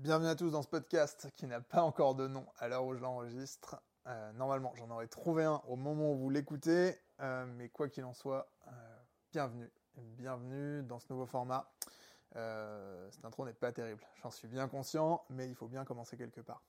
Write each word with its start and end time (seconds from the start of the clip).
Bienvenue 0.00 0.28
à 0.28 0.36
tous 0.36 0.52
dans 0.52 0.62
ce 0.62 0.68
podcast 0.68 1.28
qui 1.34 1.48
n'a 1.48 1.60
pas 1.60 1.82
encore 1.82 2.14
de 2.14 2.28
nom 2.28 2.46
à 2.60 2.68
l'heure 2.68 2.84
où 2.84 2.94
je 2.94 3.00
l'enregistre. 3.00 3.82
Euh, 4.06 4.32
normalement, 4.34 4.72
j'en 4.76 4.88
aurais 4.90 5.08
trouvé 5.08 5.42
un 5.42 5.60
au 5.66 5.74
moment 5.74 6.12
où 6.12 6.16
vous 6.16 6.30
l'écoutez, 6.30 6.96
euh, 7.18 7.44
mais 7.56 7.68
quoi 7.68 7.88
qu'il 7.88 8.04
en 8.04 8.14
soit, 8.14 8.48
euh, 8.68 8.70
bienvenue. 9.32 9.68
Bienvenue 9.96 10.84
dans 10.84 11.00
ce 11.00 11.06
nouveau 11.10 11.26
format. 11.26 11.68
cette 12.30 13.24
intro 13.24 13.44
n'est 13.44 13.52
pas 13.52 13.72
terrible, 13.72 14.00
j'en 14.22 14.30
suis 14.30 14.46
bien 14.46 14.68
conscient, 14.68 15.24
mais 15.30 15.48
il 15.48 15.56
faut 15.56 15.66
bien 15.66 15.84
commencer 15.84 16.16
quelque 16.16 16.42
part. 16.42 16.62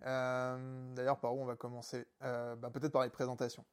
D'ailleurs, 0.00 1.18
par 1.18 1.34
où 1.34 1.40
on 1.40 1.44
va 1.44 1.56
commencer? 1.56 2.06
Bah, 2.20 2.70
Peut-être 2.72 2.92
par 2.92 3.02
les 3.02 3.10
présentations. 3.10 3.64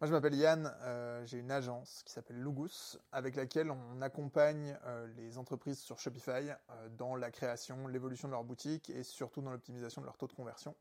Moi, 0.00 0.06
je 0.06 0.12
m'appelle 0.12 0.36
Yann, 0.36 0.72
euh, 0.82 1.24
j'ai 1.24 1.38
une 1.38 1.50
agence 1.50 2.04
qui 2.06 2.12
s'appelle 2.12 2.40
Lugus, 2.40 2.96
avec 3.10 3.34
laquelle 3.34 3.72
on 3.72 4.00
accompagne 4.00 4.78
euh, 4.86 5.08
les 5.16 5.38
entreprises 5.38 5.80
sur 5.80 5.98
Shopify 5.98 6.30
euh, 6.30 6.88
dans 6.96 7.16
la 7.16 7.32
création, 7.32 7.88
l'évolution 7.88 8.28
de 8.28 8.32
leur 8.32 8.44
boutique 8.44 8.90
et 8.90 9.02
surtout 9.02 9.42
dans 9.42 9.50
l'optimisation 9.50 10.00
de 10.00 10.06
leur 10.06 10.16
taux 10.16 10.28
de 10.28 10.34
conversion. 10.34 10.76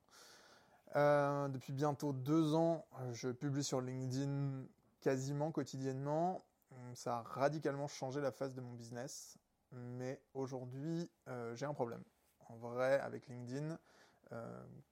depuis 0.93 1.73
bientôt 1.73 2.13
deux 2.13 2.53
ans, 2.53 2.85
je 3.13 3.29
publie 3.29 3.63
sur 3.63 3.81
LinkedIn 3.81 4.65
quasiment 5.01 5.51
quotidiennement. 5.51 6.45
Ça 6.93 7.17
a 7.17 7.21
radicalement 7.23 7.87
changé 7.87 8.21
la 8.21 8.31
face 8.31 8.53
de 8.53 8.61
mon 8.61 8.73
business, 8.73 9.39
mais 9.71 10.21
aujourd'hui, 10.35 11.09
j'ai 11.55 11.65
un 11.65 11.73
problème. 11.73 12.03
En 12.49 12.55
vrai, 12.57 12.99
avec 12.99 13.27
LinkedIn, 13.27 13.79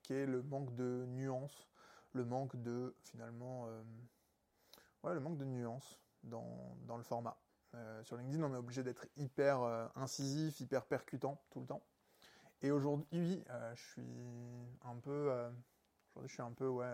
qui 0.01 0.13
est 0.13 0.25
le 0.25 0.41
manque 0.41 0.73
de 0.73 1.05
nuances, 1.09 1.69
le 2.13 2.25
manque 2.25 2.55
de 2.55 2.95
finalement 3.03 3.67
le 5.13 5.19
manque 5.19 5.37
de 5.37 5.45
nuances 5.45 5.99
dans, 6.23 6.97
le 6.97 7.03
format. 7.03 7.37
Euh, 7.75 8.03
sur 8.03 8.17
LinkedIn, 8.17 8.43
on 8.43 8.53
est 8.53 8.57
obligé 8.57 8.83
d'être 8.83 9.05
hyper 9.17 9.61
euh, 9.61 9.87
incisif, 9.95 10.59
hyper 10.59 10.85
percutant 10.85 11.41
tout 11.49 11.59
le 11.59 11.67
temps. 11.67 11.83
Et 12.61 12.71
aujourd'hui, 12.71 13.43
euh, 13.49 13.75
je 13.75 13.83
suis 13.83 14.77
un 14.83 14.95
peu, 14.95 15.29
aujourd'hui, 16.09 16.29
je 16.29 16.33
suis 16.33 16.41
un 16.41 16.53
peu, 16.53 16.67
ouais, 16.67 16.91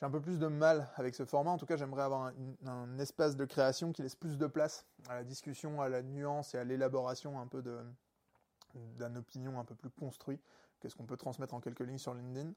j'ai 0.00 0.06
un 0.06 0.10
peu 0.10 0.20
plus 0.20 0.38
de 0.38 0.46
mal 0.46 0.90
avec 0.96 1.14
ce 1.14 1.24
format. 1.24 1.50
En 1.50 1.58
tout 1.58 1.66
cas, 1.66 1.76
j'aimerais 1.76 2.02
avoir 2.02 2.32
un, 2.66 2.98
espace 2.98 3.36
de 3.36 3.44
création 3.44 3.92
qui 3.92 4.02
laisse 4.02 4.16
plus 4.16 4.38
de 4.38 4.46
place 4.46 4.86
à 5.08 5.14
la 5.14 5.24
discussion, 5.24 5.80
à 5.80 5.88
la 5.88 6.02
nuance 6.02 6.54
et 6.54 6.58
à 6.58 6.64
l'élaboration 6.64 7.38
un 7.38 7.46
peu 7.46 7.62
d'une 7.62 9.16
opinion 9.16 9.60
un 9.60 9.64
peu 9.64 9.74
plus 9.74 9.90
construite 9.90 10.42
que 10.80 10.88
ce 10.88 10.96
qu'on 10.96 11.06
peut 11.06 11.16
transmettre 11.16 11.54
en 11.54 11.60
quelques 11.60 11.80
lignes 11.80 11.98
sur 11.98 12.14
LinkedIn. 12.14 12.52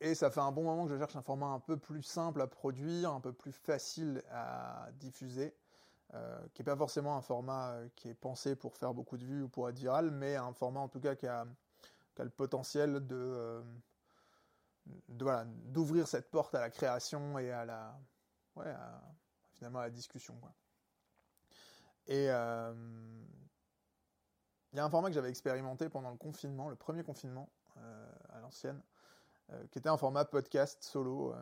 Et 0.00 0.14
ça 0.14 0.30
fait 0.30 0.40
un 0.40 0.52
bon 0.52 0.62
moment 0.62 0.86
que 0.86 0.92
je 0.92 0.98
cherche 0.98 1.16
un 1.16 1.22
format 1.22 1.46
un 1.46 1.58
peu 1.58 1.76
plus 1.76 2.02
simple 2.02 2.40
à 2.40 2.46
produire, 2.46 3.12
un 3.12 3.20
peu 3.20 3.32
plus 3.32 3.50
facile 3.50 4.22
à 4.30 4.90
diffuser, 4.92 5.56
euh, 6.14 6.38
qui 6.54 6.62
n'est 6.62 6.66
pas 6.66 6.76
forcément 6.76 7.16
un 7.16 7.20
format 7.20 7.72
euh, 7.72 7.88
qui 7.96 8.08
est 8.08 8.14
pensé 8.14 8.54
pour 8.54 8.76
faire 8.76 8.94
beaucoup 8.94 9.16
de 9.16 9.24
vues 9.24 9.42
ou 9.42 9.48
pour 9.48 9.68
être 9.68 9.78
viral, 9.78 10.12
mais 10.12 10.36
un 10.36 10.52
format 10.52 10.78
en 10.80 10.88
tout 10.88 11.00
cas 11.00 11.16
qui 11.16 11.26
a, 11.26 11.46
le 12.18 12.30
potentiel 12.30 13.06
de, 13.06 13.16
euh, 13.16 13.62
voilà, 15.08 15.44
d'ouvrir 15.46 16.06
cette 16.06 16.30
porte 16.30 16.54
à 16.54 16.60
la 16.60 16.70
création 16.70 17.36
et 17.38 17.50
à 17.50 17.64
la, 17.64 17.98
ouais, 18.54 18.72
finalement 19.54 19.80
à 19.80 19.84
la 19.84 19.90
discussion. 19.90 20.40
Et 22.06 22.24
il 22.24 22.26
y 22.26 22.30
a 24.80 24.84
un 24.84 24.90
format 24.90 25.08
que 25.08 25.14
j'avais 25.14 25.30
expérimenté 25.30 25.88
pendant 25.88 26.10
le 26.10 26.16
confinement, 26.16 26.68
le 26.68 26.76
premier 26.76 27.02
confinement 27.02 27.48
à 28.30 28.40
l'ancienne, 28.40 28.80
euh, 29.50 29.66
qui 29.70 29.78
était 29.78 29.88
un 29.88 29.96
format 29.96 30.26
podcast 30.26 30.82
solo, 30.82 31.32
euh, 31.32 31.36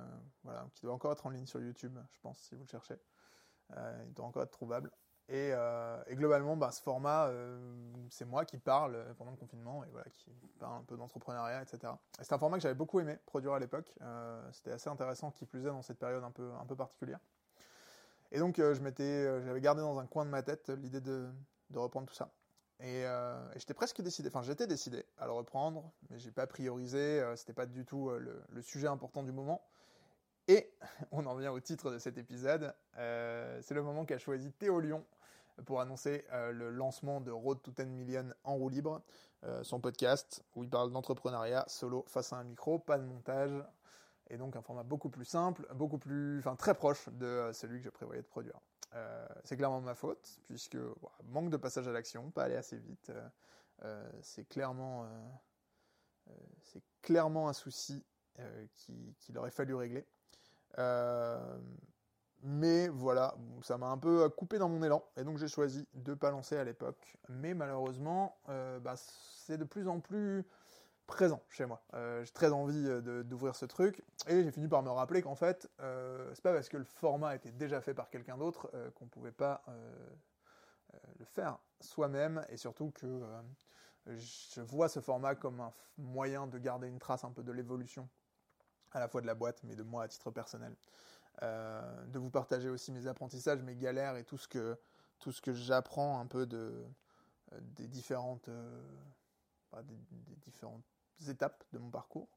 voilà, 0.45 0.65
qui 0.75 0.83
doit 0.83 0.95
encore 0.95 1.11
être 1.13 1.27
en 1.27 1.31
ligne 1.31 1.47
sur 1.47 1.61
YouTube, 1.61 1.99
je 2.13 2.21
pense, 2.21 2.39
si 2.39 2.55
vous 2.55 2.63
le 2.63 2.69
cherchez. 2.69 2.99
Euh, 3.77 4.05
il 4.07 4.15
doit 4.15 4.27
encore 4.27 4.45
être 4.45 4.53
trouvable. 4.53 4.93
Et, 5.29 5.53
globalement, 6.11 6.57
bah, 6.57 6.71
ce 6.71 6.81
format, 6.81 7.29
c'est 8.11 8.25
moi 8.25 8.45
qui 8.45 8.59
parle 8.59 9.13
pendant 9.19 9.33
le 9.33 9.37
confinement 9.37 9.83
et 9.83 9.89
voilà, 9.91 10.09
qui 10.11 10.31
parle 10.61 10.77
un 10.77 10.85
peu 10.85 10.97
d'entrepreneuriat, 10.97 11.63
etc. 11.63 11.93
C'est 12.21 12.33
un 12.33 12.39
format 12.39 12.59
que 12.59 12.63
j'avais 12.63 12.77
beaucoup 12.77 13.01
aimé 13.01 13.19
produire 13.27 13.55
à 13.55 13.59
l'époque. 13.59 13.93
C'était 14.53 14.71
assez 14.71 14.89
intéressant, 14.89 15.33
qui 15.33 15.45
plus 15.45 15.63
est 15.67 15.71
dans 15.71 15.83
cette 15.83 15.99
période 15.99 16.23
un 16.23 16.31
peu, 16.31 16.53
un 16.61 16.65
peu 16.65 16.77
particulière. 16.77 17.19
Et 18.31 18.39
donc, 18.39 18.59
je 18.59 18.81
m'étais, 18.81 19.43
j'avais 19.43 19.61
gardé 19.61 19.81
dans 19.81 19.99
un 19.99 20.07
coin 20.07 20.25
de 20.25 20.31
ma 20.31 20.45
tête 20.45 20.69
l'idée 20.69 21.01
de 21.01 21.29
reprendre 21.75 22.07
tout 22.07 22.15
ça. 22.15 22.31
Euh, 22.83 23.53
et, 23.55 23.59
j'étais 23.59 23.75
presque 23.75 24.03
décidé, 24.03 24.29
enfin 24.29 24.43
j'étais 24.43 24.67
décidé 24.67 25.05
à 25.19 25.27
le 25.27 25.33
reprendre, 25.33 25.91
mais 26.11 26.19
j'ai 26.19 26.31
pas 26.31 26.47
priorisé, 26.47 27.21
euh, 27.21 27.35
c'était 27.37 27.55
pas 27.55 27.67
du 27.67 27.85
tout 27.85 28.11
euh, 28.11 28.43
le, 28.51 28.63
sujet 28.63 28.87
important 28.87 29.23
du 29.23 29.33
moment. 29.33 29.63
Et 30.49 30.71
on 31.11 31.25
en 31.27 31.35
vient 31.37 31.53
au 31.53 31.61
titre 31.61 31.91
de 31.91 31.99
cet 31.99 32.19
épisode, 32.19 32.75
c'est 32.95 33.75
le 33.75 33.83
moment 33.83 34.05
qu'a 34.05 34.19
choisi 34.19 34.53
Théo 34.53 34.81
Lyon 34.81 35.05
pour 35.65 35.81
annoncer 35.81 36.27
le 36.33 36.69
lancement 36.69 37.23
de 37.23 37.31
Road 37.31 37.63
to 37.63 37.71
10 37.71 37.87
Million 37.87 38.29
en 38.45 38.57
roue 38.57 38.69
libre, 38.69 39.03
son 39.63 39.81
podcast 39.81 40.45
où 40.55 40.63
il 40.63 40.69
parle 40.69 40.93
d'entrepreneuriat 40.93 41.65
solo 41.67 42.05
face 42.09 42.35
à 42.35 42.37
un 42.37 42.45
micro, 42.45 42.79
pas 42.79 42.99
de 42.99 43.05
montage, 43.05 43.65
et 44.29 44.37
donc 44.37 44.55
un 44.55 44.61
format 44.61 44.83
beaucoup 44.83 45.09
plus 45.09 45.25
simple, 45.25 45.67
beaucoup 45.75 45.97
plus, 45.97 46.39
enfin 46.41 46.57
très 46.57 46.75
proche 46.75 47.09
de 47.09 47.51
celui 47.55 47.79
que 47.79 47.85
je 47.85 47.91
prévoyais 47.91 48.21
de 48.21 48.27
produire. 48.27 48.61
Euh, 48.97 49.27
c'est 49.45 49.57
clairement 49.57 49.81
ma 49.81 49.95
faute, 49.95 50.41
puisque 50.49 50.79
manque 51.25 51.51
de 51.51 51.57
passage 51.57 51.87
à 51.87 51.93
l'action, 51.93 52.31
pas 52.31 52.45
aller 52.45 52.57
assez 52.57 52.79
vite. 52.79 53.11
Euh, 53.11 53.29
euh, 53.85 54.11
c'est 54.23 54.49
clairement, 54.49 55.07
clairement 57.03 57.49
un 57.49 57.53
souci 57.53 58.05
qu'il 58.75 59.39
aurait 59.39 59.51
fallu 59.51 59.75
régler. 59.75 60.07
mais 62.43 62.89
voilà, 62.89 63.35
ça 63.63 63.77
m'a 63.77 63.89
un 63.89 63.99
peu 63.99 64.29
coupé 64.31 64.59
dans 64.59 64.69
mon 64.69 64.83
élan, 64.83 65.05
et 65.17 65.25
donc 65.25 65.37
j'ai 65.37 65.49
choisi 65.49 65.87
de 65.95 66.15
pas 66.15 66.31
lancer 66.31 66.57
à 66.57 66.65
l'époque. 66.65 67.19
Mais 67.29 67.53
malheureusement, 67.53 68.39
bah, 68.47 68.95
c'est 68.97 69.59
de 69.59 69.65
plus 69.65 69.89
en 69.89 70.01
plus 70.01 70.45
présent 71.07 71.43
chez 71.49 71.67
moi. 71.67 71.83
Euh, 71.95 72.25
j'ai 72.25 72.33
très 72.33 72.53
envie 72.53 72.87
euh, 72.87 73.23
d'ouvrir 73.23 73.57
ce 73.57 73.65
truc 73.65 74.03
et 74.27 74.43
j'ai 74.43 74.51
fini 74.51 74.69
par 74.69 74.83
me 74.83 74.91
rappeler 74.91 75.23
qu'en 75.23 75.35
fait, 75.35 75.71
euh, 75.81 76.31
c'est 76.35 76.43
pas 76.43 76.53
parce 76.53 76.69
que 76.69 76.77
le 76.77 76.85
format 76.85 77.35
était 77.35 77.53
déjà 77.53 77.81
fait 77.81 77.95
par 77.95 78.11
quelqu'un 78.11 78.37
d'autre 78.37 78.71
qu'on 78.95 79.07
pouvait 79.07 79.33
pas 79.33 79.65
le 81.19 81.25
faire 81.25 81.59
soi-même 81.81 82.45
et 82.49 82.57
surtout 82.57 82.91
que 82.91 83.23
je 84.07 84.61
vois 84.61 84.89
ce 84.89 85.01
format 85.01 85.35
comme 85.35 85.61
un 85.61 85.73
moyen 85.99 86.47
de 86.47 86.59
garder 86.59 86.89
une 86.89 86.99
trace 86.99 87.25
un 87.25 87.33
peu 87.33 87.43
de 87.43 87.53
l'évolution 87.53 88.09
à 88.93 89.01
la 89.01 89.09
fois 89.09 89.21
de 89.21 89.27
la 89.27 89.35
boîte 89.35 89.63
mais 89.65 89.77
de 89.77 89.83
moi 89.83 90.05
à 90.05 90.09
titre 90.09 90.31
personnel. 90.31 90.75
de 91.43 92.19
vous 92.19 92.31
partager 92.31 92.69
aussi 92.69 92.93
mes 92.93 93.07
apprentissages, 93.07 93.63
mes 93.63 93.77
galères 93.77 94.17
et 94.17 94.25
tout 94.25 94.39
ce 94.39 94.49
que, 94.49 94.79
que 95.43 95.53
j'apprends 95.53 96.19
un 96.19 96.27
peu 96.27 96.47
de, 96.47 96.85
des 97.61 97.89
différentes, 97.89 98.49
des, 98.49 99.97
des 100.11 100.37
différentes 100.37 100.96
étapes 101.29 101.65
de 101.73 101.79
mon 101.79 101.91
parcours. 101.91 102.29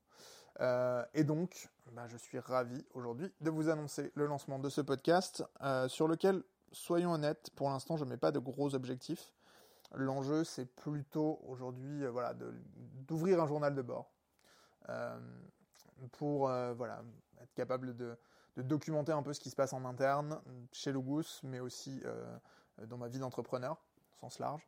Euh, 0.62 1.06
et 1.14 1.24
donc, 1.24 1.70
bah, 1.94 2.08
je 2.08 2.18
suis 2.18 2.40
ravi 2.40 2.86
aujourd'hui 2.94 3.32
de 3.42 3.50
vous 3.50 3.70
annoncer 3.70 4.12
le 4.16 4.26
lancement 4.26 4.60
de 4.60 4.70
ce 4.70 4.82
podcast 4.82 5.44
euh, 5.62 5.88
sur 5.88 6.08
lequel, 6.08 6.44
soyons 6.72 7.14
honnêtes, 7.14 7.50
pour 7.56 7.70
l'instant, 7.70 7.98
je 7.98 8.04
ne 8.04 8.10
mets 8.10 8.18
pas 8.18 8.32
de 8.32 8.40
gros 8.40 8.76
objectifs. 8.76 9.32
L'enjeu, 9.94 10.44
c'est 10.44 10.66
plutôt 10.66 11.40
aujourd'hui 11.48 12.04
euh, 12.04 12.12
voilà, 12.12 12.34
d'ouvrir 13.08 13.42
un 13.42 13.48
journal 13.48 13.76
de 13.76 13.82
bord 13.82 14.12
pour 16.14 16.48
voilà, 16.48 17.04
être 17.40 17.54
capable 17.54 17.96
de, 17.96 18.18
documenter 18.58 19.12
un 19.12 19.22
peu 19.22 19.34
ce 19.34 19.40
qui 19.40 19.52
se 19.52 19.56
passe 19.56 19.72
en 19.72 19.86
interne 19.86 20.42
chez 20.72 20.92
Logus, 20.92 21.42
mais 21.44 21.60
aussi 21.60 22.02
dans 22.88 22.98
ma 22.98 23.08
vie 23.08 23.20
d'entrepreneur, 23.20 23.78
au 24.14 24.16
sens 24.22 24.40
large. 24.40 24.68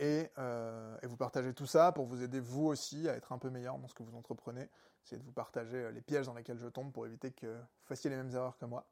Euh, 0.00 0.96
et, 1.02 1.06
vous 1.06 1.16
partagez 1.16 1.52
tout 1.52 1.66
ça 1.66 1.92
pour 1.92 2.06
vous 2.06 2.22
aider 2.22 2.40
vous 2.40 2.66
aussi 2.66 3.08
à 3.08 3.14
être 3.14 3.32
un 3.32 3.38
peu 3.38 3.50
meilleur 3.50 3.78
dans 3.78 3.88
ce 3.88 3.94
que 3.94 4.02
vous 4.02 4.16
entreprenez. 4.16 4.68
C'est 5.02 5.18
de 5.18 5.22
vous 5.22 5.32
partager 5.32 5.76
euh, 5.76 5.90
les 5.90 6.00
pièges 6.00 6.26
dans 6.26 6.34
lesquels 6.34 6.58
je 6.58 6.68
tombe 6.68 6.92
pour 6.92 7.06
éviter 7.06 7.32
que 7.32 7.46
vous 7.46 7.84
fassiez 7.84 8.08
les 8.08 8.16
mêmes 8.16 8.30
erreurs 8.30 8.56
que 8.56 8.64
moi. 8.64 8.86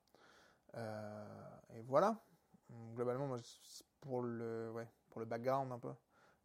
Euh, 0.75 1.59
et 1.75 1.83
voilà. 1.83 2.23
Globalement, 2.95 3.27
moi, 3.27 3.39
pour 4.01 4.21
le, 4.21 4.71
ouais, 4.73 4.87
pour 5.09 5.21
le 5.21 5.27
background 5.27 5.73
un 5.73 5.79
peu, 5.79 5.95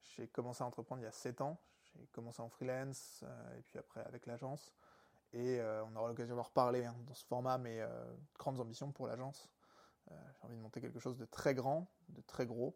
j'ai 0.01 0.27
commencé 0.29 0.63
à 0.63 0.67
entreprendre 0.67 1.01
il 1.01 1.05
y 1.05 1.07
a 1.07 1.11
7 1.11 1.41
ans. 1.41 1.59
J'ai 1.83 2.07
commencé 2.13 2.41
en 2.41 2.47
freelance 2.47 3.23
et 3.57 3.61
puis 3.61 3.77
après 3.77 4.01
avec 4.05 4.25
l'agence. 4.25 4.73
Et 5.33 5.61
on 5.61 5.95
aura 5.97 6.07
l'occasion 6.07 6.35
d'en 6.35 6.43
reparler 6.43 6.85
hein, 6.85 6.95
dans 7.05 7.13
ce 7.13 7.25
format, 7.25 7.57
mais 7.57 7.81
grandes 8.39 8.59
ambitions 8.59 8.91
pour 8.91 9.07
l'agence. 9.07 9.49
j'ai 10.09 10.45
envie 10.45 10.55
de 10.55 10.61
monter 10.61 10.79
quelque 10.79 10.99
chose 10.99 11.17
de 11.17 11.25
très 11.25 11.53
grand, 11.53 11.91
de 12.07 12.21
très 12.21 12.45
gros. 12.45 12.73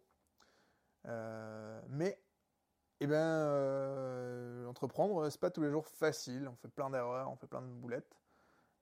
Euh, 1.05 1.81
mais, 1.89 2.19
eh 2.99 3.07
ben, 3.07 3.15
euh, 3.15 4.65
entreprendre, 4.67 5.29
c'est 5.29 5.39
pas 5.39 5.51
tous 5.51 5.61
les 5.61 5.69
jours 5.69 5.87
facile. 5.87 6.47
On 6.47 6.55
fait 6.55 6.67
plein 6.67 6.89
d'erreurs, 6.89 7.29
on 7.29 7.35
fait 7.35 7.47
plein 7.47 7.61
de 7.61 7.67
boulettes. 7.67 8.19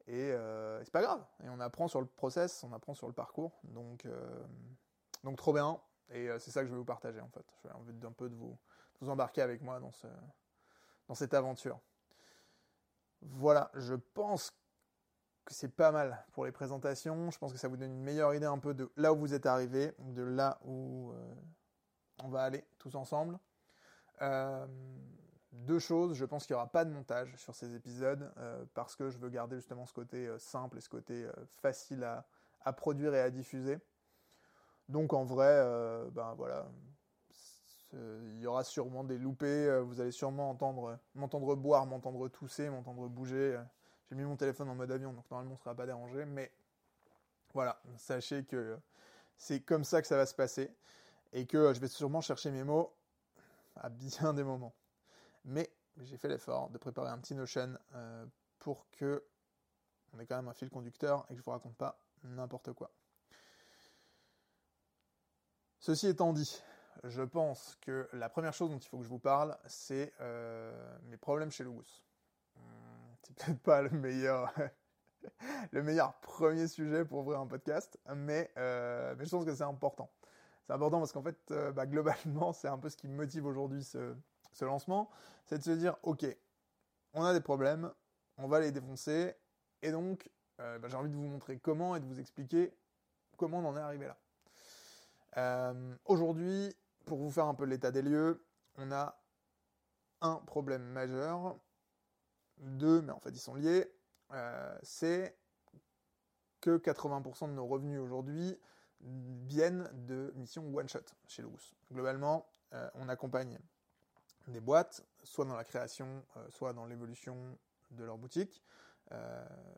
Et 0.07 0.31
euh, 0.31 0.83
c'est 0.83 0.91
pas 0.91 1.01
grave. 1.01 1.25
Et 1.43 1.49
on 1.49 1.59
apprend 1.59 1.87
sur 1.87 1.99
le 1.99 2.07
process, 2.07 2.63
on 2.63 2.73
apprend 2.73 2.93
sur 2.93 3.07
le 3.07 3.13
parcours. 3.13 3.59
Donc, 3.63 4.07
donc 5.23 5.37
trop 5.37 5.53
bien. 5.53 5.79
Et 6.09 6.29
c'est 6.39 6.51
ça 6.51 6.61
que 6.61 6.67
je 6.67 6.71
vais 6.71 6.77
vous 6.77 6.85
partager 6.85 7.19
en 7.19 7.29
fait. 7.29 7.45
J'ai 7.63 7.71
envie 7.71 7.93
d'un 7.93 8.11
peu 8.11 8.29
de 8.29 8.35
vous, 8.35 8.57
vous 9.01 9.09
embarquer 9.09 9.41
avec 9.41 9.61
moi 9.61 9.79
dans, 9.79 9.91
ce, 9.91 10.07
dans 11.07 11.15
cette 11.15 11.33
aventure. 11.33 11.79
Voilà, 13.21 13.71
je 13.73 13.95
pense 13.95 14.51
que 15.45 15.53
c'est 15.53 15.75
pas 15.75 15.91
mal 15.91 16.23
pour 16.33 16.45
les 16.45 16.51
présentations. 16.51 17.31
Je 17.31 17.39
pense 17.39 17.51
que 17.51 17.57
ça 17.57 17.67
vous 17.67 17.77
donne 17.77 17.91
une 17.91 18.03
meilleure 18.03 18.33
idée 18.35 18.45
un 18.45 18.59
peu 18.59 18.73
de 18.73 18.91
là 18.97 19.13
où 19.13 19.17
vous 19.17 19.33
êtes 19.33 19.45
arrivé, 19.47 19.93
de 19.99 20.21
là 20.21 20.59
où 20.63 21.13
on 22.23 22.29
va 22.29 22.43
aller 22.43 22.63
tous 22.79 22.95
ensemble. 22.95 23.37
Euh, 24.21 24.65
deux 25.51 25.79
choses, 25.79 26.13
je 26.13 26.25
pense 26.25 26.45
qu'il 26.45 26.53
n'y 26.53 26.57
aura 26.57 26.71
pas 26.71 26.85
de 26.85 26.91
montage 26.91 27.33
sur 27.37 27.55
ces 27.55 27.75
épisodes 27.75 28.31
euh, 28.37 28.63
parce 28.73 28.95
que 28.95 29.09
je 29.09 29.17
veux 29.17 29.29
garder 29.29 29.55
justement 29.57 29.85
ce 29.85 29.93
côté 29.93 30.29
simple 30.37 30.77
et 30.77 30.81
ce 30.81 30.89
côté 30.89 31.27
facile 31.61 32.03
à, 32.03 32.25
à, 32.61 32.73
produire 32.73 33.13
et 33.15 33.21
à 33.21 33.29
diffuser. 33.29 33.79
Donc 34.89 35.13
en 35.13 35.23
vrai, 35.23 35.63
ben 36.11 36.35
voilà, 36.35 36.67
il 37.93 38.39
y 38.39 38.45
aura 38.45 38.63
sûrement 38.63 39.03
des 39.03 39.17
loupés, 39.17 39.79
vous 39.81 39.99
allez 39.99 40.11
sûrement 40.11 40.49
entendre 40.49 40.99
m'entendre 41.15 41.55
boire, 41.55 41.85
m'entendre 41.85 42.27
tousser, 42.27 42.69
m'entendre 42.69 43.07
bouger. 43.07 43.59
J'ai 44.09 44.15
mis 44.15 44.23
mon 44.23 44.35
téléphone 44.35 44.69
en 44.69 44.75
mode 44.75 44.91
avion, 44.91 45.13
donc 45.13 45.29
normalement 45.31 45.53
on 45.53 45.55
ne 45.55 45.59
sera 45.59 45.73
pas 45.73 45.85
dérangé. 45.85 46.25
Mais 46.25 46.51
voilà, 47.53 47.79
sachez 47.97 48.43
que 48.43 48.77
c'est 49.37 49.61
comme 49.61 49.83
ça 49.83 50.01
que 50.01 50.07
ça 50.07 50.17
va 50.17 50.25
se 50.25 50.35
passer. 50.35 50.71
Et 51.35 51.45
que 51.45 51.73
je 51.73 51.79
vais 51.79 51.87
sûrement 51.87 52.21
chercher 52.21 52.49
mes 52.49 52.63
mots 52.63 52.91
à 53.75 53.89
bien 53.89 54.33
des 54.33 54.43
moments. 54.43 54.73
Mais 55.43 55.69
j'ai 55.97 56.17
fait 56.17 56.27
l'effort 56.27 56.69
de 56.71 56.77
préparer 56.77 57.09
un 57.09 57.19
petit 57.19 57.35
Notion 57.35 57.77
euh, 57.93 58.25
pour 58.57 58.89
que 58.91 59.23
on 60.13 60.19
ait 60.19 60.25
quand 60.25 60.37
même 60.37 60.47
un 60.47 60.53
fil 60.53 60.69
conducteur 60.69 61.25
et 61.29 61.33
que 61.33 61.39
je 61.39 61.43
vous 61.43 61.51
raconte 61.51 61.75
pas 61.75 62.01
n'importe 62.23 62.73
quoi. 62.73 62.89
Ceci 65.79 66.07
étant 66.07 66.33
dit, 66.33 66.63
je 67.03 67.21
pense 67.21 67.77
que 67.81 68.09
la 68.13 68.29
première 68.29 68.53
chose 68.53 68.71
dont 68.71 68.79
il 68.79 68.87
faut 68.87 68.97
que 68.97 69.03
je 69.03 69.09
vous 69.09 69.19
parle, 69.19 69.55
c'est 69.67 70.13
euh, 70.21 70.97
mes 71.03 71.17
problèmes 71.17 71.51
chez 71.51 71.63
Logus 71.63 72.05
c'est 73.25 73.35
peut-être 73.35 73.61
pas 73.61 73.81
le 73.81 73.89
meilleur, 73.89 74.53
le 75.71 75.83
meilleur 75.83 76.13
premier 76.19 76.67
sujet 76.67 77.05
pour 77.05 77.19
ouvrir 77.19 77.39
un 77.39 77.47
podcast, 77.47 77.99
euh, 78.07 78.15
mais 78.15 78.51
je 79.25 79.29
pense 79.29 79.45
que 79.45 79.55
c'est 79.55 79.63
important. 79.63 80.09
C'est 80.65 80.73
important 80.73 80.99
parce 80.99 81.11
qu'en 81.11 81.21
fait, 81.21 81.37
euh, 81.51 81.71
bah, 81.71 81.85
globalement, 81.85 82.53
c'est 82.53 82.67
un 82.67 82.77
peu 82.77 82.89
ce 82.89 82.97
qui 82.97 83.07
me 83.07 83.15
motive 83.15 83.45
aujourd'hui 83.45 83.83
ce, 83.83 84.15
ce, 84.51 84.65
lancement, 84.65 85.09
c'est 85.45 85.57
de 85.59 85.63
se 85.63 85.71
dire, 85.71 85.95
ok, 86.03 86.25
on 87.13 87.23
a 87.23 87.33
des 87.33 87.41
problèmes, 87.41 87.91
on 88.37 88.47
va 88.47 88.59
les 88.59 88.71
défoncer, 88.71 89.35
et 89.81 89.91
donc 89.91 90.29
euh, 90.59 90.79
bah, 90.79 90.87
j'ai 90.89 90.97
envie 90.97 91.09
de 91.09 91.15
vous 91.15 91.27
montrer 91.27 91.59
comment 91.59 91.95
et 91.95 91.99
de 91.99 92.05
vous 92.05 92.19
expliquer 92.19 92.73
comment 93.37 93.59
on 93.59 93.65
en 93.65 93.77
est 93.77 93.81
arrivé 93.81 94.07
là. 95.35 95.73
aujourd'hui, 96.05 96.75
pour 97.05 97.19
vous 97.19 97.29
faire 97.29 97.45
un 97.45 97.53
peu 97.53 97.65
l'état 97.65 97.91
des 97.91 98.01
lieux, 98.01 98.43
on 98.77 98.91
a 98.91 99.19
un 100.21 100.35
problème 100.35 100.83
majeur. 100.83 101.57
Deux, 102.57 103.01
mais 103.01 103.11
en 103.11 103.19
fait 103.19 103.31
ils 103.31 103.39
sont 103.39 103.55
liés, 103.55 103.91
euh, 104.31 104.77
c'est 104.81 105.37
que 106.61 106.77
80% 106.77 107.49
de 107.49 107.53
nos 107.53 107.67
revenus 107.67 107.99
aujourd'hui 107.99 108.57
viennent 109.01 109.89
de 109.93 110.31
missions 110.35 110.65
one-shot 110.73 111.05
chez 111.27 111.41
Logus. 111.41 111.75
Globalement, 111.91 112.47
euh, 112.73 112.89
on 112.95 113.09
accompagne 113.09 113.59
des 114.47 114.61
boîtes, 114.61 115.05
soit 115.23 115.45
dans 115.45 115.55
la 115.55 115.63
création, 115.63 116.23
euh, 116.37 116.45
soit 116.49 116.73
dans 116.73 116.85
l'évolution 116.85 117.57
de 117.91 118.03
leur 118.03 118.17
boutique, 118.17 118.63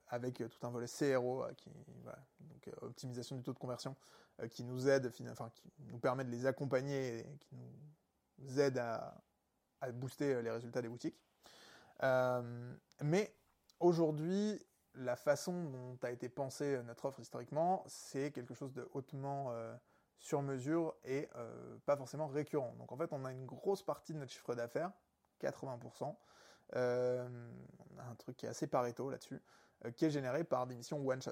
avec 0.08 0.36
tout 0.36 0.66
un 0.66 0.70
volet 0.70 0.88
CRO, 0.88 1.46
qui, 1.58 1.70
optimisation 2.82 3.36
du 3.36 3.44
taux 3.44 3.52
de 3.52 3.60
conversion, 3.60 3.94
qui 4.50 4.64
nous 4.64 4.88
aide, 4.88 5.12
enfin 5.30 5.50
qui 5.50 5.70
nous 5.80 6.00
permet 6.00 6.24
de 6.24 6.30
les 6.30 6.46
accompagner 6.46 7.20
et 7.20 7.38
qui 7.42 7.58
nous 8.38 8.60
aide 8.62 8.78
à 8.78 9.22
booster 9.92 10.42
les 10.42 10.50
résultats 10.50 10.82
des 10.82 10.88
boutiques. 10.88 11.20
Euh, 12.04 12.76
mais 13.02 13.34
aujourd'hui, 13.80 14.60
la 14.98 15.16
façon 15.16 15.64
dont 15.66 15.98
a 16.02 16.12
été 16.12 16.30
pensée 16.30 16.82
notre 16.84 17.06
offre 17.06 17.20
historiquement, 17.20 17.84
c'est 17.88 18.32
quelque 18.32 18.54
chose 18.54 18.74
de 18.74 18.90
hautement 18.94 19.52
euh, 19.52 19.76
sur 20.20 20.42
mesure 20.42 20.96
et 21.04 21.30
euh, 21.36 21.78
pas 21.86 21.96
forcément 21.96 22.28
récurrent. 22.28 22.74
Donc 22.78 22.92
en 22.92 22.98
fait, 22.98 23.12
on 23.14 23.24
a 23.26 23.32
une 23.32 23.46
grosse 23.46 23.84
partie 23.84 24.14
de 24.14 24.20
notre 24.20 24.32
chiffre 24.32 24.56
d'affaires, 24.56 24.92
80%, 25.42 26.16
on 26.74 28.00
a 28.00 28.04
un 28.04 28.16
truc 28.16 28.36
qui 28.36 28.46
est 28.46 28.50
assez 28.50 28.68
pareto 28.68 29.10
là-dessus, 29.10 29.42
qui 29.96 30.06
est 30.06 30.10
généré 30.10 30.44
par 30.44 30.68
des 30.68 30.76
missions 30.76 31.06
one-shot. 31.08 31.32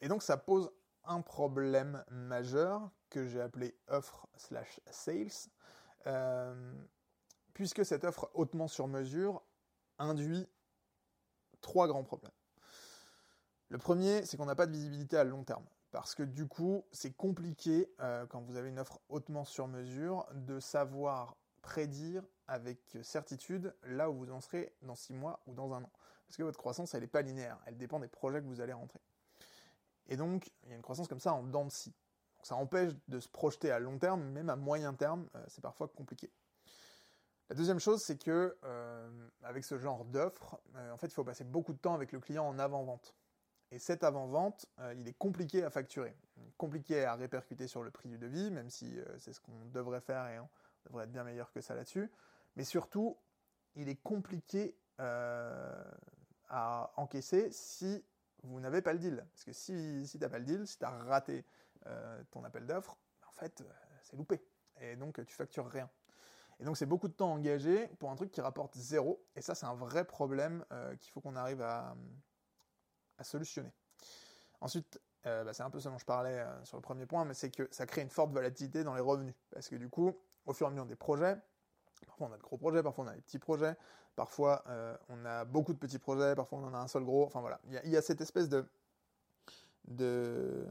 et 0.00 0.08
donc 0.08 0.22
ça 0.22 0.36
pose 0.36 0.70
un 1.04 1.22
problème 1.22 2.04
majeur 2.10 2.90
que 3.08 3.26
j'ai 3.26 3.40
appelé 3.40 3.74
offre 3.88 4.26
slash 4.36 4.80
sales 4.90 5.48
puisque 7.54 7.84
cette 7.84 8.04
offre 8.04 8.30
hautement 8.34 8.68
sur 8.68 8.88
mesure 8.88 9.42
induit 9.98 10.48
trois 11.62 11.88
grands 11.88 12.04
problèmes. 12.04 12.32
Le 13.68 13.78
premier, 13.78 14.26
c'est 14.26 14.36
qu'on 14.36 14.44
n'a 14.44 14.54
pas 14.54 14.66
de 14.66 14.72
visibilité 14.72 15.16
à 15.16 15.24
long 15.24 15.44
terme. 15.44 15.64
Parce 15.92 16.14
que 16.14 16.22
du 16.22 16.46
coup, 16.46 16.84
c'est 16.92 17.12
compliqué, 17.12 17.90
euh, 18.00 18.26
quand 18.26 18.42
vous 18.42 18.56
avez 18.56 18.68
une 18.68 18.78
offre 18.78 19.00
hautement 19.08 19.44
sur 19.44 19.68
mesure, 19.68 20.26
de 20.34 20.60
savoir 20.60 21.36
prédire 21.62 22.22
avec 22.48 22.98
certitude 23.02 23.74
là 23.84 24.10
où 24.10 24.14
vous 24.14 24.30
en 24.30 24.40
serez 24.40 24.74
dans 24.82 24.94
six 24.94 25.14
mois 25.14 25.40
ou 25.46 25.54
dans 25.54 25.72
un 25.72 25.82
an. 25.82 25.90
Parce 26.26 26.36
que 26.36 26.42
votre 26.42 26.58
croissance, 26.58 26.94
elle 26.94 27.02
n'est 27.02 27.06
pas 27.06 27.22
linéaire, 27.22 27.58
elle 27.66 27.76
dépend 27.76 28.00
des 28.00 28.08
projets 28.08 28.40
que 28.40 28.46
vous 28.46 28.60
allez 28.60 28.72
rentrer. 28.72 29.00
Et 30.08 30.16
donc, 30.16 30.50
il 30.64 30.70
y 30.70 30.72
a 30.72 30.76
une 30.76 30.82
croissance 30.82 31.08
comme 31.08 31.20
ça 31.20 31.32
en 31.32 31.42
dents 31.42 31.64
de 31.64 31.70
scie. 31.70 31.94
Donc 32.36 32.46
ça 32.46 32.56
empêche 32.56 32.92
de 33.08 33.20
se 33.20 33.28
projeter 33.28 33.70
à 33.70 33.78
long 33.78 33.98
terme, 33.98 34.22
même 34.30 34.50
à 34.50 34.56
moyen 34.56 34.94
terme, 34.94 35.28
euh, 35.36 35.44
c'est 35.48 35.60
parfois 35.60 35.88
compliqué. 35.88 36.30
La 37.52 37.56
deuxième 37.56 37.80
chose, 37.80 38.02
c'est 38.02 38.16
que 38.16 38.56
euh, 38.64 39.28
avec 39.42 39.62
ce 39.62 39.76
genre 39.76 40.06
d'offre, 40.06 40.58
euh, 40.74 40.90
en 40.90 40.96
fait, 40.96 41.08
il 41.08 41.12
faut 41.12 41.22
passer 41.22 41.44
beaucoup 41.44 41.74
de 41.74 41.78
temps 41.78 41.92
avec 41.92 42.10
le 42.12 42.18
client 42.18 42.48
en 42.48 42.58
avant-vente. 42.58 43.14
Et 43.70 43.78
cette 43.78 44.04
avant-vente, 44.04 44.64
euh, 44.78 44.94
il 44.96 45.06
est 45.06 45.12
compliqué 45.12 45.62
à 45.62 45.68
facturer, 45.68 46.16
compliqué 46.56 47.04
à 47.04 47.14
répercuter 47.14 47.68
sur 47.68 47.82
le 47.82 47.90
prix 47.90 48.08
du 48.08 48.16
devis, 48.16 48.50
même 48.50 48.70
si 48.70 48.98
c'est 49.18 49.34
ce 49.34 49.40
qu'on 49.42 49.66
devrait 49.66 50.00
faire 50.00 50.26
et 50.28 50.40
on 50.40 50.48
devrait 50.86 51.04
être 51.04 51.12
bien 51.12 51.24
meilleur 51.24 51.52
que 51.52 51.60
ça 51.60 51.74
là-dessus. 51.74 52.10
Mais 52.56 52.64
surtout, 52.64 53.18
il 53.74 53.90
est 53.90 54.02
compliqué 54.02 54.74
à 54.96 56.90
encaisser 56.96 57.50
si 57.52 58.02
vous 58.44 58.60
n'avez 58.60 58.80
pas 58.80 58.94
le 58.94 58.98
deal. 58.98 59.26
Parce 59.30 59.44
que 59.44 59.52
si, 59.52 60.06
si 60.06 60.16
tu 60.16 60.24
n'as 60.24 60.30
pas 60.30 60.38
le 60.38 60.46
deal, 60.46 60.66
si 60.66 60.78
tu 60.78 60.86
as 60.86 60.90
raté 60.90 61.44
ton 62.30 62.44
appel 62.44 62.64
d'offre, 62.64 62.96
en 63.28 63.32
fait, 63.32 63.62
c'est 64.04 64.16
loupé. 64.16 64.42
Et 64.80 64.96
donc, 64.96 65.22
tu 65.26 65.34
factures 65.34 65.68
rien. 65.68 65.90
Et 66.62 66.64
donc 66.64 66.76
c'est 66.76 66.86
beaucoup 66.86 67.08
de 67.08 67.12
temps 67.12 67.32
engagé 67.32 67.88
pour 67.98 68.12
un 68.12 68.14
truc 68.14 68.30
qui 68.30 68.40
rapporte 68.40 68.76
zéro. 68.76 69.20
Et 69.34 69.42
ça, 69.42 69.56
c'est 69.56 69.66
un 69.66 69.74
vrai 69.74 70.04
problème 70.04 70.64
euh, 70.70 70.94
qu'il 70.94 71.10
faut 71.10 71.20
qu'on 71.20 71.34
arrive 71.34 71.60
à, 71.60 71.96
solutionner. 73.22 73.72
Ensuite, 74.60 75.00
euh, 75.26 75.42
bah, 75.42 75.52
c'est 75.52 75.64
un 75.64 75.70
peu 75.70 75.80
ce 75.80 75.88
dont 75.88 75.98
je 75.98 76.04
parlais 76.04 76.38
euh, 76.38 76.64
sur 76.64 76.76
le 76.76 76.80
premier 76.80 77.04
point, 77.06 77.24
mais 77.24 77.34
c'est 77.34 77.50
que 77.50 77.68
ça 77.72 77.84
crée 77.84 78.02
une 78.02 78.10
forte 78.10 78.30
volatilité 78.30 78.84
dans 78.84 78.94
les 78.94 79.00
revenus. 79.00 79.34
Parce 79.50 79.68
que 79.68 79.74
du 79.74 79.88
coup, 79.88 80.16
au 80.46 80.52
fur 80.52 80.66
et 80.66 80.68
à 80.68 80.70
mesure 80.70 80.86
des 80.86 80.94
projets, 80.94 81.36
parfois 82.06 82.28
on 82.28 82.32
a 82.32 82.36
de 82.36 82.42
gros 82.42 82.58
projets, 82.58 82.82
parfois 82.82 83.06
on 83.06 83.08
a 83.08 83.14
des 83.14 83.22
petits 83.22 83.40
projets, 83.40 83.76
parfois 84.14 84.64
on 85.08 85.24
a 85.24 85.44
beaucoup 85.44 85.72
de 85.72 85.78
petits 85.78 85.98
projets, 85.98 86.36
parfois 86.36 86.58
on 86.60 86.64
en 86.64 86.74
a 86.74 86.78
un 86.78 86.88
seul 86.88 87.04
gros. 87.04 87.24
Enfin 87.26 87.40
voilà, 87.40 87.60
il 87.84 87.90
y, 87.90 87.96
a 87.96 88.02
cette 88.02 88.20
espèce 88.20 88.48
de, 88.48 88.68
de, 89.86 90.66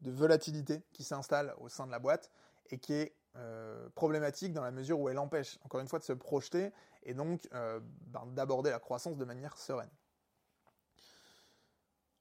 de 0.00 0.10
volatilité 0.10 0.82
qui 0.92 1.04
s'installe 1.04 1.54
au 1.58 1.68
sein 1.68 1.86
de 1.86 1.90
la 1.90 1.98
boîte 1.98 2.30
et 2.70 2.78
qui 2.78 2.92
est 2.92 3.19
euh, 3.36 3.88
problématique 3.94 4.52
dans 4.52 4.64
la 4.64 4.72
mesure 4.72 4.98
où 4.98 5.08
elle 5.08 5.18
empêche, 5.18 5.60
encore 5.64 5.80
une 5.80 5.86
fois, 5.86 6.00
de 6.00 6.04
se 6.04 6.12
projeter 6.12 6.72
et 7.04 7.14
donc 7.14 7.48
euh, 7.54 7.78
ben, 8.08 8.26
d'aborder 8.26 8.70
la 8.70 8.80
croissance 8.80 9.16
de 9.16 9.24
manière 9.24 9.56
sereine. 9.56 9.90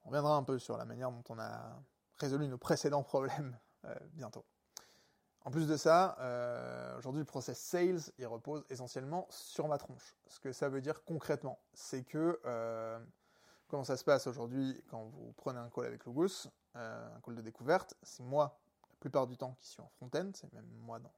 On 0.04 0.10
reviendra 0.10 0.36
un 0.36 0.44
peu 0.44 0.60
sur 0.60 0.78
la 0.78 0.86
manière 0.86 1.12
dont 1.12 1.24
on 1.30 1.40
a 1.40 1.82
résolu 2.20 2.48
nos 2.48 2.60
précédents 2.60 3.02
problèmes 3.02 3.58
euh, 3.86 3.96
bientôt. 4.14 4.46
En 5.46 5.50
plus 5.50 5.68
de 5.68 5.78
ça, 5.78 6.16
aujourd'hui 7.00 7.22
le 7.22 7.26
process 7.26 7.58
sales, 7.58 8.02
il 8.20 8.28
repose 8.28 8.66
essentiellement 8.70 9.26
sur 9.32 9.68
ma 9.68 9.80
tronche. 9.80 10.16
Ce 10.28 10.40
que 10.40 10.52
ça 10.52 10.70
veut 10.70 10.82
dire 10.82 11.04
concrètement, 11.06 11.58
c'est 11.74 12.04
que 12.04 12.40
comment 13.68 13.86
ça 13.86 13.98
se 13.98 14.04
passe 14.04 14.28
aujourd'hui 14.28 14.84
quand 14.92 15.06
vous 15.06 15.34
prenez 15.38 15.58
un 15.58 15.70
call 15.70 15.86
avec 15.86 16.06
Logus, 16.06 16.50
un 16.76 17.20
call 17.24 17.36
de 17.36 17.42
découverte, 17.42 17.96
c'est 18.04 18.22
moi 18.22 18.60
plupart 19.00 19.28
du 19.28 19.38
temps 19.38 19.56
qui 19.60 19.68
suis 19.68 19.82
en 19.82 19.90
front-end, 19.90 20.32
c'est 20.34 20.52
même 20.54 20.68
moi 20.82 21.00
dans 21.00 21.14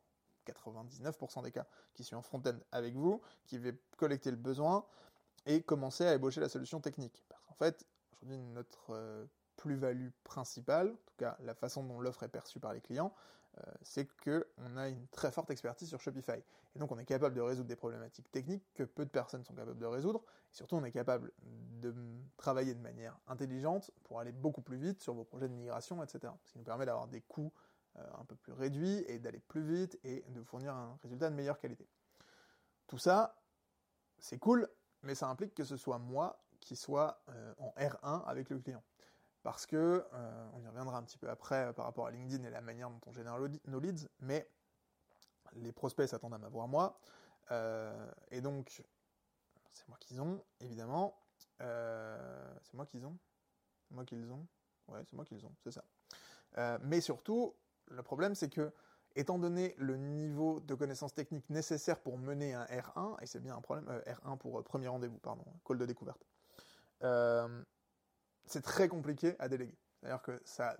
99% 0.47 1.43
des 1.43 1.51
cas 1.51 1.65
qui 1.93 2.03
suis 2.03 2.15
en 2.15 2.21
front-end 2.21 2.57
avec 2.71 2.95
vous, 2.95 3.21
qui 3.45 3.57
vais 3.57 3.75
collecter 3.97 4.31
le 4.31 4.37
besoin 4.37 4.85
et 5.45 5.61
commencer 5.61 6.05
à 6.05 6.13
ébaucher 6.13 6.41
la 6.41 6.49
solution 6.49 6.79
technique. 6.79 7.23
Parce 7.29 7.43
qu'en 7.45 7.55
fait, 7.55 7.85
aujourd'hui, 8.11 8.37
notre 8.53 8.91
euh, 8.91 9.25
plus-value 9.57 10.09
principale, 10.23 10.89
en 10.89 11.05
tout 11.05 11.15
cas 11.17 11.37
la 11.41 11.53
façon 11.53 11.83
dont 11.83 11.99
l'offre 11.99 12.23
est 12.23 12.29
perçue 12.29 12.59
par 12.59 12.73
les 12.73 12.81
clients, 12.81 13.13
euh, 13.57 13.71
c'est 13.81 14.07
qu'on 14.23 14.77
a 14.77 14.87
une 14.87 15.07
très 15.07 15.31
forte 15.31 15.51
expertise 15.51 15.89
sur 15.89 15.99
Shopify. 15.99 16.41
Et 16.75 16.79
donc 16.79 16.91
on 16.91 16.97
est 16.97 17.05
capable 17.05 17.35
de 17.35 17.41
résoudre 17.41 17.67
des 17.67 17.75
problématiques 17.75 18.31
techniques 18.31 18.63
que 18.73 18.83
peu 18.83 19.03
de 19.03 19.09
personnes 19.09 19.43
sont 19.43 19.53
capables 19.53 19.77
de 19.77 19.85
résoudre. 19.85 20.23
Et 20.51 20.55
surtout 20.55 20.75
on 20.75 20.85
est 20.85 20.91
capable 20.91 21.31
de 21.81 21.93
travailler 22.37 22.73
de 22.73 22.79
manière 22.79 23.19
intelligente 23.27 23.91
pour 24.03 24.19
aller 24.19 24.31
beaucoup 24.31 24.61
plus 24.61 24.77
vite 24.77 25.01
sur 25.01 25.13
vos 25.13 25.25
projets 25.25 25.49
de 25.49 25.53
migration, 25.53 26.01
etc. 26.01 26.31
Ce 26.45 26.53
qui 26.53 26.59
nous 26.59 26.63
permet 26.63 26.85
d'avoir 26.85 27.07
des 27.07 27.21
coûts 27.21 27.51
un 27.95 28.25
peu 28.25 28.35
plus 28.35 28.53
réduit 28.53 29.03
et 29.07 29.19
d'aller 29.19 29.39
plus 29.39 29.63
vite 29.63 29.99
et 30.03 30.23
de 30.29 30.43
fournir 30.43 30.73
un 30.73 30.97
résultat 31.01 31.29
de 31.29 31.35
meilleure 31.35 31.59
qualité. 31.59 31.87
Tout 32.87 32.97
ça, 32.97 33.35
c'est 34.19 34.37
cool, 34.37 34.67
mais 35.03 35.15
ça 35.15 35.27
implique 35.27 35.53
que 35.53 35.63
ce 35.63 35.77
soit 35.77 35.97
moi 35.97 36.43
qui 36.59 36.75
soit 36.75 37.23
en 37.57 37.73
R1 37.77 38.23
avec 38.25 38.49
le 38.49 38.59
client. 38.59 38.83
Parce 39.43 39.65
que, 39.65 40.05
on 40.53 40.61
y 40.61 40.67
reviendra 40.67 40.97
un 40.97 41.03
petit 41.03 41.17
peu 41.17 41.29
après 41.29 41.73
par 41.73 41.85
rapport 41.85 42.07
à 42.07 42.11
LinkedIn 42.11 42.43
et 42.43 42.49
la 42.49 42.61
manière 42.61 42.89
dont 42.89 43.01
on 43.07 43.11
génère 43.11 43.37
nos 43.65 43.79
leads, 43.79 44.07
mais 44.19 44.47
les 45.53 45.71
prospects 45.71 46.07
s'attendent 46.07 46.33
à 46.33 46.37
m'avoir 46.37 46.67
moi, 46.67 46.99
et 48.29 48.41
donc 48.41 48.83
c'est 49.73 49.87
moi 49.87 49.97
qu'ils 49.99 50.21
ont, 50.21 50.43
évidemment. 50.59 51.17
c'est 51.59 52.73
moi 52.73 52.85
qu'ils 52.85 53.05
ont 53.05 53.17
moi 53.91 54.05
qu'ils 54.05 54.31
ont. 54.31 54.47
Ouais, 54.87 55.01
c'est 55.05 55.15
moi 55.15 55.25
qu'ils 55.25 55.45
ont, 55.45 55.53
c'est 55.63 55.71
ça. 55.71 55.83
Euh, 56.57 56.77
mais 56.81 57.01
surtout, 57.01 57.55
le 57.91 58.03
problème, 58.03 58.35
c'est 58.35 58.49
que, 58.49 58.71
étant 59.15 59.37
donné 59.37 59.75
le 59.77 59.97
niveau 59.97 60.59
de 60.61 60.73
connaissances 60.73 61.13
techniques 61.13 61.49
nécessaire 61.49 61.99
pour 61.99 62.17
mener 62.17 62.53
un 62.53 62.65
R1, 62.65 63.21
et 63.21 63.25
c'est 63.25 63.39
bien 63.39 63.55
un 63.55 63.61
problème, 63.61 63.87
euh, 63.89 64.13
R1 64.13 64.37
pour 64.37 64.59
euh, 64.59 64.63
premier 64.63 64.87
rendez-vous, 64.87 65.17
pardon, 65.19 65.45
call 65.65 65.77
de 65.77 65.85
découverte, 65.85 66.25
c'est 68.45 68.61
très 68.61 68.87
compliqué 68.87 69.35
à 69.39 69.47
déléguer. 69.47 69.77
C'est-à-dire 69.99 70.21
que 70.21 70.41
ça, 70.45 70.77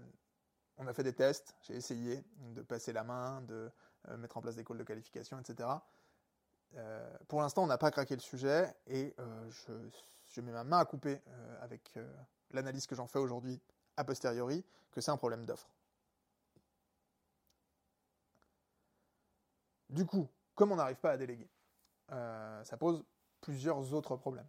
on 0.77 0.88
a 0.88 0.94
fait 0.94 1.03
des 1.03 1.13
tests, 1.13 1.56
j'ai 1.62 1.75
essayé 1.75 2.24
de 2.53 2.62
passer 2.62 2.94
la 2.94 3.03
main, 3.03 3.41
de 3.41 3.72
mettre 4.18 4.38
en 4.38 4.41
place 4.41 4.56
des 4.56 4.63
calls 4.63 4.77
de 4.77 4.84
qualification, 4.84 5.39
etc. 5.39 5.70
pour 7.27 7.41
l'instant, 7.41 7.63
on 7.63 7.68
n'a 7.68 7.77
pas 7.77 7.91
craqué 7.91 8.15
le 8.15 8.22
sujet 8.22 8.75
et 8.88 9.15
je, 9.50 10.41
mets 10.41 10.51
ma 10.51 10.63
main 10.63 10.80
à 10.80 10.86
couper 10.86 11.22
avec 11.62 11.98
l'analyse 12.51 12.88
que 12.88 12.96
j'en 12.96 13.08
fais 13.08 13.20
aujourd'hui 13.20 13.62
a 13.98 14.03
posteriori, 14.03 14.65
que 14.91 15.01
c'est 15.01 15.12
un 15.12 15.18
problème 15.18 15.46
d'offre. 15.46 15.70
Du 19.91 20.05
coup, 20.05 20.29
comme 20.55 20.71
on 20.71 20.77
n'arrive 20.77 20.98
pas 20.98 21.12
à 21.12 21.17
déléguer, 21.17 21.50
euh, 22.12 22.63
ça 22.63 22.77
pose 22.77 23.03
plusieurs 23.41 23.93
autres 23.93 24.15
problèmes. 24.15 24.48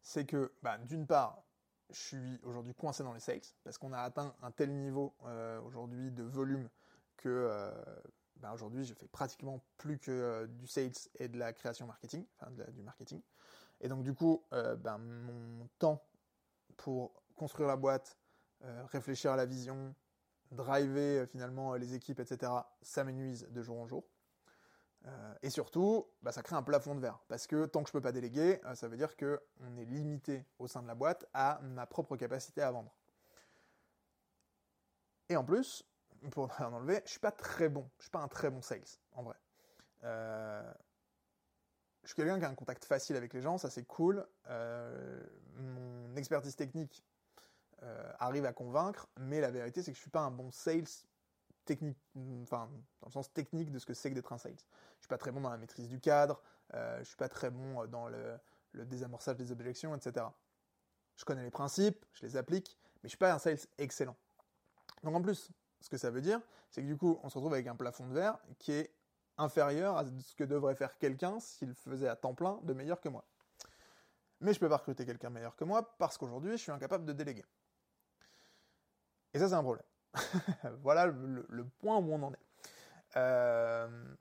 C'est 0.00 0.24
que, 0.26 0.52
bah, 0.62 0.78
d'une 0.78 1.06
part, 1.08 1.42
je 1.90 1.98
suis 1.98 2.40
aujourd'hui 2.44 2.74
coincé 2.74 3.02
dans 3.02 3.12
les 3.12 3.20
sales, 3.20 3.40
parce 3.64 3.78
qu'on 3.78 3.92
a 3.92 3.98
atteint 3.98 4.34
un 4.42 4.52
tel 4.52 4.72
niveau 4.72 5.14
euh, 5.24 5.60
aujourd'hui 5.62 6.12
de 6.12 6.22
volume 6.22 6.68
que 7.16 7.28
euh, 7.28 7.72
bah, 8.36 8.52
aujourd'hui 8.52 8.84
je 8.84 8.94
fais 8.94 9.08
pratiquement 9.08 9.60
plus 9.76 9.98
que 9.98 10.46
du 10.46 10.66
sales 10.68 10.92
et 11.18 11.28
de 11.28 11.38
la 11.38 11.52
création 11.52 11.86
marketing, 11.86 12.24
du 12.68 12.82
marketing. 12.82 13.20
Et 13.80 13.88
donc 13.88 14.04
du 14.04 14.14
coup, 14.14 14.44
bah, 14.50 14.98
mon 14.98 15.68
temps 15.78 16.02
pour 16.76 17.12
construire 17.34 17.68
la 17.68 17.76
boîte, 17.76 18.16
réfléchir 18.86 19.32
à 19.32 19.36
la 19.36 19.46
vision, 19.46 19.94
driver 20.52 21.26
finalement 21.28 21.74
les 21.74 21.94
équipes, 21.94 22.20
etc., 22.20 22.52
ça 22.80 23.04
de 23.04 23.62
jour 23.62 23.78
en 23.78 23.86
jour. 23.86 24.04
Euh, 25.06 25.34
et 25.42 25.50
surtout, 25.50 26.06
bah, 26.22 26.32
ça 26.32 26.42
crée 26.42 26.56
un 26.56 26.62
plafond 26.62 26.94
de 26.94 27.00
verre. 27.00 27.18
Parce 27.28 27.46
que 27.46 27.66
tant 27.66 27.82
que 27.82 27.90
je 27.90 27.96
ne 27.96 28.00
peux 28.00 28.02
pas 28.02 28.12
déléguer, 28.12 28.60
ça 28.74 28.88
veut 28.88 28.96
dire 28.96 29.16
qu'on 29.16 29.76
est 29.76 29.84
limité 29.84 30.44
au 30.58 30.68
sein 30.68 30.82
de 30.82 30.86
la 30.86 30.94
boîte 30.94 31.26
à 31.34 31.60
ma 31.62 31.86
propre 31.86 32.16
capacité 32.16 32.62
à 32.62 32.70
vendre. 32.70 32.94
Et 35.28 35.36
en 35.36 35.44
plus, 35.44 35.84
pour 36.30 36.50
en 36.60 36.72
enlever, 36.72 37.02
je 37.04 37.10
suis 37.10 37.20
pas 37.20 37.32
très 37.32 37.68
bon. 37.68 37.88
Je 37.98 38.04
suis 38.04 38.10
pas 38.10 38.20
un 38.20 38.28
très 38.28 38.50
bon 38.50 38.62
sales, 38.62 38.82
en 39.12 39.22
vrai. 39.22 39.36
je 40.02 42.06
suis 42.06 42.14
quelqu'un 42.14 42.38
qui 42.38 42.44
a 42.44 42.48
un 42.48 42.54
contact 42.54 42.84
facile 42.84 43.16
avec 43.16 43.32
les 43.32 43.40
gens, 43.40 43.58
ça 43.58 43.70
c'est 43.70 43.84
cool. 43.84 44.26
mon 44.48 46.16
expertise 46.16 46.56
technique 46.56 47.04
euh, 47.84 48.12
arrive 48.20 48.44
à 48.44 48.52
convaincre, 48.52 49.08
mais 49.16 49.40
la 49.40 49.50
vérité 49.50 49.82
c'est 49.82 49.90
que 49.90 49.96
je 49.96 50.02
suis 50.02 50.10
pas 50.10 50.20
un 50.20 50.30
bon 50.30 50.52
sales 50.52 50.84
technique, 51.64 51.98
enfin 52.42 52.68
dans 53.00 53.08
le 53.08 53.12
sens 53.12 53.32
technique 53.32 53.70
de 53.70 53.78
ce 53.78 53.86
que 53.86 53.94
c'est 53.94 54.10
que 54.10 54.14
d'être 54.14 54.32
un 54.32 54.38
sales. 54.38 54.56
Je 54.96 55.00
suis 55.00 55.08
pas 55.08 55.18
très 55.18 55.30
bon 55.30 55.40
dans 55.40 55.50
la 55.50 55.58
maîtrise 55.58 55.88
du 55.88 56.00
cadre, 56.00 56.42
euh, 56.74 56.98
je 56.98 57.04
suis 57.04 57.16
pas 57.16 57.28
très 57.28 57.50
bon 57.50 57.86
dans 57.86 58.08
le, 58.08 58.38
désamorçage 58.74 59.36
des 59.36 59.52
objections, 59.52 59.94
etc. 59.94 60.26
Je 61.16 61.24
connais 61.24 61.42
les 61.42 61.50
principes, 61.50 62.04
je 62.12 62.24
les 62.26 62.36
applique, 62.36 62.78
mais 62.96 63.08
je 63.08 63.10
suis 63.10 63.18
pas 63.18 63.32
un 63.32 63.38
sales 63.38 63.58
excellent. 63.78 64.16
Donc 65.02 65.14
en 65.14 65.22
plus, 65.22 65.50
ce 65.80 65.90
que 65.90 65.96
ça 65.96 66.10
veut 66.10 66.20
dire, 66.20 66.40
c'est 66.70 66.82
que 66.82 66.86
du 66.86 66.96
coup, 66.96 67.18
on 67.22 67.28
se 67.28 67.34
retrouve 67.34 67.52
avec 67.52 67.66
un 67.66 67.76
plafond 67.76 68.06
de 68.06 68.14
verre 68.14 68.38
qui 68.58 68.72
est 68.72 68.94
inférieur 69.38 69.96
à 69.96 70.04
ce 70.06 70.34
que 70.34 70.44
devrait 70.44 70.74
faire 70.74 70.98
quelqu'un 70.98 71.40
s'il 71.40 71.74
faisait 71.74 72.08
à 72.08 72.16
temps 72.16 72.34
plein 72.34 72.60
de 72.62 72.72
meilleur 72.72 73.00
que 73.00 73.08
moi. 73.08 73.24
Mais 74.40 74.52
je 74.52 74.60
peux 74.60 74.68
pas 74.68 74.76
recruter 74.76 75.06
quelqu'un 75.06 75.30
meilleur 75.30 75.54
que 75.56 75.64
moi 75.64 75.96
parce 75.98 76.18
qu'aujourd'hui, 76.18 76.52
je 76.52 76.56
suis 76.56 76.72
incapable 76.72 77.04
de 77.04 77.12
déléguer. 77.12 77.44
Et 79.34 79.38
ça, 79.38 79.48
c'est 79.48 79.54
un 79.54 79.62
problème. 79.62 79.86
voilà 80.82 81.06
le, 81.06 81.64
point 81.80 81.96
où 81.98 82.12
on 82.12 82.22
en 82.22 82.32
est. 82.32 82.46
Euh, 83.16 84.14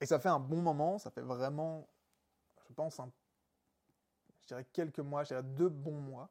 et 0.00 0.06
ça 0.06 0.18
fait 0.18 0.28
un 0.28 0.38
bon 0.38 0.62
moment, 0.62 0.98
ça 0.98 1.10
fait 1.10 1.22
vraiment, 1.22 1.88
je 2.68 2.72
pense, 2.72 3.00
je 4.42 4.46
dirais 4.46 4.64
quelques 4.72 5.00
mois, 5.00 5.24
je 5.24 5.40
deux 5.40 5.68
bons 5.68 6.00
mois, 6.00 6.30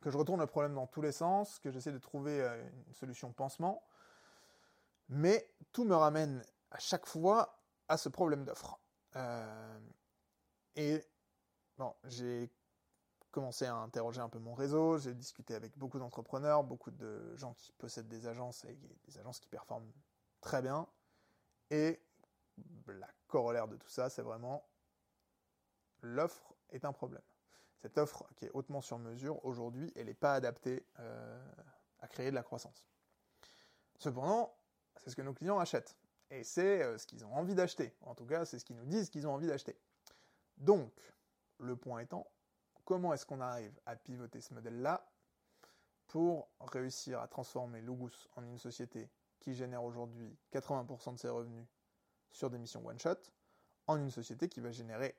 que 0.00 0.10
je 0.10 0.16
retourne 0.16 0.40
le 0.40 0.46
problème 0.46 0.74
dans 0.74 0.86
tous 0.86 1.02
les 1.02 1.12
sens, 1.12 1.58
que 1.58 1.70
j'essaie 1.70 1.92
de 1.92 1.98
trouver 1.98 2.40
euh, 2.40 2.68
une 2.86 2.94
solution 2.94 3.32
pansement. 3.32 3.82
Mais 5.08 5.50
tout 5.72 5.84
me 5.84 5.94
ramène 5.94 6.44
à 6.70 6.78
chaque 6.78 7.06
fois 7.06 7.58
à 7.88 7.96
ce 7.96 8.08
problème 8.08 8.44
d'offre. 8.44 8.78
Euh, 9.16 9.78
et 10.76 11.02
bon, 11.78 11.94
j'ai 12.04 12.50
commencé 13.30 13.66
à 13.66 13.74
interroger 13.76 14.20
un 14.20 14.28
peu 14.28 14.38
mon 14.38 14.54
réseau, 14.54 14.98
j'ai 14.98 15.14
discuté 15.14 15.54
avec 15.54 15.76
beaucoup 15.76 15.98
d'entrepreneurs, 15.98 16.64
beaucoup 16.64 16.90
de 16.90 17.36
gens 17.36 17.54
qui 17.54 17.72
possèdent 17.72 18.08
des 18.08 18.26
agences 18.26 18.64
et 18.64 18.78
des 19.06 19.18
agences 19.18 19.40
qui 19.40 19.48
performent 19.48 19.90
très 20.40 20.62
bien. 20.62 20.86
Et 21.70 22.00
la 22.86 23.08
corollaire 23.26 23.68
de 23.68 23.76
tout 23.76 23.88
ça, 23.88 24.08
c'est 24.08 24.22
vraiment 24.22 24.66
l'offre 26.02 26.54
est 26.70 26.84
un 26.84 26.92
problème. 26.92 27.22
Cette 27.76 27.98
offre 27.98 28.26
qui 28.36 28.46
est 28.46 28.50
hautement 28.54 28.80
sur 28.80 28.98
mesure, 28.98 29.44
aujourd'hui, 29.44 29.92
elle 29.94 30.06
n'est 30.06 30.14
pas 30.14 30.34
adaptée 30.34 30.84
euh, 30.98 31.52
à 32.00 32.08
créer 32.08 32.30
de 32.30 32.34
la 32.34 32.42
croissance. 32.42 32.86
Cependant, 33.98 34.56
c'est 34.96 35.10
ce 35.10 35.16
que 35.16 35.22
nos 35.22 35.34
clients 35.34 35.58
achètent. 35.58 35.96
Et 36.30 36.44
c'est 36.44 36.82
euh, 36.82 36.98
ce 36.98 37.06
qu'ils 37.06 37.24
ont 37.24 37.34
envie 37.34 37.54
d'acheter. 37.54 37.94
En 38.02 38.14
tout 38.14 38.26
cas, 38.26 38.44
c'est 38.44 38.58
ce 38.58 38.64
qu'ils 38.64 38.76
nous 38.76 38.86
disent 38.86 39.10
qu'ils 39.10 39.26
ont 39.26 39.34
envie 39.34 39.46
d'acheter. 39.46 39.76
Donc, 40.56 40.92
le 41.58 41.76
point 41.76 42.00
étant, 42.00 42.26
comment 42.88 43.12
est-ce 43.12 43.26
qu'on 43.26 43.42
arrive 43.42 43.78
à 43.84 43.96
pivoter 43.96 44.40
ce 44.40 44.54
modèle-là 44.54 45.06
pour 46.06 46.48
réussir 46.58 47.20
à 47.20 47.28
transformer 47.28 47.82
Lugus 47.82 48.30
en 48.34 48.42
une 48.44 48.56
société 48.56 49.10
qui 49.40 49.54
génère 49.54 49.84
aujourd'hui 49.84 50.34
80% 50.54 51.12
de 51.12 51.18
ses 51.18 51.28
revenus 51.28 51.66
sur 52.30 52.48
des 52.48 52.56
missions 52.56 52.82
one-shot, 52.86 53.18
en 53.88 53.98
une 53.98 54.10
société 54.10 54.48
qui 54.48 54.60
va 54.60 54.72
générer 54.72 55.14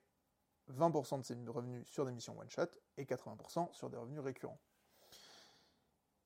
20% 0.71 1.19
de 1.19 1.23
ses 1.23 1.35
revenus 1.47 1.87
sur 1.87 2.05
des 2.05 2.11
missions 2.11 2.35
one-shot 2.39 2.69
et 2.97 3.05
80% 3.05 3.71
sur 3.71 3.91
des 3.91 3.97
revenus 3.97 4.21
récurrents. 4.21 4.59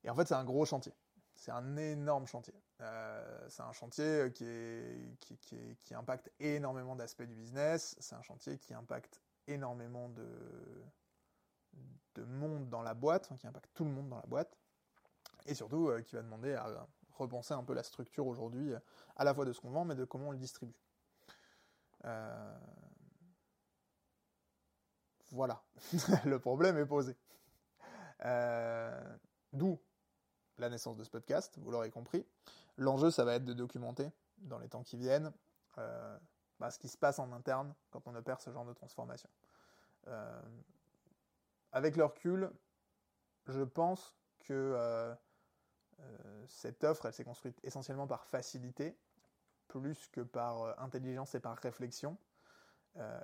Et 0.02 0.08
en 0.08 0.14
fait, 0.14 0.26
c'est 0.26 0.34
un 0.34 0.44
gros 0.44 0.64
chantier. 0.64 0.94
C'est 1.34 1.50
un 1.50 1.76
énorme 1.76 2.26
chantier. 2.26 2.54
Euh, 2.80 3.48
c'est 3.50 3.62
un 3.62 3.72
chantier 3.72 4.32
qui 4.32 5.94
impacte 5.94 6.32
énormément 6.40 6.96
d'aspects 6.96 7.24
du 7.24 7.34
business. 7.34 7.96
C'est 8.00 8.14
un 8.14 8.22
chantier 8.22 8.56
qui 8.56 8.72
impacte 8.72 9.20
énormément 9.46 10.08
de, 10.08 10.26
de 12.14 12.24
monde 12.24 12.68
dans 12.68 12.82
la 12.82 12.94
boîte, 12.94 13.32
qui 13.38 13.46
impacte 13.46 13.70
tout 13.74 13.84
le 13.84 13.90
monde 13.90 14.08
dans 14.08 14.16
la 14.16 14.26
boîte, 14.26 14.56
et 15.46 15.54
surtout 15.54 15.88
euh, 15.88 16.00
qui 16.02 16.14
va 16.16 16.22
demander 16.22 16.54
à 16.54 16.86
repenser 17.12 17.54
un 17.54 17.62
peu 17.62 17.74
la 17.74 17.82
structure 17.82 18.26
aujourd'hui, 18.26 18.72
euh, 18.72 18.78
à 19.16 19.24
la 19.24 19.34
fois 19.34 19.44
de 19.44 19.52
ce 19.52 19.60
qu'on 19.60 19.70
vend, 19.70 19.84
mais 19.84 19.94
de 19.94 20.04
comment 20.04 20.28
on 20.28 20.32
le 20.32 20.38
distribue. 20.38 20.74
Euh, 22.04 22.58
voilà, 25.30 25.62
le 26.24 26.38
problème 26.38 26.78
est 26.78 26.86
posé. 26.86 27.16
D'où 29.52 29.80
la 30.58 30.68
naissance 30.68 30.96
de 30.96 31.04
ce 31.04 31.10
podcast, 31.10 31.58
vous 31.58 31.70
l'aurez 31.70 31.90
compris. 31.90 32.24
L'enjeu, 32.76 33.10
ça 33.10 33.24
va 33.24 33.34
être 33.34 33.44
de 33.44 33.52
documenter 33.52 34.10
dans 34.38 34.58
les 34.58 34.68
temps 34.68 34.82
qui 34.82 34.96
viennent 34.96 35.32
bah, 35.76 36.70
ce 36.70 36.78
qui 36.78 36.88
se 36.88 36.96
passe 36.96 37.18
en 37.18 37.32
interne 37.32 37.74
quand 37.90 38.06
on 38.06 38.14
opère 38.14 38.40
ce 38.40 38.50
genre 38.50 38.64
de 38.64 38.72
transformation 38.72 39.28
avec 41.74 41.96
le 41.96 42.04
recul, 42.04 42.50
je 43.48 43.62
pense 43.62 44.14
que 44.38 44.52
euh, 44.52 45.12
euh, 46.00 46.44
cette 46.46 46.84
offre, 46.84 47.06
elle 47.06 47.12
s'est 47.12 47.24
construite 47.24 47.58
essentiellement 47.64 48.06
par 48.06 48.24
facilité, 48.24 48.96
plus 49.66 50.06
que 50.08 50.20
par 50.20 50.62
euh, 50.62 50.72
intelligence 50.78 51.34
et 51.34 51.40
par 51.40 51.58
réflexion. 51.58 52.16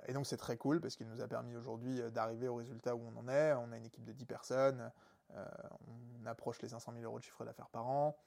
et 0.05 0.11
donc 0.11 0.27
c'est 0.27 0.37
très 0.37 0.57
cool 0.57 0.81
parce 0.81 0.97
qu'il 0.97 1.07
nous 1.07 1.21
a 1.21 1.29
permis 1.29 1.55
aujourd'hui 1.55 2.01
d'arriver 2.11 2.49
au 2.49 2.55
résultat 2.55 2.93
où 2.93 3.01
on 3.07 3.15
en 3.15 3.29
est. 3.29 3.53
On 3.53 3.71
a 3.71 3.77
une 3.77 3.85
équipe 3.85 4.03
de 4.03 4.11
10 4.11 4.25
personnes, 4.25 4.91
on 5.29 6.25
approche 6.25 6.61
les 6.61 6.67
500 6.67 6.91
000 6.91 7.05
euros 7.05 7.19
de 7.19 7.23
chiffre 7.23 7.45
d'affaires 7.45 7.69
par 7.69 7.87
an, 7.87 8.17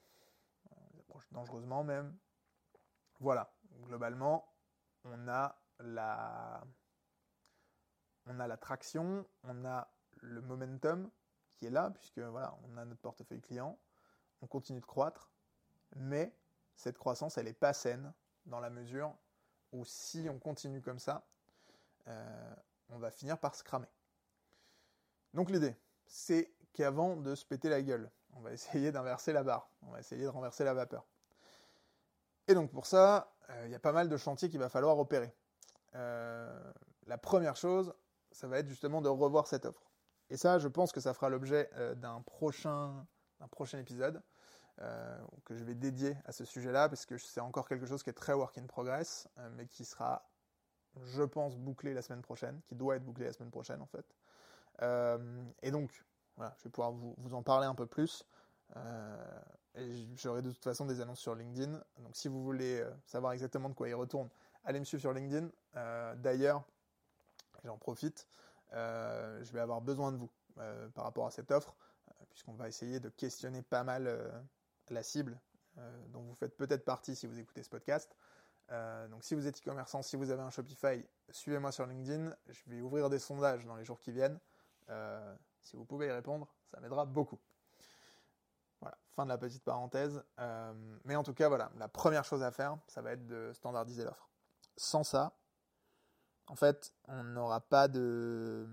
on 0.71 0.93
les 0.93 0.99
approche 1.01 1.31
dangereusement 1.31 1.83
même. 1.83 2.17
Voilà, 3.19 3.53
globalement, 3.83 4.51
on 5.03 5.27
a 5.27 5.55
la, 5.79 6.63
on 8.25 8.39
a 8.39 8.47
la 8.47 8.57
traction, 8.57 9.23
on 9.43 9.65
a 9.65 9.87
le 10.25 10.41
momentum 10.41 11.09
qui 11.51 11.65
est 11.65 11.69
là, 11.69 11.91
puisque 11.91 12.19
voilà, 12.19 12.57
on 12.63 12.77
a 12.77 12.85
notre 12.85 13.01
portefeuille 13.01 13.41
client, 13.41 13.79
on 14.41 14.47
continue 14.47 14.79
de 14.79 14.85
croître, 14.85 15.31
mais 15.95 16.35
cette 16.75 16.97
croissance, 16.97 17.37
elle 17.37 17.45
n'est 17.45 17.53
pas 17.53 17.73
saine 17.73 18.13
dans 18.45 18.59
la 18.59 18.69
mesure 18.69 19.15
où 19.71 19.85
si 19.85 20.27
on 20.29 20.39
continue 20.39 20.81
comme 20.81 20.99
ça, 20.99 21.25
euh, 22.07 22.55
on 22.89 22.97
va 22.97 23.11
finir 23.11 23.37
par 23.39 23.55
se 23.55 23.63
cramer. 23.63 23.87
Donc 25.33 25.49
l'idée, 25.49 25.75
c'est 26.05 26.53
qu'avant 26.73 27.15
de 27.15 27.35
se 27.35 27.45
péter 27.45 27.69
la 27.69 27.81
gueule, 27.81 28.11
on 28.33 28.41
va 28.41 28.51
essayer 28.53 28.91
d'inverser 28.91 29.33
la 29.33 29.43
barre, 29.43 29.69
on 29.81 29.91
va 29.91 29.99
essayer 29.99 30.23
de 30.23 30.29
renverser 30.29 30.63
la 30.63 30.73
vapeur. 30.73 31.05
Et 32.47 32.53
donc 32.53 32.71
pour 32.71 32.85
ça, 32.85 33.33
euh, 33.49 33.63
il 33.65 33.71
y 33.71 33.75
a 33.75 33.79
pas 33.79 33.91
mal 33.91 34.09
de 34.09 34.17
chantiers 34.17 34.49
qu'il 34.49 34.59
va 34.59 34.69
falloir 34.69 34.97
opérer. 34.99 35.33
Euh, 35.95 36.73
la 37.07 37.17
première 37.17 37.55
chose, 37.55 37.93
ça 38.31 38.47
va 38.47 38.59
être 38.59 38.67
justement 38.67 39.01
de 39.01 39.09
revoir 39.09 39.47
cette 39.47 39.65
offre. 39.65 39.84
Et 40.29 40.37
ça, 40.37 40.59
je 40.59 40.67
pense 40.67 40.91
que 40.91 40.99
ça 40.99 41.13
fera 41.13 41.29
l'objet 41.29 41.69
euh, 41.75 41.95
d'un 41.95 42.21
prochain, 42.21 43.05
prochain 43.51 43.79
épisode 43.79 44.21
que 45.45 45.55
je 45.55 45.63
vais 45.63 45.73
dédier 45.73 46.17
à 46.25 46.33
ce 46.33 46.43
sujet-là, 46.43 46.89
parce 46.89 47.05
que 47.05 47.17
c'est 47.17 47.39
encore 47.39 47.65
quelque 47.65 47.85
chose 47.85 48.03
qui 48.03 48.09
est 48.09 48.13
très 48.13 48.33
work 48.33 48.57
in 48.57 48.65
progress, 48.65 49.29
mais 49.53 49.67
qui 49.67 49.85
sera, 49.85 50.29
je 51.01 51.23
pense, 51.23 51.55
bouclé 51.55 51.93
la 51.93 52.01
semaine 52.01 52.21
prochaine, 52.21 52.59
qui 52.65 52.75
doit 52.75 52.97
être 52.97 53.05
bouclé 53.05 53.23
la 53.23 53.31
semaine 53.31 53.51
prochaine 53.51 53.81
en 53.81 53.85
fait. 53.85 54.05
et 55.63 55.71
donc, 55.71 56.03
voilà, 56.35 56.53
je 56.57 56.65
vais 56.65 56.69
pouvoir 56.69 56.91
vous, 56.91 57.15
vous, 57.17 57.33
en 57.33 57.43
parler 57.43 57.67
un 57.67 57.75
peu 57.75 57.85
plus. 57.85 58.25
Euh, 58.75 59.39
et 59.75 60.07
j'aurai 60.15 60.41
de 60.41 60.51
toute 60.51 60.63
façon 60.63 60.85
des 60.85 61.01
annonces 61.01 61.19
sur 61.19 61.35
LinkedIn. 61.35 61.71
Donc 61.99 62.15
si 62.15 62.27
vous 62.27 62.43
voulez 62.43 62.81
euh, 62.81 62.91
savoir 63.05 63.33
exactement 63.33 63.69
de 63.69 63.73
quoi 63.73 63.89
il 63.89 63.95
retourne, 63.95 64.29
allez 64.63 64.79
me 64.79 64.85
suivre 64.85 65.01
sur 65.01 65.13
LinkedIn. 65.13 65.49
Euh, 65.75 66.15
d'ailleurs, 66.15 66.63
j'en 67.63 67.77
profite, 67.77 68.27
je 68.71 69.51
vais 69.51 69.59
avoir 69.59 69.81
besoin 69.81 70.11
de 70.11 70.17
vous 70.17 70.29
par 70.93 71.03
rapport 71.03 71.25
à 71.25 71.31
cette 71.31 71.51
offre, 71.51 71.75
puisqu'on 72.29 72.53
va 72.53 72.67
essayer 72.67 72.99
de 72.99 73.09
questionner 73.09 73.61
pas 73.61 73.83
mal 73.83 74.43
la 74.89 75.03
cible 75.03 75.39
dont 76.07 76.21
vous 76.21 76.35
faites 76.35 76.55
peut-être 76.55 76.85
partie 76.85 77.15
si 77.15 77.27
vous 77.27 77.39
écoutez 77.39 77.63
ce 77.63 77.69
podcast. 77.69 78.15
donc 79.09 79.23
si 79.23 79.35
vous 79.35 79.47
êtes 79.47 79.59
e-commerçant, 79.59 80.01
si 80.01 80.15
vous 80.15 80.31
avez 80.31 80.41
un 80.41 80.49
Shopify, 80.49 81.05
suivez-moi 81.29 81.71
sur 81.71 81.85
LinkedIn. 81.85 82.35
Je 82.47 82.61
vais 82.67 82.81
ouvrir 82.81 83.09
des 83.09 83.19
sondages 83.19 83.65
dans 83.65 83.75
les 83.75 83.83
jours 83.83 83.99
qui 83.99 84.11
viennent. 84.11 84.39
si 85.61 85.75
vous 85.75 85.85
pouvez 85.85 86.07
y 86.07 86.11
répondre, 86.11 86.47
ça 86.71 86.79
m'aidera 86.79 87.05
beaucoup. 87.05 87.39
Voilà, 88.81 88.97
fin 89.15 89.23
de 89.23 89.29
la 89.29 89.37
petite 89.37 89.63
parenthèse. 89.63 90.23
Euh, 90.39 90.97
mais 91.05 91.15
en 91.15 91.23
tout 91.23 91.33
cas, 91.33 91.47
voilà, 91.47 91.71
la 91.77 91.87
première 91.87 92.25
chose 92.25 92.43
à 92.43 92.51
faire, 92.51 92.77
ça 92.87 93.01
va 93.01 93.11
être 93.13 93.25
de 93.25 93.51
standardiser 93.53 94.03
l'offre. 94.03 94.29
Sans 94.77 95.03
ça, 95.03 95.37
en 96.47 96.55
fait, 96.55 96.93
on 97.07 97.23
n'aura 97.23 97.61
pas 97.61 97.87
de, 97.87 98.67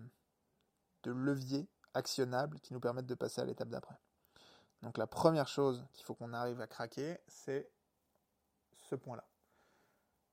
levier 1.04 1.68
actionnable 1.94 2.60
qui 2.60 2.72
nous 2.72 2.80
permette 2.80 3.06
de 3.06 3.14
passer 3.14 3.40
à 3.40 3.44
l'étape 3.44 3.68
d'après. 3.68 3.98
Donc 4.82 4.98
la 4.98 5.06
première 5.06 5.48
chose 5.48 5.84
qu'il 5.92 6.04
faut 6.04 6.14
qu'on 6.14 6.32
arrive 6.32 6.60
à 6.60 6.66
craquer, 6.66 7.18
c'est 7.28 7.70
ce 8.72 8.94
point-là. 8.94 9.24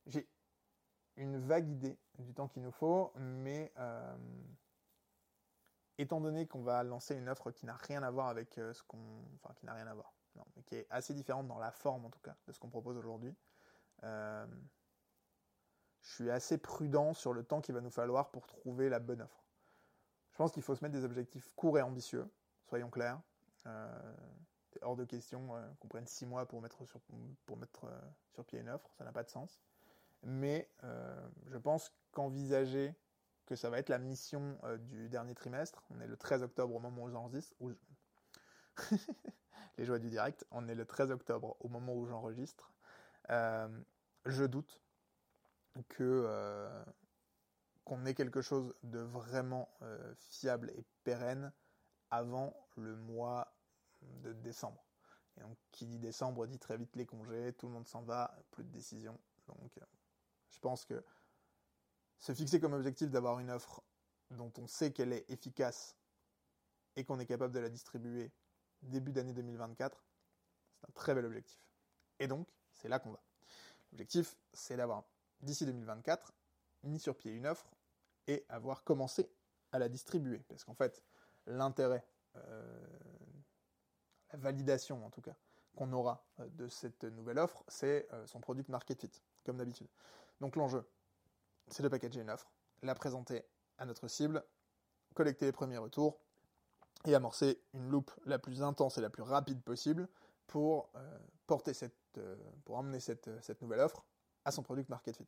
J'ai 0.06 0.28
une 1.18 1.38
vague 1.38 1.70
idée 1.70 1.98
du 2.18 2.34
temps 2.34 2.48
qu'il 2.48 2.64
nous 2.64 2.72
faut, 2.72 3.12
mais 3.16 3.72
euh, 3.78 4.18
étant 5.98 6.22
donné 6.22 6.48
qu'on 6.48 6.62
va 6.62 6.84
lancer 6.84 7.16
une 7.16 7.30
offre 7.30 7.52
qui 7.52 7.66
n'a 7.66 7.76
rien 7.76 8.02
à 8.04 8.10
voir 8.12 8.28
avec 8.28 8.58
euh, 8.58 8.74
ce 8.74 8.82
qu'on. 8.84 9.24
Enfin, 9.36 9.54
qui 9.56 9.66
n'a 9.66 9.74
rien 9.74 9.88
à 9.88 9.94
voir. 9.94 10.14
Non, 10.36 10.46
mais 10.56 10.64
qui 10.64 10.76
est 10.76 10.88
assez 10.90 11.14
différente 11.14 11.48
dans 11.48 11.60
la 11.60 11.72
forme, 11.72 12.06
en 12.06 12.10
tout 12.10 12.22
cas, 12.22 12.36
de 12.48 12.54
ce 12.54 12.60
qu'on 12.60 12.70
propose 12.70 12.98
aujourd'hui. 12.98 13.36
Euh, 14.04 14.48
je 16.02 16.14
suis 16.14 16.32
assez 16.32 16.58
prudent 16.58 17.14
sur 17.14 17.34
le 17.34 17.44
temps 17.44 17.62
qu'il 17.62 17.76
va 17.76 17.82
nous 17.82 17.90
falloir 17.90 18.32
pour 18.32 18.48
trouver 18.48 18.90
la 18.90 19.00
bonne 19.00 19.22
offre. 19.22 19.44
Je 20.32 20.38
pense 20.38 20.52
qu'il 20.52 20.64
faut 20.64 20.76
se 20.76 20.84
mettre 20.84 20.96
des 20.96 21.04
objectifs 21.04 21.52
courts 21.56 21.78
et 21.78 21.82
ambitieux, 21.82 22.28
soyons 22.66 22.90
clairs. 22.90 23.22
Euh, 23.66 24.16
c'est 24.70 24.82
hors 24.84 24.96
de 24.96 25.04
question 25.04 25.50
qu'on 25.80 25.88
prenne 25.88 26.08
six 26.08 26.26
mois 26.26 26.46
pour 26.48 26.62
mettre 26.62 26.82
mettre, 27.58 27.88
sur 28.32 28.46
pied 28.46 28.60
une 28.60 28.70
offre, 28.70 28.90
ça 28.98 29.04
n'a 29.04 29.12
pas 29.12 29.24
de 29.24 29.30
sens. 29.30 29.60
Mais 30.24 30.70
je 31.48 31.58
pense 31.58 31.92
qu'envisager 32.12 32.96
que 33.50 33.56
ça 33.56 33.70
va 33.72 33.80
être 33.80 33.90
la 33.90 33.98
mission 33.98 34.60
euh, 34.64 34.78
du 34.78 35.10
dernier 35.10 35.34
trimestre. 35.34 35.84
On 35.90 36.00
est 36.00 36.08
le 36.08 36.16
13 36.16 36.44
octobre 36.44 36.76
au 36.76 36.80
moment 36.80 37.02
où 37.02 37.10
j'enregistre. 37.10 37.56
Les 39.78 39.86
joies 39.86 39.98
du 39.98 40.10
direct. 40.10 40.46
On 40.52 40.68
est 40.68 40.76
le 40.76 40.86
13 40.86 41.10
octobre 41.10 41.58
au 41.60 41.68
moment 41.68 41.96
où 41.96 42.06
j'enregistre. 42.06 42.72
Euh, 43.32 43.68
je 44.26 44.44
doute 44.44 44.80
que 45.88 46.04
euh, 46.04 46.84
qu'on 47.84 48.06
ait 48.06 48.14
quelque 48.14 48.42
chose 48.42 48.74
de 48.84 49.00
vraiment 49.00 49.70
fiable 50.16 50.72
et 50.76 50.86
pérenne 51.04 51.52
avant 52.12 52.56
le 52.76 52.96
mois 52.96 53.56
de 54.02 54.34
décembre. 54.34 54.86
Et 55.38 55.42
donc, 55.42 55.58
qui 55.72 55.88
dit 55.88 56.00
décembre 56.00 56.46
dit 56.46 56.60
très 56.60 56.78
vite 56.78 56.96
les 56.96 57.06
congés, 57.06 57.54
tout 57.54 57.68
le 57.68 57.74
monde 57.74 57.88
s'en 57.88 58.04
va, 58.04 58.38
plus 58.52 58.64
de 58.64 58.70
décision. 58.70 59.20
Donc, 59.48 59.80
je 60.50 60.60
pense 60.60 60.86
que 60.86 61.04
se 62.20 62.34
fixer 62.34 62.60
comme 62.60 62.74
objectif 62.74 63.10
d'avoir 63.10 63.40
une 63.40 63.50
offre 63.50 63.82
dont 64.32 64.52
on 64.58 64.68
sait 64.68 64.92
qu'elle 64.92 65.14
est 65.14 65.30
efficace 65.30 65.96
et 66.96 67.06
qu'on 67.06 67.20
est 67.20 67.26
capable 67.26 67.54
de 67.54 67.60
la 67.60 67.70
distribuer 67.70 68.32
début 68.82 69.12
d'année 69.12 69.34
2024, 69.34 70.04
c'est 70.76 70.90
un 70.90 70.92
très 70.94 71.16
bel 71.16 71.26
objectif. 71.26 71.60
Et 72.20 72.28
donc, 72.28 72.48
c'est 72.74 72.90
là 72.90 73.00
qu'on 73.00 73.12
va. 73.12 73.24
L'objectif, 73.92 74.38
c'est 74.54 74.78
d'avoir, 74.78 75.04
d'ici 75.42 75.66
2024, 75.66 76.34
mis 76.84 77.00
sur 77.00 77.16
pied 77.16 77.32
une 77.32 77.48
offre 77.48 77.70
et 78.28 78.46
avoir 78.50 78.84
commencé 78.84 79.30
à 79.72 79.80
la 79.80 79.90
distribuer. 79.90 80.40
Parce 80.48 80.64
qu'en 80.64 80.74
fait, 80.74 81.04
l'intérêt, 81.46 82.06
euh, 82.36 82.88
la 84.32 84.40
validation 84.40 85.06
en 85.06 85.10
tout 85.10 85.22
cas, 85.22 85.36
qu'on 85.76 85.92
aura 85.94 86.26
euh, 86.40 86.48
de 86.52 86.68
cette 86.68 87.04
nouvelle 87.04 87.40
offre, 87.40 87.64
c'est 87.68 88.08
euh, 88.14 88.26
son 88.28 88.40
product 88.40 88.70
market 88.70 89.00
fit, 89.00 89.22
comme 89.44 89.58
d'habitude. 89.58 89.88
Donc 90.42 90.56
l'enjeu, 90.56 90.88
c'est 91.68 91.84
de 91.84 91.88
packager 91.88 92.22
une 92.22 92.30
offre, 92.30 92.52
la 92.82 92.96
présenter 92.96 93.44
à 93.78 93.86
notre 93.86 94.08
cible, 94.08 94.44
collecter 95.14 95.46
les 95.46 95.52
premiers 95.52 95.78
retours 95.78 96.20
et 97.06 97.16
amorcer 97.16 97.62
une 97.74 97.90
loupe 97.90 98.12
la 98.26 98.40
plus 98.40 98.62
intense 98.62 98.98
et 98.98 99.02
la 99.02 99.10
plus 99.10 99.24
rapide 99.24 99.62
possible 99.64 100.08
pour 100.48 100.92
porter 101.48 101.74
cette, 101.74 102.20
pour 102.66 102.76
emmener 102.78 103.00
cette, 103.00 103.62
nouvelle 103.62 103.80
offre 103.80 104.06
à 104.46 104.52
son 104.52 104.64
product 104.64 104.90
market 104.90 105.16
fit. 105.16 105.28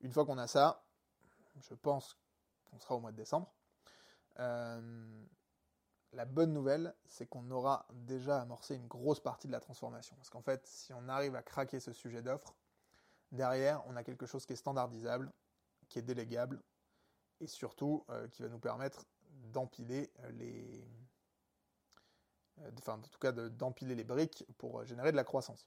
Une 0.00 0.12
fois 0.12 0.24
qu'on 0.24 0.38
a 0.38 0.46
ça, 0.46 0.84
je 1.56 1.74
pense 1.74 2.18
qu'on 2.64 2.78
sera 2.78 2.94
au 2.94 3.00
mois 3.00 3.12
de 3.12 3.16
décembre. 3.16 3.52
Euh, 4.38 5.24
la 6.12 6.24
bonne 6.24 6.52
nouvelle, 6.52 6.94
c'est 7.06 7.26
qu'on 7.26 7.50
aura 7.50 7.86
déjà 7.90 8.40
amorcé 8.40 8.76
une 8.76 8.86
grosse 8.86 9.20
partie 9.20 9.46
de 9.46 9.52
la 9.52 9.60
transformation. 9.60 10.16
Parce 10.16 10.30
qu'en 10.30 10.42
fait, 10.42 10.66
si 10.66 10.92
on 10.92 11.08
arrive 11.08 11.34
à 11.34 11.42
craquer 11.42 11.80
ce 11.80 11.92
sujet 11.92 12.22
d'offre, 12.22 12.54
derrière, 13.32 13.82
on 13.86 13.96
a 13.96 14.04
quelque 14.04 14.26
chose 14.26 14.46
qui 14.46 14.52
est 14.52 14.56
standardisable, 14.56 15.32
qui 15.88 15.98
est 15.98 16.02
délégable 16.02 16.62
et 17.40 17.46
surtout 17.46 18.04
euh, 18.10 18.28
qui 18.28 18.42
va 18.42 18.48
nous 18.48 18.58
permettre 18.58 19.06
d'empiler 19.52 20.12
les, 20.30 20.86
euh, 22.60 22.70
enfin 22.78 22.94
en 22.94 23.00
tout 23.00 23.18
cas 23.18 23.32
d'empiler 23.32 23.94
les 23.94 24.04
briques 24.04 24.44
pour 24.58 24.84
générer 24.84 25.10
de 25.10 25.16
la 25.16 25.24
croissance. 25.24 25.66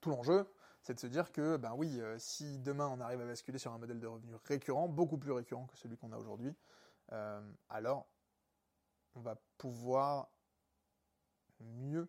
Tout 0.00 0.10
l'enjeu, 0.10 0.50
c'est 0.82 0.94
de 0.94 1.00
se 1.00 1.06
dire 1.06 1.30
que, 1.32 1.56
ben 1.56 1.74
oui, 1.74 2.00
si 2.18 2.58
demain 2.58 2.88
on 2.88 3.00
arrive 3.00 3.20
à 3.20 3.26
basculer 3.26 3.58
sur 3.58 3.72
un 3.72 3.78
modèle 3.78 4.00
de 4.00 4.06
revenu 4.06 4.34
récurrent, 4.44 4.88
beaucoup 4.88 5.18
plus 5.18 5.32
récurrent 5.32 5.66
que 5.66 5.76
celui 5.76 5.96
qu'on 5.96 6.12
a 6.12 6.16
aujourd'hui, 6.16 6.54
alors 7.68 8.06
on 9.14 9.20
va 9.20 9.36
pouvoir 9.58 10.30
mieux 11.60 12.08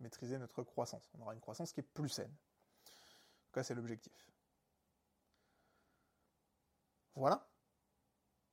maîtriser 0.00 0.38
notre 0.38 0.62
croissance. 0.62 1.10
On 1.14 1.22
aura 1.22 1.34
une 1.34 1.40
croissance 1.40 1.72
qui 1.72 1.80
est 1.80 1.84
plus 1.84 2.08
saine. 2.08 2.30
En 2.30 3.46
tout 3.46 3.52
cas, 3.54 3.62
c'est 3.62 3.74
l'objectif. 3.74 4.30
Voilà. 7.14 7.48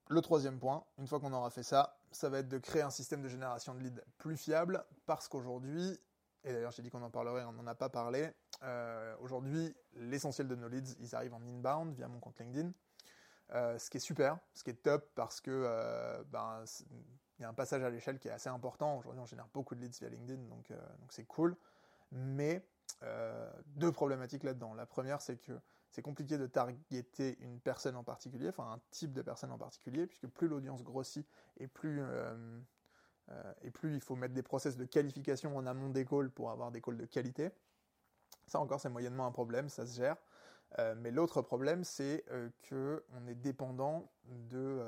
Le 0.08 0.22
troisième 0.22 0.60
point, 0.60 0.86
une 0.98 1.08
fois 1.08 1.20
qu'on 1.20 1.34
aura 1.34 1.50
fait 1.50 1.64
ça, 1.64 2.00
ça 2.12 2.30
va 2.30 2.40
être 2.40 2.50
de 2.50 2.58
créer 2.58 2.82
un 2.82 2.90
système 2.90 3.22
de 3.22 3.28
génération 3.28 3.74
de 3.74 3.80
leads 3.80 4.02
plus 4.18 4.38
fiable 4.38 4.86
parce 5.06 5.28
qu'aujourd'hui, 5.28 6.00
et 6.44 6.54
d'ailleurs 6.54 6.72
j'ai 6.72 6.82
dit 6.82 6.90
qu'on 6.90 7.02
en 7.02 7.10
parlerait, 7.10 7.44
on 7.44 7.52
n'en 7.54 7.68
a 7.68 7.76
pas 7.76 7.90
parlé, 7.90 8.32
euh, 8.64 9.16
aujourd'hui 9.20 9.76
l'essentiel 9.94 10.48
de 10.48 10.56
nos 10.56 10.68
leads, 10.68 10.96
ils 11.00 11.16
arrivent 11.16 11.34
en 11.34 11.42
inbound 11.42 11.96
via 11.96 12.08
mon 12.08 12.20
compte 12.20 12.40
LinkedIn, 12.40 12.72
euh, 13.54 13.78
ce 13.78 13.90
qui 13.90 13.98
est 13.98 14.02
super, 14.02 14.38
ce 14.54 14.64
qui 14.64 14.70
est 14.70 14.82
top 14.82 15.10
parce 15.16 15.42
que 15.42 15.52
euh, 15.52 16.24
ben, 16.26 16.64
il 17.38 17.42
y 17.42 17.46
a 17.46 17.50
un 17.50 17.54
passage 17.54 17.84
à 17.84 17.90
l'échelle 17.90 18.20
qui 18.20 18.28
est 18.28 18.32
assez 18.32 18.50
important. 18.50 18.98
Aujourd'hui 18.98 19.22
on 19.22 19.26
génère 19.26 19.48
beaucoup 19.54 19.76
de 19.76 19.82
leads 19.82 20.00
via 20.00 20.10
LinkedIn, 20.10 20.44
donc 20.44 20.72
donc 21.00 21.12
c'est 21.12 21.26
cool. 21.26 21.56
Mais 22.12 22.66
deux 23.66 23.92
problématiques 23.92 24.44
là-dedans. 24.44 24.74
La 24.74 24.86
première 24.86 25.22
c'est 25.22 25.38
que 25.38 25.54
c'est 25.90 26.02
compliqué 26.02 26.38
de 26.38 26.48
targeter 26.48 27.38
une 27.42 27.60
personne 27.60 27.96
en 27.96 28.04
particulier, 28.04 28.50
enfin 28.50 28.74
un 28.74 28.80
type 28.92 29.12
de 29.12 29.22
personne 29.22 29.52
en 29.52 29.58
particulier, 29.58 30.08
puisque 30.08 30.28
plus 30.28 30.48
l'audience 30.48 30.84
grossit 30.84 31.28
et 31.58 31.68
plus, 31.68 32.02
et 33.62 33.72
plus 33.72 33.94
il 33.94 34.02
faut 34.02 34.16
mettre 34.16 34.34
des 34.34 34.44
process 34.44 34.76
de 34.76 34.86
qualification 34.86 35.56
en 35.56 35.66
amont 35.66 35.90
des 35.90 36.06
calls 36.06 36.30
pour 36.30 36.52
avoir 36.52 36.72
des 36.72 36.82
calls 36.82 36.98
de 36.98 37.06
qualité. 37.06 37.50
Ça 38.48 38.60
encore, 38.60 38.80
c'est 38.80 38.90
moyennement 38.90 39.26
un 39.26 39.32
problème, 39.32 39.70
ça 39.70 39.86
se 39.86 39.96
gère. 39.96 40.18
Euh, 40.80 40.96
mais 40.98 41.12
l'autre 41.12 41.42
problème, 41.42 41.84
c'est 41.84 42.26
qu'on 42.68 43.28
est 43.28 43.36
dépendant 43.36 44.12
de 44.26 44.84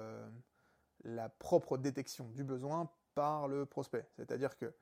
la 1.03 1.29
propre 1.29 1.77
détection 1.77 2.27
du 2.29 2.43
besoin 2.43 2.89
par 3.15 3.47
le 3.47 3.65
prospect. 3.65 4.05
C'est-à-dire 4.17 4.57
que 4.57 4.73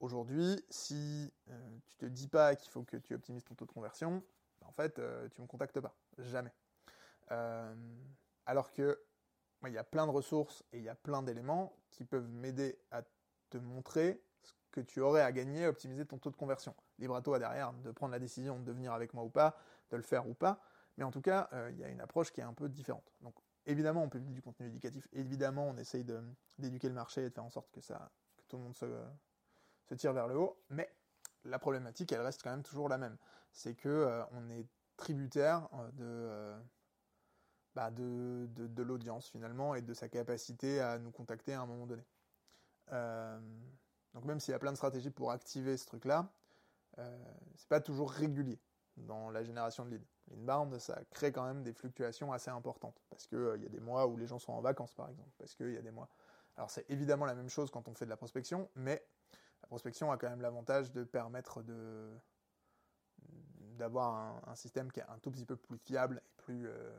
aujourd'hui, 0.00 0.64
si 0.70 1.32
tu 1.86 1.96
te 1.96 2.06
dis 2.06 2.28
pas 2.28 2.56
qu'il 2.56 2.70
faut 2.70 2.84
que 2.84 2.96
tu 2.96 3.14
optimises 3.14 3.44
ton 3.44 3.54
taux 3.54 3.66
de 3.66 3.72
conversion, 3.72 4.22
en 4.64 4.72
fait, 4.72 4.98
euh, 4.98 5.28
tu 5.30 5.40
me 5.40 5.46
contactes 5.46 5.80
pas. 5.80 5.94
Jamais. 6.18 6.52
Euh, 7.30 7.74
Alors 8.46 8.72
que 8.72 9.00
il 9.66 9.72
y 9.72 9.78
a 9.78 9.84
plein 9.84 10.06
de 10.06 10.12
ressources 10.12 10.62
et 10.72 10.78
il 10.78 10.84
y 10.84 10.88
a 10.88 10.94
plein 10.94 11.22
d'éléments 11.22 11.76
qui 11.90 12.04
peuvent 12.04 12.28
m'aider 12.28 12.78
à 12.90 13.02
te 13.50 13.58
montrer 13.58 14.22
ce 14.42 14.52
que 14.70 14.80
tu 14.80 15.00
aurais 15.00 15.22
à 15.22 15.32
gagner, 15.32 15.66
optimiser 15.66 16.06
ton 16.06 16.18
taux 16.18 16.30
de 16.30 16.36
conversion. 16.36 16.74
Libre 16.98 17.16
à 17.16 17.22
toi 17.22 17.38
derrière 17.38 17.72
de 17.72 17.90
prendre 17.90 18.12
la 18.12 18.18
décision 18.18 18.60
de 18.60 18.72
venir 18.72 18.92
avec 18.92 19.14
moi 19.14 19.24
ou 19.24 19.30
pas, 19.30 19.56
de 19.90 19.96
le 19.96 20.02
faire 20.02 20.28
ou 20.28 20.34
pas. 20.34 20.60
Mais 20.96 21.04
en 21.04 21.10
tout 21.10 21.20
cas, 21.20 21.48
euh, 21.52 21.70
il 21.72 21.78
y 21.78 21.84
a 21.84 21.88
une 21.88 22.00
approche 22.00 22.32
qui 22.32 22.40
est 22.40 22.44
un 22.44 22.52
peu 22.52 22.68
différente. 22.68 23.12
Donc 23.20 23.34
évidemment, 23.66 24.02
on 24.02 24.08
publie 24.08 24.32
du 24.32 24.42
contenu 24.42 24.66
éducatif. 24.66 25.08
Évidemment, 25.12 25.68
on 25.68 25.76
essaye 25.76 26.04
d'éduquer 26.58 26.88
le 26.88 26.94
marché 26.94 27.24
et 27.24 27.28
de 27.28 27.34
faire 27.34 27.44
en 27.44 27.50
sorte 27.50 27.70
que, 27.70 27.80
ça, 27.80 28.10
que 28.36 28.44
tout 28.48 28.56
le 28.56 28.62
monde 28.62 28.76
se, 28.76 28.86
se 29.88 29.94
tire 29.94 30.12
vers 30.12 30.28
le 30.28 30.36
haut. 30.36 30.60
Mais 30.70 30.88
la 31.44 31.58
problématique, 31.58 32.12
elle 32.12 32.20
reste 32.20 32.42
quand 32.42 32.50
même 32.50 32.62
toujours 32.62 32.88
la 32.88 32.98
même. 32.98 33.16
C'est 33.52 33.74
que 33.74 33.88
euh, 33.88 34.24
on 34.32 34.50
est 34.50 34.66
tributaire 34.96 35.68
euh, 35.74 36.56
de, 36.56 36.62
bah 37.78 37.90
de, 37.90 38.48
de, 38.54 38.82
l'audience 38.82 39.28
finalement 39.28 39.74
et 39.74 39.82
de 39.82 39.94
sa 39.94 40.08
capacité 40.08 40.80
à 40.80 40.98
nous 40.98 41.12
contacter 41.12 41.54
à 41.54 41.60
un 41.60 41.66
moment 41.66 41.86
donné. 41.86 42.04
donc 44.14 44.24
même 44.24 44.40
s'il 44.40 44.52
y 44.52 44.54
a 44.54 44.58
plein 44.58 44.72
de 44.72 44.76
stratégies 44.76 45.10
pour 45.10 45.30
activer 45.30 45.76
ce 45.76 45.86
truc-là, 45.86 46.28
c'est 46.96 47.68
pas 47.68 47.80
toujours 47.80 48.10
régulier 48.10 48.58
dans 49.06 49.30
la 49.30 49.42
génération 49.42 49.84
de 49.84 49.90
leads. 49.90 50.06
L'inbound, 50.30 50.78
ça 50.78 50.98
crée 51.10 51.32
quand 51.32 51.44
même 51.44 51.62
des 51.62 51.72
fluctuations 51.72 52.32
assez 52.32 52.50
importantes. 52.50 53.00
Parce 53.10 53.26
qu'il 53.26 53.38
euh, 53.38 53.56
y 53.58 53.66
a 53.66 53.68
des 53.68 53.80
mois 53.80 54.06
où 54.06 54.16
les 54.16 54.26
gens 54.26 54.38
sont 54.38 54.52
en 54.52 54.60
vacances, 54.60 54.94
par 54.94 55.08
exemple. 55.08 55.30
Parce 55.38 55.54
qu'il 55.54 55.72
y 55.72 55.76
a 55.76 55.82
des 55.82 55.90
mois. 55.90 56.08
Alors, 56.56 56.70
c'est 56.70 56.88
évidemment 56.90 57.24
la 57.24 57.34
même 57.34 57.48
chose 57.48 57.70
quand 57.70 57.88
on 57.88 57.94
fait 57.94 58.04
de 58.04 58.10
la 58.10 58.16
prospection, 58.16 58.68
mais 58.74 59.02
la 59.62 59.68
prospection 59.68 60.10
a 60.10 60.16
quand 60.16 60.28
même 60.28 60.40
l'avantage 60.40 60.92
de 60.92 61.04
permettre 61.04 61.62
de 61.62 62.10
d'avoir 63.76 64.42
un, 64.48 64.56
système 64.56 64.90
qui 64.90 64.98
est 64.98 65.04
un 65.08 65.18
tout 65.18 65.30
petit 65.30 65.44
peu 65.44 65.54
plus 65.54 65.78
fiable 65.78 66.20
et 66.24 66.42
plus 66.42 66.66
euh, 66.66 66.98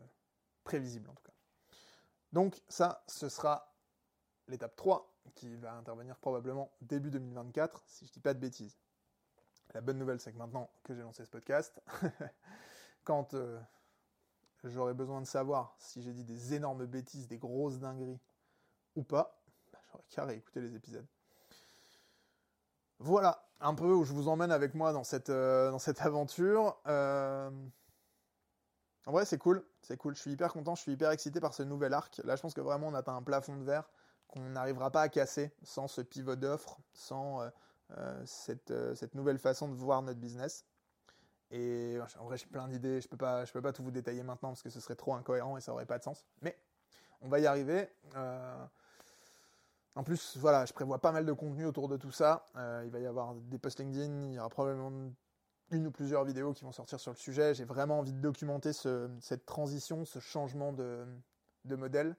prévisible 0.64 1.10
en 1.10 1.14
tout 1.14 1.24
cas. 1.24 1.34
Donc 2.32 2.62
ça, 2.68 3.04
ce 3.08 3.30
sera 3.30 3.74
l'étape 4.48 4.76
3 4.76 5.10
qui 5.36 5.56
va 5.56 5.74
intervenir 5.74 6.18
probablement 6.18 6.72
début 6.82 7.12
2024, 7.12 7.84
si 7.88 8.06
je 8.06 8.12
dis 8.12 8.20
pas 8.20 8.34
de 8.34 8.40
bêtises. 8.40 8.78
La 9.74 9.82
bonne 9.82 10.00
nouvelle, 10.00 10.20
c'est 10.20 10.32
que 10.32 10.38
maintenant 10.38 10.70
que 10.84 10.96
j'ai 10.96 11.02
lancé 11.02 11.24
ce 11.26 11.30
podcast, 11.30 11.80
quand 13.04 13.36
euh, 13.36 13.60
j'aurai 14.64 14.94
besoin 14.94 15.22
de 15.22 15.28
savoir 15.28 15.76
si 15.78 16.02
j'ai 16.02 16.14
dit 16.14 16.24
des 16.24 16.56
énormes 16.56 16.86
bêtises, 16.86 17.28
des 17.28 17.38
grosses 17.38 17.80
dingueries 17.80 18.20
ou 18.96 19.04
pas, 19.04 19.40
bah, 19.72 19.80
j'aurai 19.92 20.04
qu'à 20.10 20.26
réécouter 20.26 20.62
les 20.62 20.76
épisodes. 20.76 21.08
Voilà 22.98 23.46
un 23.62 23.76
peu 23.76 23.94
où 23.94 24.04
je 24.04 24.14
vous 24.14 24.28
emmène 24.28 24.52
avec 24.52 24.74
moi 24.74 24.94
dans 24.94 25.04
cette, 25.04 25.30
euh, 25.30 25.72
dans 25.72 25.80
cette 25.80 26.02
aventure. 26.02 26.78
Euh, 26.88 27.50
en 29.10 29.12
vrai, 29.12 29.26
c'est 29.26 29.40
cool, 29.40 29.64
c'est 29.82 29.98
cool. 29.98 30.16
Je 30.16 30.22
suis 30.22 30.32
hyper 30.32 30.54
content, 30.54 30.76
je 30.76 30.82
suis 30.82 30.92
hyper 30.92 31.10
excité 31.10 31.40
par 31.40 31.56
ce 31.56 31.64
nouvel 31.64 31.96
arc. 31.96 32.22
Là, 32.26 32.36
je 32.36 32.42
pense 32.44 32.54
que 32.54 32.62
vraiment, 32.62 32.90
on 32.90 32.94
atteint 32.94 33.16
un 33.16 33.24
plafond 33.24 33.58
de 33.58 33.64
verre 33.64 33.90
qu'on 34.28 34.42
n'arrivera 34.42 34.92
pas 34.92 35.02
à 35.02 35.10
casser 35.10 35.52
sans 35.64 35.88
ce 35.88 36.02
pivot 36.02 36.36
d'offre, 36.36 36.78
sans 36.94 37.42
cette, 38.24 38.72
cette 38.94 39.16
nouvelle 39.16 39.40
façon 39.40 39.68
de 39.68 39.74
voir 39.74 40.04
notre 40.04 40.20
business. 40.20 40.64
Et 41.50 41.98
en 42.20 42.26
vrai, 42.26 42.38
j'ai 42.38 42.46
plein 42.46 42.68
d'idées. 42.68 43.02
Je 43.02 43.08
peux 43.08 43.18
pas, 43.18 43.46
peux 43.46 43.64
pas 43.64 43.74
tout 43.74 43.82
vous 43.82 43.90
détailler 43.90 44.22
maintenant 44.22 44.50
parce 44.50 44.62
que 44.62 44.70
ce 44.70 44.80
serait 44.80 44.96
trop 44.96 45.16
incohérent 45.16 45.58
et 45.58 45.62
ça 45.62 45.74
aurait 45.74 45.88
pas 45.88 45.98
de 45.98 46.04
sens. 46.04 46.24
Mais 46.44 46.56
on 47.22 47.30
va 47.30 47.40
y 47.40 47.48
arriver. 47.48 47.90
Euh, 48.16 48.66
en 49.96 50.04
plus, 50.04 50.38
voilà, 50.38 50.66
je 50.66 50.74
prévois 50.74 51.00
pas 51.00 51.12
mal 51.12 51.26
de 51.26 51.34
contenu 51.34 51.66
autour 51.66 51.88
de 51.88 51.98
tout 51.98 52.12
ça. 52.12 52.46
Euh, 52.58 52.84
il 52.86 52.92
va 52.92 53.00
y 53.00 53.08
avoir 53.08 53.34
des 53.34 53.58
posts 53.58 53.80
LinkedIn, 53.80 54.28
il 54.28 54.34
y 54.34 54.40
aura 54.40 54.50
probablement 54.50 54.92
une 55.72 55.88
ou 55.88 55.92
plusieurs 55.92 56.24
vidéos 56.26 56.54
qui 56.54 56.64
vont 56.64 56.72
sortir 56.72 57.00
sur 57.00 57.12
le 57.12 57.18
sujet. 57.18 57.54
J'ai 57.54 57.66
vraiment 57.66 58.00
envie 58.00 58.14
de 58.14 58.20
documenter 58.20 58.74
cette 58.74 59.46
transition, 59.46 60.06
ce 60.06 60.20
changement 60.20 60.74
de, 60.74 61.06
modèle, 61.66 62.16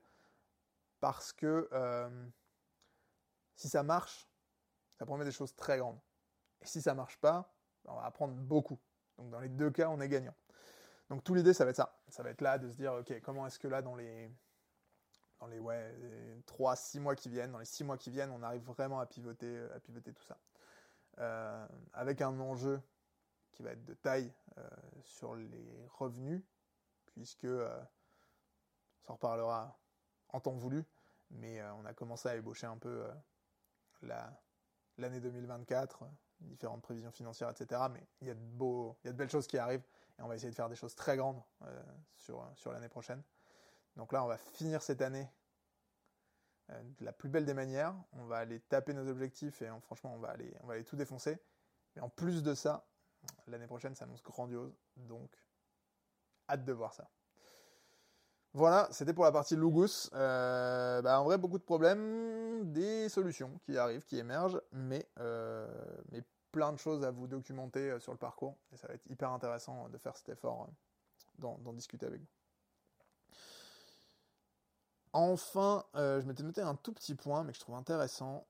parce 1.00 1.32
que 1.32 1.68
euh, 1.72 2.26
si 3.56 3.68
ça 3.68 3.82
marche, 3.82 4.28
ça 4.98 5.06
promet 5.06 5.24
des 5.24 5.32
choses 5.32 5.54
très 5.56 5.78
grandes. 5.78 5.98
Et 6.62 6.66
si 6.66 6.80
ça 6.82 6.94
marche 6.94 7.18
pas, 7.18 7.52
on 7.86 7.94
va 7.94 8.04
apprendre 8.04 8.34
beaucoup. 8.34 8.78
Donc 9.18 9.30
dans 9.30 9.40
les 9.40 9.48
deux 9.48 9.70
cas, 9.70 9.88
on 9.88 10.00
est 10.00 10.08
gagnant. 10.08 10.34
Donc 11.08 11.24
tout 11.24 11.34
l'idée, 11.34 11.52
ça 11.52 11.64
va 11.64 11.70
être 11.70 11.76
ça. 11.76 11.98
Ça 12.08 12.22
va 12.22 12.30
être 12.30 12.40
là 12.40 12.58
de 12.58 12.68
se 12.68 12.76
dire, 12.76 12.92
ok, 12.94 13.20
comment 13.22 13.46
est-ce 13.46 13.58
que 13.58 13.66
là, 13.66 13.82
dans 13.82 13.96
les, 13.96 14.30
dans 15.40 15.46
les, 15.46 15.58
ouais, 15.58 15.94
3, 16.46 16.76
6 16.76 17.00
mois 17.00 17.16
qui 17.16 17.28
viennent, 17.28 17.52
dans 17.52 17.58
les 17.58 17.64
6 17.64 17.84
mois 17.84 17.96
qui 17.96 18.10
viennent, 18.10 18.30
on 18.30 18.42
arrive 18.42 18.62
vraiment 18.62 19.00
à 19.00 19.06
pivoter, 19.06 19.60
à 19.74 19.80
pivoter 19.80 20.12
tout 20.12 20.22
ça. 20.22 20.38
Euh, 21.18 21.66
avec 21.92 22.22
un 22.22 22.38
enjeu 22.38 22.80
qui 23.60 23.64
va 23.64 23.72
être 23.72 23.84
de 23.84 23.92
taille 23.92 24.32
euh, 24.56 24.68
sur 25.02 25.34
les 25.34 25.86
revenus, 25.98 26.42
puisque, 27.04 27.44
euh, 27.44 27.78
on 29.02 29.06
s'en 29.06 29.12
reparlera 29.14 29.78
en 30.30 30.40
temps 30.40 30.56
voulu, 30.56 30.86
mais 31.30 31.62
on 31.62 31.84
a 31.84 31.92
commencé 31.92 32.28
à 32.28 32.36
ébaucher 32.36 32.66
un 32.66 32.78
peu 32.78 33.06
l'année 34.96 35.20
2024 35.20 36.04
différentes 36.40 36.82
prévisions 36.82 37.10
financières, 37.10 37.50
etc. 37.50 37.82
Mais 37.92 38.06
il 38.20 38.28
y 38.28 38.30
a 38.30 38.34
de 38.34 38.40
beaux, 38.40 38.96
il 39.02 39.08
y 39.08 39.10
a 39.10 39.12
de 39.12 39.18
belles 39.18 39.30
choses 39.30 39.46
qui 39.46 39.58
arrivent 39.58 39.84
et 40.18 40.22
on 40.22 40.28
va 40.28 40.36
essayer 40.36 40.50
de 40.50 40.54
faire 40.54 40.68
des 40.68 40.76
choses 40.76 40.94
très 40.94 41.16
grandes 41.16 41.42
euh, 41.62 41.82
sur, 42.16 42.50
sur 42.54 42.72
l'année 42.72 42.88
prochaine. 42.88 43.22
Donc 43.96 44.12
là, 44.12 44.24
on 44.24 44.26
va 44.26 44.38
finir 44.38 44.82
cette 44.82 45.02
année 45.02 45.28
euh, 46.70 46.82
de 46.98 47.04
la 47.04 47.12
plus 47.12 47.28
belle 47.28 47.44
des 47.44 47.54
manières. 47.54 47.94
On 48.12 48.24
va 48.24 48.38
aller 48.38 48.60
taper 48.60 48.94
nos 48.94 49.06
objectifs 49.08 49.60
et 49.62 49.68
franchement, 49.82 50.14
on 50.14 50.18
va 50.18 50.30
aller, 50.30 50.54
on 50.62 50.66
va 50.66 50.74
aller 50.74 50.84
tout 50.84 50.96
défoncer. 50.96 51.38
Mais 51.94 52.02
en 52.02 52.08
plus 52.08 52.42
de 52.42 52.54
ça, 52.54 52.86
l'année 53.46 53.66
prochaine 53.66 53.94
s'annonce 53.94 54.22
grandiose. 54.22 54.74
Donc, 54.96 55.30
hâte 56.48 56.64
de 56.64 56.72
voir 56.72 56.94
ça. 56.94 57.08
Voilà, 58.52 58.88
c'était 58.90 59.14
pour 59.14 59.24
la 59.24 59.32
partie 59.32 59.54
Lugus. 59.54 60.10
Euh, 60.12 61.00
bah, 61.02 61.20
en 61.20 61.24
vrai, 61.24 61.38
beaucoup 61.38 61.58
de 61.58 61.62
problèmes, 61.62 62.72
des 62.72 63.08
solutions 63.08 63.60
qui 63.64 63.78
arrivent, 63.78 64.04
qui 64.04 64.18
émergent, 64.18 64.60
mais, 64.72 65.08
euh, 65.20 65.68
mais 66.10 66.24
plein 66.50 66.72
de 66.72 66.78
choses 66.78 67.04
à 67.04 67.12
vous 67.12 67.28
documenter 67.28 67.92
euh, 67.92 68.00
sur 68.00 68.10
le 68.12 68.18
parcours. 68.18 68.56
Et 68.72 68.76
ça 68.76 68.88
va 68.88 68.94
être 68.94 69.06
hyper 69.08 69.30
intéressant 69.30 69.88
de 69.88 69.98
faire 69.98 70.16
cet 70.16 70.30
effort, 70.30 70.68
d'en 71.38 71.72
discuter 71.72 72.06
avec 72.06 72.20
vous. 72.20 72.28
Enfin, 75.12 75.84
je 75.94 76.24
m'étais 76.26 76.42
noté 76.42 76.60
un 76.60 76.76
tout 76.76 76.92
petit 76.92 77.14
point, 77.14 77.42
mais 77.42 77.52
que 77.52 77.56
je 77.56 77.60
trouve 77.60 77.74
intéressant, 77.74 78.46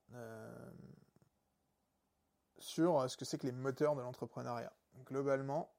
sur 2.60 3.10
ce 3.10 3.16
que 3.16 3.24
c'est 3.24 3.38
que 3.38 3.46
les 3.46 3.52
moteurs 3.52 3.96
de 3.96 4.02
l'entrepreneuriat. 4.02 4.72
Globalement, 5.06 5.70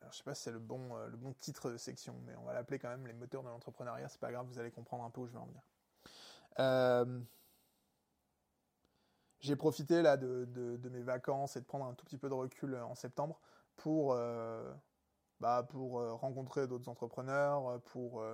alors, 0.00 0.12
je 0.12 0.18
sais 0.18 0.24
pas 0.24 0.34
si 0.34 0.44
c'est 0.44 0.52
le 0.52 0.58
bon, 0.58 0.96
euh, 0.96 1.08
le 1.08 1.16
bon 1.16 1.32
titre 1.32 1.70
de 1.70 1.76
section, 1.76 2.14
mais 2.26 2.36
on 2.36 2.44
va 2.44 2.52
l'appeler 2.52 2.78
quand 2.78 2.88
même 2.88 3.06
les 3.06 3.12
moteurs 3.12 3.42
de 3.42 3.48
l'entrepreneuriat. 3.48 4.08
C'est 4.08 4.20
pas 4.20 4.30
grave, 4.30 4.46
vous 4.46 4.58
allez 4.58 4.70
comprendre 4.70 5.04
un 5.04 5.10
peu 5.10 5.22
où 5.22 5.26
je 5.26 5.32
vais 5.32 5.38
en 5.38 5.46
venir. 5.46 5.62
Euh, 6.58 7.20
j'ai 9.40 9.56
profité 9.56 10.02
là 10.02 10.16
de, 10.16 10.44
de, 10.46 10.88
mes 10.88 11.02
vacances 11.02 11.56
et 11.56 11.60
de 11.60 11.64
prendre 11.64 11.86
un 11.86 11.94
tout 11.94 12.04
petit 12.04 12.18
peu 12.18 12.28
de 12.28 12.34
recul 12.34 12.74
euh, 12.74 12.84
en 12.84 12.94
septembre 12.94 13.40
pour, 13.76 14.16
bah, 15.40 15.66
pour 15.68 16.00
rencontrer 16.18 16.66
d'autres 16.66 16.88
entrepreneurs, 16.88 17.82
pour 17.82 18.24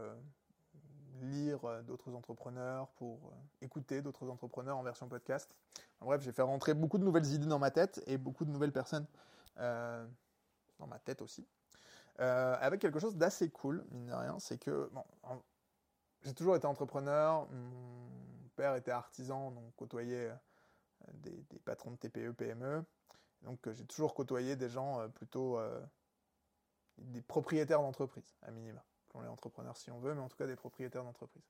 lire 1.21 1.83
d'autres 1.83 2.15
entrepreneurs, 2.15 2.87
pour 2.91 3.33
écouter 3.61 4.03
d'autres 4.03 4.29
entrepreneurs 4.29 4.77
en 4.77 4.85
version 4.85 5.09
podcast. 5.09 5.53
Bref, 6.05 6.23
j'ai 6.23 6.33
fait 6.33 6.43
rentrer 6.43 6.75
beaucoup 6.75 6.99
de 6.99 7.05
nouvelles 7.05 7.27
idées 7.27 7.47
dans 7.47 7.59
ma 7.59 7.71
tête 7.71 8.03
et 8.07 8.19
beaucoup 8.19 8.45
de 8.45 8.51
nouvelles 8.51 8.73
personnes 8.73 9.07
dans 9.57 10.87
ma 10.89 10.99
tête 10.99 11.23
aussi. 11.23 11.47
Euh, 12.21 12.57
avec 12.61 12.81
quelque 12.81 12.99
chose 12.99 13.17
d'assez 13.17 13.51
cool, 13.51 13.85
mine 13.91 14.07
de 14.07 14.13
rien, 14.13 14.39
c'est 14.39 14.59
que 14.59 14.91
bon, 14.93 15.05
j'ai 16.23 16.35
toujours 16.35 16.57
été 16.57 16.67
entrepreneur, 16.67 17.49
mon 17.51 18.49
père 18.55 18.77
était 18.77 18.91
artisan, 18.91 19.51
donc 19.51 19.75
côtoyait 19.77 20.29
euh, 20.29 21.13
des, 21.15 21.59
patrons 21.65 21.93
de 21.93 21.97
TPE, 21.97 22.33
PME, 22.33 22.85
donc 23.43 23.67
euh, 23.67 23.73
j'ai 23.73 23.87
toujours 23.87 24.15
côtoyé 24.15 24.57
des 24.57 24.69
gens 24.69 25.09
plutôt 25.11 25.59
des 26.99 27.23
propriétaires 27.23 27.81
d'entreprise, 27.81 28.37
à 28.43 28.51
minima. 28.51 28.85
On 29.15 29.21
les 29.21 29.29
entrepreneurs 29.29 29.77
si 29.77 29.91
on 29.91 29.99
veut, 29.99 30.15
mais 30.15 30.23
en 30.23 30.29
tout 30.29 30.37
cas 30.37 30.47
des 30.47 30.57
propriétaires 30.57 31.05
d'entreprise. 31.05 31.43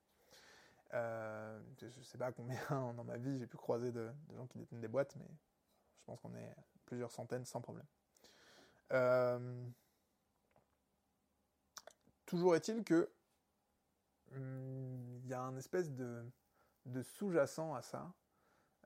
Je 0.93 1.87
ne 1.87 2.05
sais 2.05 2.19
pas 2.19 2.33
combien 2.33 2.59
dans 2.71 3.05
ma 3.05 3.17
vie 3.17 3.39
j'ai 3.39 3.47
pu 3.47 3.57
croiser 3.57 3.93
de, 3.93 4.11
gens 4.35 4.47
qui 4.47 4.59
détiennent 4.59 4.81
des 4.81 4.89
boîtes, 4.89 5.17
mais 5.17 5.27
je 5.99 6.05
pense 6.05 6.21
qu'on 6.21 6.35
est 6.35 6.55
plusieurs 6.85 7.11
centaines 7.11 7.45
sans 7.45 7.61
problème. 7.61 7.87
Toujours 12.33 12.57
est-il 12.57 12.83
que 12.83 13.13
hum, 14.33 15.21
il 15.23 15.29
y 15.29 15.35
a 15.35 15.43
un 15.43 15.55
espèce 15.59 15.93
de, 15.93 16.25
sous-jacent 17.03 17.75
à 17.75 17.83
ça 17.83 18.11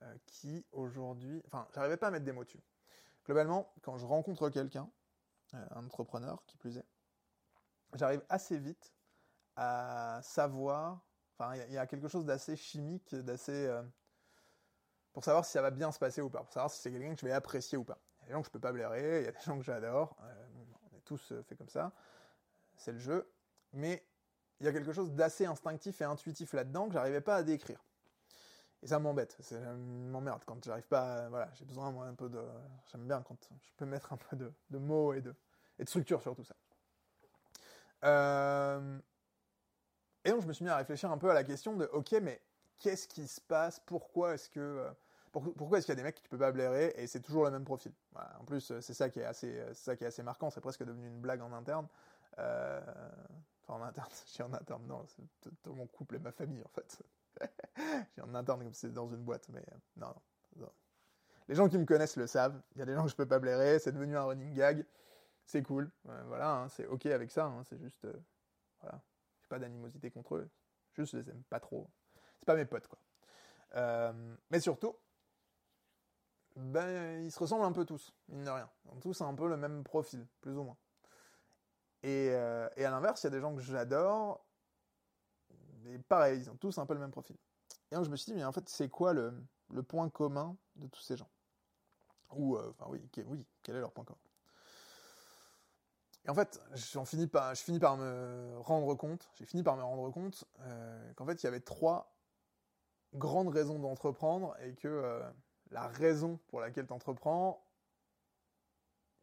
euh, 0.02 0.16
qui 0.26 0.66
aujourd'hui, 0.72 1.40
enfin, 1.46 1.68
j'arrivais 1.72 1.96
pas 1.96 2.08
à 2.08 2.10
mettre 2.10 2.24
des 2.24 2.32
mots 2.32 2.42
dessus. 2.42 2.64
Globalement, 3.24 3.72
quand 3.82 3.98
je 3.98 4.04
rencontre 4.04 4.50
quelqu'un, 4.50 4.90
euh, 5.54 5.64
un 5.70 5.84
entrepreneur 5.84 6.44
qui 6.46 6.56
plus 6.56 6.76
est, 6.76 6.84
j'arrive 7.94 8.24
assez 8.28 8.58
vite 8.58 8.92
à 9.54 10.18
savoir, 10.24 11.05
enfin, 11.38 11.56
il 11.68 11.72
y, 11.72 11.78
a 11.78 11.86
quelque 11.86 12.08
chose 12.08 12.24
d'assez 12.24 12.56
chimique, 12.56 13.14
d'assez 13.14 13.66
euh, 13.66 13.82
pour 15.12 15.24
savoir 15.24 15.44
si 15.44 15.52
ça 15.52 15.62
va 15.62 15.70
bien 15.70 15.92
se 15.92 15.98
passer 15.98 16.20
ou 16.20 16.30
pas, 16.30 16.40
pour 16.40 16.52
savoir 16.52 16.70
si 16.70 16.80
c'est 16.80 16.90
quelqu'un 16.90 17.14
que 17.14 17.20
je 17.20 17.26
vais 17.26 17.32
apprécier 17.32 17.78
ou 17.78 17.84
pas. 17.84 17.98
Il 18.20 18.22
y 18.22 18.24
a 18.24 18.26
des 18.26 18.32
gens 18.32 18.40
que 18.40 18.46
je 18.46 18.52
peux 18.52 18.60
pas 18.60 18.72
blairer, 18.72 19.20
il 19.20 19.24
y 19.24 19.28
a 19.28 19.32
des 19.32 19.40
gens 19.40 19.56
que 19.58 19.64
j'adore, 19.64 20.16
on 20.20 20.96
est 20.96 21.00
tous 21.04 21.32
fait 21.48 21.56
comme 21.56 21.68
ça, 21.68 21.92
c'est 22.76 22.92
le 22.92 22.98
jeu. 22.98 23.30
Mais 23.72 24.04
il 24.60 24.66
y 24.66 24.68
a 24.68 24.72
quelque 24.72 24.92
chose 24.92 25.12
d'assez 25.12 25.46
instinctif 25.46 26.00
et 26.00 26.04
intuitif 26.04 26.52
là-dedans 26.52 26.88
que 26.88 26.94
j'arrivais 26.94 27.20
pas 27.20 27.36
à 27.36 27.42
décrire. 27.42 27.82
Et 28.82 28.86
ça 28.86 28.98
m'embête, 28.98 29.36
ça 29.40 29.58
m'emmerde 29.58 30.42
quand 30.44 30.62
j'arrive 30.64 30.86
pas, 30.86 31.28
voilà, 31.28 31.50
j'ai 31.54 31.64
besoin 31.64 31.90
moi 31.90 32.06
un 32.06 32.14
peu 32.14 32.28
de, 32.28 32.40
j'aime 32.90 33.06
bien 33.06 33.22
quand 33.22 33.36
je 33.62 33.72
peux 33.76 33.86
mettre 33.86 34.12
un 34.12 34.16
peu 34.16 34.36
de, 34.36 34.78
mots 34.78 35.14
et 35.14 35.20
de, 35.20 35.34
et 35.78 35.84
de 35.84 35.88
structure 35.88 36.20
sur 36.20 36.34
tout 36.34 36.44
ça. 36.44 36.54
Euh, 38.04 38.98
et 40.26 40.30
donc 40.30 40.42
je 40.42 40.48
me 40.48 40.52
suis 40.52 40.64
mis 40.64 40.70
à 40.70 40.76
réfléchir 40.76 41.10
un 41.12 41.18
peu 41.18 41.30
à 41.30 41.34
la 41.34 41.44
question 41.44 41.76
de, 41.76 41.84
ok, 41.92 42.16
mais 42.20 42.42
qu'est-ce 42.78 43.06
qui 43.06 43.28
se 43.28 43.40
passe? 43.40 43.80
Pourquoi 43.86 44.34
est-ce 44.34 44.50
que 44.50 44.58
euh, 44.60 44.90
pourquoi 45.30 45.78
est-ce 45.78 45.86
qu'il 45.86 45.92
y 45.92 45.98
a 45.98 46.00
des 46.00 46.02
mecs 46.02 46.16
qui 46.16 46.24
ne 46.24 46.28
peuvent 46.30 46.40
pas 46.40 46.50
blairer? 46.50 46.94
Et 46.96 47.06
c'est 47.06 47.20
toujours 47.20 47.44
le 47.44 47.50
même 47.50 47.64
profil 47.64 47.92
En 48.40 48.44
plus, 48.44 48.72
c'est 48.80 48.94
ça 48.94 49.08
qui 49.08 49.20
est 49.20 49.24
assez, 49.24 49.62
ça 49.74 49.94
qui 49.94 50.02
est 50.02 50.06
assez 50.06 50.22
marquant. 50.22 50.50
C'est 50.50 50.62
presque 50.62 50.82
devenu 50.82 51.06
une 51.06 51.20
blague 51.20 51.42
en 51.42 51.52
interne. 51.52 51.86
Euh, 52.38 52.80
enfin, 53.62 53.80
en 53.80 53.82
interne, 53.84 54.08
j'ai 54.34 54.42
en 54.42 54.52
interne. 54.52 54.84
Non, 54.86 55.04
c'est 55.06 55.70
mon 55.70 55.86
couple 55.86 56.16
et 56.16 56.18
ma 56.18 56.32
famille 56.32 56.64
en 56.64 56.70
fait. 56.70 57.02
j'ai 58.16 58.22
en 58.22 58.34
interne 58.34 58.64
comme 58.64 58.72
c'était 58.72 58.94
dans 58.94 59.08
une 59.08 59.22
boîte, 59.22 59.48
mais 59.50 59.64
non, 59.96 60.14
non, 60.56 60.72
Les 61.48 61.54
gens 61.54 61.68
qui 61.68 61.78
me 61.78 61.84
connaissent 61.84 62.16
le 62.16 62.26
savent. 62.26 62.60
Il 62.74 62.78
y 62.78 62.82
a 62.82 62.86
des 62.86 62.94
gens 62.94 63.04
que 63.04 63.10
je 63.10 63.16
peux 63.16 63.26
pas 63.26 63.38
blairer. 63.38 63.78
C'est 63.78 63.92
devenu 63.92 64.16
un 64.16 64.24
running 64.24 64.54
gag. 64.54 64.84
C'est 65.44 65.62
cool. 65.62 65.88
voilà, 66.26 66.62
hein, 66.62 66.68
c'est 66.70 66.86
ok 66.86 67.06
avec 67.06 67.30
ça. 67.30 67.44
Hein, 67.44 67.62
c'est 67.68 67.78
juste, 67.78 68.08
voilà, 68.80 69.00
pas 69.48 69.58
d'animosité 69.58 70.10
contre 70.10 70.36
eux. 70.36 70.50
Juste, 70.94 71.12
je 71.12 71.18
les 71.18 71.30
aime 71.30 71.42
pas 71.44 71.60
trop. 71.60 71.90
C'est 72.38 72.46
pas 72.46 72.56
mes 72.56 72.64
potes, 72.64 72.86
quoi. 72.86 72.98
Euh, 73.74 74.36
mais 74.50 74.60
surtout, 74.60 74.96
ben, 76.56 77.22
ils 77.24 77.30
se 77.30 77.38
ressemblent 77.38 77.64
un 77.64 77.72
peu 77.72 77.84
tous, 77.84 78.14
mine 78.28 78.44
de 78.44 78.50
rien. 78.50 78.70
Ils 78.84 78.90
ont 78.90 79.00
tous 79.00 79.20
un 79.20 79.34
peu 79.34 79.48
le 79.48 79.56
même 79.56 79.84
profil, 79.84 80.26
plus 80.40 80.56
ou 80.56 80.62
moins. 80.62 80.76
Et, 82.02 82.30
euh, 82.30 82.68
et 82.76 82.84
à 82.84 82.90
l'inverse, 82.90 83.22
il 83.22 83.26
y 83.26 83.28
a 83.28 83.30
des 83.30 83.40
gens 83.40 83.54
que 83.54 83.60
j'adore, 83.60 84.46
mais 85.82 85.98
pareil, 85.98 86.40
ils 86.40 86.50
ont 86.50 86.56
tous 86.56 86.78
un 86.78 86.86
peu 86.86 86.94
le 86.94 87.00
même 87.00 87.10
profil. 87.10 87.36
Et 87.90 87.94
donc 87.94 88.04
je 88.04 88.10
me 88.10 88.16
suis 88.16 88.32
dit, 88.32 88.36
mais 88.36 88.44
en 88.44 88.52
fait, 88.52 88.68
c'est 88.68 88.88
quoi 88.88 89.12
le, 89.12 89.34
le, 89.70 89.82
point 89.82 90.08
commun 90.08 90.56
de 90.76 90.86
tous 90.86 91.02
ces 91.02 91.16
gens? 91.16 91.30
Ou, 92.30 92.56
euh, 92.56 92.70
enfin 92.70 92.90
oui, 92.90 93.00
oui, 93.26 93.46
quel 93.62 93.76
est 93.76 93.80
leur 93.80 93.92
point 93.92 94.04
commun? 94.04 94.18
Et 96.26 96.28
en 96.28 96.34
fait, 96.34 96.60
je 96.74 97.04
finis 97.04 97.28
par 97.78 97.96
me 97.96 98.58
rendre 98.58 98.94
compte, 98.96 99.30
j'ai 99.36 99.44
fini 99.44 99.62
par 99.62 99.76
me 99.76 99.82
rendre 99.82 100.10
compte 100.10 100.44
euh, 100.60 101.12
qu'en 101.14 101.24
fait, 101.24 101.40
il 101.40 101.46
y 101.46 101.46
avait 101.46 101.60
trois 101.60 102.12
grandes 103.14 103.48
raisons 103.48 103.78
d'entreprendre 103.78 104.56
et 104.60 104.74
que 104.74 104.88
euh, 104.88 105.22
la 105.70 105.86
raison 105.86 106.40
pour 106.48 106.60
laquelle 106.60 106.86
tu 106.86 106.92
entreprends 106.92 107.62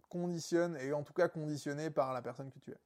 conditionne, 0.07 0.77
et 0.77 0.93
en 0.93 1.03
tout 1.03 1.11
cas 1.11 1.27
conditionnée 1.27 1.89
par 1.89 2.13
la 2.13 2.21
personne 2.21 2.51
que 2.51 2.59
tu 2.59 2.71
es. 2.71 2.79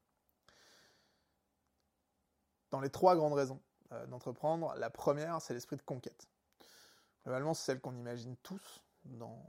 Dans 2.72 2.80
les 2.80 2.90
trois 2.90 3.16
grandes 3.16 3.34
raisons 3.34 3.62
euh, 3.92 4.08
d'entreprendre, 4.08 4.74
la 4.78 4.90
première, 4.90 5.42
c'est 5.42 5.54
l'esprit 5.54 5.78
de 5.78 5.84
conquête. 5.84 6.28
Globalement, 7.24 7.54
c'est 7.54 7.66
celle 7.66 7.82
qu'on 7.82 7.96
imagine 7.96 8.36
tous 8.38 8.82
dans, 9.04 9.46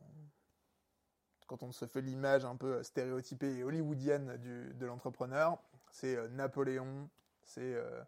quand 1.48 1.62
on 1.62 1.72
se 1.72 1.86
fait 1.86 2.02
l'image 2.02 2.44
un 2.44 2.54
peu 2.54 2.82
stéréotypée 2.82 3.56
et 3.56 3.64
hollywoodienne 3.64 4.36
du, 4.36 4.72
de 4.74 4.86
l'entrepreneur, 4.86 5.58
c'est 5.90 6.14
euh, 6.14 6.28
Napoléon, 6.28 7.08
c'est 7.42 7.74
euh, 7.74 8.02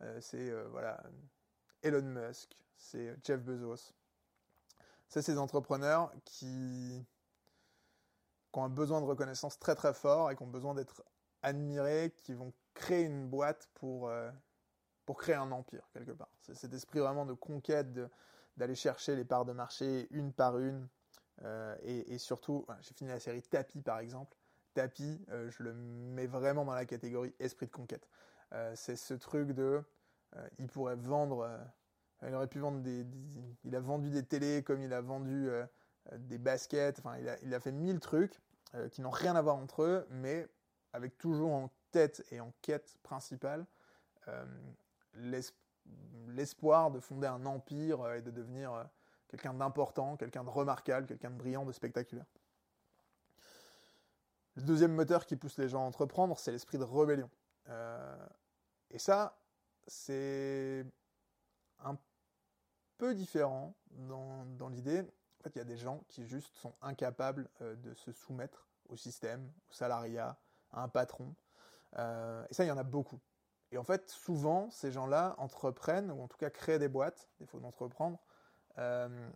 euh, 0.00 0.68
voilà, 0.70 1.00
Elon 1.82 2.02
Musk, 2.02 2.56
c'est 2.76 3.14
Jeff 3.22 3.40
Bezos. 3.40 3.92
C'est 5.06 5.22
ces 5.22 5.38
entrepreneurs 5.38 6.12
qui, 6.24 7.06
qui, 8.52 8.58
ont 8.58 8.64
un 8.64 8.68
besoin 8.68 9.00
de 9.00 9.06
reconnaissance 9.06 9.58
très 9.58 9.74
très 9.74 9.94
fort 9.94 10.30
et 10.30 10.36
qui 10.36 10.42
ont 10.42 10.48
besoin 10.48 10.74
d'être 10.74 11.04
admirés, 11.42 12.14
qui 12.16 12.34
vont 12.34 12.52
créer 12.74 13.04
une 13.04 13.28
boîte 13.28 13.68
pour, 13.74 14.10
pour 15.06 15.16
créer 15.16 15.34
un 15.34 15.50
empire 15.50 15.88
quelque 15.94 16.12
part. 16.12 16.28
C'est 16.42 16.54
cet 16.54 16.74
esprit 16.74 16.98
vraiment 16.98 17.24
de 17.24 17.32
conquête, 17.32 17.88
d'aller 18.58 18.74
chercher 18.74 19.16
les 19.16 19.24
parts 19.24 19.46
de 19.46 19.52
marché 19.52 20.08
une 20.10 20.32
par 20.32 20.58
une, 20.58 20.88
euh, 21.44 21.76
et, 21.82 22.18
surtout, 22.18 22.66
j'ai 22.80 22.94
fini 22.94 23.10
la 23.10 23.20
série 23.20 23.42
Tapi 23.42 23.80
par 23.80 23.98
exemple. 23.98 24.36
Tapi, 24.74 25.20
euh, 25.30 25.50
je 25.50 25.62
le 25.62 25.72
mets 25.72 26.26
vraiment 26.26 26.64
dans 26.64 26.74
la 26.74 26.84
catégorie 26.84 27.34
esprit 27.38 27.66
de 27.66 27.72
conquête. 27.72 28.08
Euh, 28.52 28.72
c'est 28.76 28.96
ce 28.96 29.14
truc 29.14 29.52
de, 29.52 29.82
il 30.58 30.66
pourrait 30.68 30.96
vendre, 30.96 31.48
il 32.26 32.34
aurait 32.34 32.46
pu 32.48 32.58
vendre 32.58 32.80
des, 32.80 33.06
il 33.64 33.74
a 33.74 33.80
vendu 33.80 34.10
des 34.10 34.24
télés 34.24 34.62
comme 34.62 34.82
il 34.82 34.92
a 34.92 35.00
vendu 35.00 35.48
des 36.12 36.38
baskets. 36.38 36.98
Enfin, 36.98 37.16
il 37.18 37.28
a, 37.28 37.38
il 37.42 37.54
a 37.54 37.60
fait 37.60 37.72
mille 37.72 38.00
trucs 38.00 38.40
qui 38.90 39.00
n'ont 39.00 39.10
rien 39.10 39.34
à 39.36 39.42
voir 39.42 39.56
entre 39.56 39.82
eux, 39.82 40.06
mais 40.10 40.46
avec 40.92 41.16
toujours 41.18 41.52
en 41.52 41.70
tête 41.90 42.24
et 42.30 42.40
en 42.40 42.52
quête 42.60 42.98
principale 43.02 43.66
l'espoir 46.26 46.90
de 46.90 47.00
fonder 47.00 47.26
un 47.26 47.46
empire 47.46 48.12
et 48.12 48.20
de 48.20 48.30
devenir 48.30 48.86
quelqu'un 49.28 49.54
d'important, 49.54 50.16
quelqu'un 50.16 50.44
de 50.44 50.48
remarquable, 50.48 51.06
quelqu'un 51.06 51.30
de 51.30 51.36
brillant, 51.36 51.64
de 51.64 51.72
spectaculaire. 51.72 52.26
Le 54.56 54.62
deuxième 54.62 54.92
moteur 54.92 55.26
qui 55.26 55.36
pousse 55.36 55.56
les 55.58 55.68
gens 55.68 55.84
à 55.84 55.86
entreprendre, 55.86 56.38
c'est 56.38 56.50
l'esprit 56.50 56.78
de 56.78 56.84
rébellion. 56.84 57.30
Euh, 57.68 58.26
et 58.90 58.98
ça, 58.98 59.38
c'est 59.86 60.84
un 61.80 61.96
peu 62.96 63.14
différent 63.14 63.74
dans, 63.90 64.68
l'idée. 64.68 65.00
En 65.00 65.42
fait, 65.44 65.50
il 65.54 65.58
y 65.58 65.60
a 65.60 65.64
des 65.64 65.76
gens 65.76 66.02
qui 66.08 66.26
juste 66.26 66.56
sont 66.56 66.74
incapables 66.82 67.48
euh, 67.60 67.76
de 67.76 67.94
se 67.94 68.10
soumettre 68.10 68.66
au 68.88 68.96
système, 68.96 69.48
au 69.70 69.72
salariat, 69.72 70.36
à 70.72 70.82
un 70.82 70.88
patron. 70.88 71.34
Euh, 71.96 72.44
et 72.50 72.54
ça, 72.54 72.64
il 72.64 72.68
y 72.68 72.72
en 72.72 72.78
a 72.78 72.82
beaucoup. 72.82 73.20
Et 73.70 73.78
en 73.78 73.84
fait, 73.84 74.08
souvent, 74.08 74.70
ces 74.70 74.90
gens-là 74.90 75.34
entreprennent, 75.38 76.10
ou 76.10 76.22
en 76.22 76.28
tout 76.28 76.38
cas 76.38 76.50
créent 76.50 76.78
des 76.78 76.88
boîtes, 76.88 77.28
des 77.38 77.46
faut 77.46 77.60
d'entreprendre, 77.60 78.18
euh, 78.78 79.30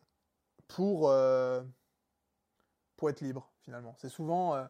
pour, 0.69 1.11
euh, 1.11 1.63
pour 2.97 3.11
être 3.11 3.21
libre 3.21 3.51
finalement. 3.61 3.95
C'est 3.99 4.09
souvent, 4.09 4.55
euh, 4.55 4.65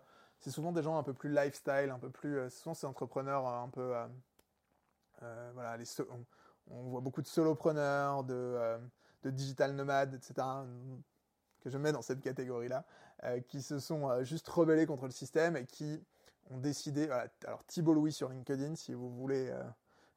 souvent 0.48 0.72
des 0.72 0.82
gens 0.82 0.98
un 0.98 1.02
peu 1.02 1.14
plus 1.14 1.30
lifestyle, 1.30 1.90
un 1.90 1.98
peu 1.98 2.11
plus, 2.11 2.50
souvent 2.50 2.74
ces 2.74 2.87
entrepreneurs 2.87 3.46
un 3.46 3.68
peu, 3.68 3.94
voilà, 5.54 5.78
on, 6.70 6.82
voit 6.85 7.00
beaucoup 7.00 7.22
de 7.22 7.28
solopreneurs, 7.28 8.24
de, 8.24 8.78
de 9.22 9.30
digital 9.30 9.74
nomades, 9.74 10.14
etc 10.14 10.46
que 11.61 11.70
je 11.70 11.78
mets 11.78 11.92
dans 11.92 12.02
cette 12.02 12.20
catégorie-là, 12.20 12.85
qui 13.46 13.62
se 13.62 13.78
sont 13.78 14.24
juste 14.24 14.48
rebellés 14.48 14.85
contre 14.85 15.04
le 15.04 15.12
système 15.12 15.56
et 15.56 15.64
qui 15.64 16.02
ont 16.50 16.58
décidé. 16.58 17.08
Alors 17.46 17.64
Thibault 17.66 17.94
Louis 17.94 18.12
sur 18.12 18.28
LinkedIn, 18.28 18.74
si 18.74 18.94
vous 18.94 19.08
voulez 19.08 19.54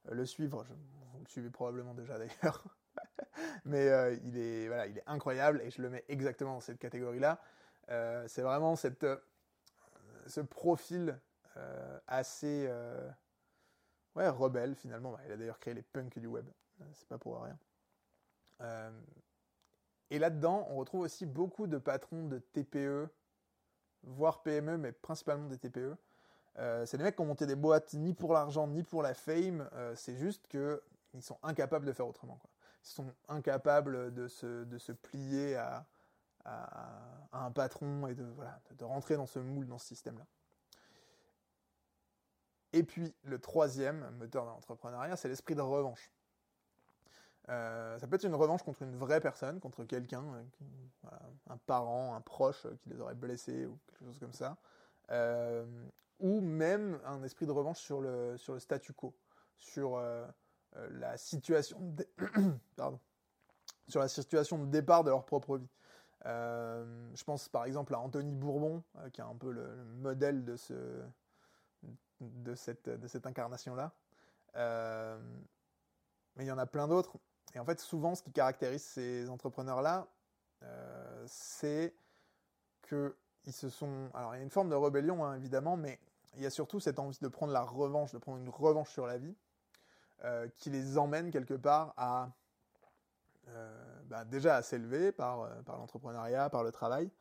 le 0.09 0.25
suivre, 0.25 0.65
vous 1.13 1.19
le 1.19 1.29
suivez 1.29 1.51
probablement 1.51 1.93
déjà 1.93 2.17
d'ailleurs. 2.17 2.63
Mais 3.65 3.87
euh, 3.87 4.15
il, 4.25 4.37
est, 4.37 4.67
voilà, 4.67 4.87
il 4.87 4.97
est 4.97 5.03
incroyable 5.07 5.61
et 5.63 5.71
je 5.71 5.81
le 5.81 5.89
mets 5.89 6.03
exactement 6.09 6.53
dans 6.53 6.61
cette 6.61 6.79
catégorie-là. 6.79 7.39
Euh, 7.89 8.25
c'est 8.27 8.41
vraiment 8.41 8.75
cette, 8.75 9.03
euh, 9.03 9.17
ce 10.27 10.41
profil 10.41 11.19
assez 12.07 12.69
ouais, 14.15 14.27
rebelle 14.27 14.75
finalement. 14.75 15.13
Bah, 15.13 15.21
il 15.25 15.31
a 15.31 15.37
d'ailleurs 15.37 15.59
créé 15.59 15.73
les 15.73 15.83
punks 15.83 16.19
du 16.19 16.27
web, 16.27 16.45
c'est 16.91 17.07
pas 17.07 17.17
pour 17.17 17.41
rien. 17.41 17.57
et 20.09 20.19
là-dedans, 20.19 20.67
on 20.69 20.75
retrouve 20.75 21.01
aussi 21.01 21.25
beaucoup 21.25 21.65
de 21.65 21.77
patrons 21.77 22.27
de 22.27 22.39
TPE, 22.39 23.07
voire 24.03 24.43
PME, 24.43 24.77
mais 24.77 24.91
principalement 24.91 25.47
des 25.47 25.57
TPE. 25.57 25.95
c'est 26.85 26.97
des 26.97 27.05
mecs 27.05 27.15
qui 27.15 27.21
ont 27.21 27.25
monté 27.25 27.45
des 27.45 27.55
boîtes 27.55 27.93
ni 27.93 28.13
pour 28.13 28.33
l'argent 28.33 28.67
ni 28.67 28.83
pour 28.83 29.01
la 29.01 29.13
fame, 29.13 29.69
c'est 29.95 30.17
juste 30.17 30.49
qu'ils 30.49 31.21
sont 31.21 31.39
incapables 31.41 31.85
de 31.85 31.93
faire 31.93 32.07
autrement. 32.07 32.35
Quoi 32.35 32.49
sont 32.93 33.13
incapables 33.27 34.13
de 34.13 34.27
se, 34.27 34.63
de 34.63 34.77
se 34.77 34.91
plier 34.91 35.55
à, 35.55 35.85
à, 36.45 36.89
un 37.33 37.51
patron 37.51 38.07
et 38.07 38.15
de, 38.15 38.23
voilà, 38.23 38.59
de 38.77 38.83
rentrer 38.83 39.15
dans 39.15 39.25
ce 39.25 39.39
moule, 39.39 39.67
dans 39.67 39.77
ce 39.77 39.87
système-là. 39.87 40.25
Et 42.73 42.83
puis 42.83 43.13
le 43.23 43.39
troisième 43.39 44.09
moteur 44.17 44.45
de 44.45 44.49
l'entrepreneuriat, 44.49 45.15
c'est 45.15 45.29
l'esprit 45.29 45.55
de 45.55 45.61
revanche. 45.61 46.11
Euh, 47.49 47.99
ça 47.99 48.07
peut 48.07 48.15
être 48.15 48.25
une 48.25 48.35
revanche 48.35 48.63
contre 48.63 48.81
une 48.81 48.95
vraie 48.95 49.21
personne, 49.21 49.59
contre 49.59 49.83
quelqu'un, 49.83 50.23
euh, 51.05 51.09
un 51.49 51.57
parent, 51.57 52.15
un 52.15 52.21
proche 52.21 52.65
qui 52.81 52.89
les 52.89 52.99
aurait 52.99 53.15
blessés 53.15 53.65
ou 53.65 53.79
quelque 53.87 54.05
chose 54.05 54.19
comme 54.19 54.33
ça, 54.33 54.57
euh, 55.11 55.65
ou 56.19 56.41
même 56.41 56.99
un 57.05 57.23
esprit 57.23 57.45
de 57.45 57.51
revanche 57.51 57.79
sur 57.79 58.01
le, 58.01 58.35
sur 58.37 58.53
le 58.53 58.59
statu 58.59 58.93
quo, 58.93 59.15
sur 59.57 59.95
euh, 59.95 60.25
Pardon. 62.75 62.99
sur 63.87 63.99
la 63.99 64.07
situation 64.07 64.59
de 64.59 64.65
départ 64.65 65.03
de 65.03 65.09
leur 65.09 65.25
propre 65.25 65.57
vie. 65.57 65.69
Euh, 66.25 67.11
je 67.13 67.23
pense 67.23 67.49
par 67.49 67.65
exemple 67.65 67.93
à 67.93 67.99
Anthony 67.99 68.31
Bourbon, 68.31 68.83
euh, 68.97 69.09
qui 69.09 69.21
est 69.21 69.23
un 69.23 69.35
peu 69.35 69.51
le, 69.51 69.67
modèle 69.99 70.43
de, 70.43 70.55
ce, 70.55 71.03
de 72.19 72.55
cette, 72.55 73.25
incarnation-là. 73.25 73.93
mais 76.35 76.43
il 76.43 76.47
y 76.47 76.51
en 76.51 76.57
a 76.57 76.65
plein 76.65 76.87
d'autres. 76.87 77.17
Et 77.53 77.59
en 77.59 77.65
fait, 77.65 77.79
souvent, 77.79 78.15
ce 78.15 78.23
qui 78.23 78.31
caractérise 78.31 78.83
ces 78.83 79.29
entrepreneurs-là, 79.29 80.07
c'est 81.27 81.95
que 82.81 83.15
ils 83.45 83.53
se 83.53 83.69
sont. 83.69 84.09
Alors, 84.13 84.33
il 84.35 84.39
y 84.39 84.41
a 84.41 84.43
une 84.43 84.49
forme 84.49 84.69
de 84.69 84.75
rébellion, 84.75 85.23
hein, 85.23 85.35
évidemment, 85.35 85.77
mais 85.77 85.99
il 86.35 86.43
y 86.43 86.45
a 86.45 86.49
surtout 86.49 86.79
cette 86.79 86.99
envie 86.99 87.17
de 87.21 87.27
prendre 87.27 87.53
la 87.53 87.61
revanche, 87.61 88.11
de 88.11 88.17
prendre 88.17 88.39
une 88.39 88.49
revanche 88.49 88.91
sur 88.91 89.05
la 89.05 89.17
vie. 89.17 89.35
Qui 90.57 90.69
les 90.69 90.97
emmène 90.97 91.29
quelque 91.29 91.53
part 91.53 91.93
à 91.97 92.31
bah, 94.05 94.25
déjà 94.25 94.55
à 94.55 94.61
s'élever 94.63 95.11
par, 95.11 95.47
par 95.65 95.77
l'entrepreneuriat, 95.77 96.49
par 96.49 96.63
le 96.63 96.71
travail. 96.71 97.11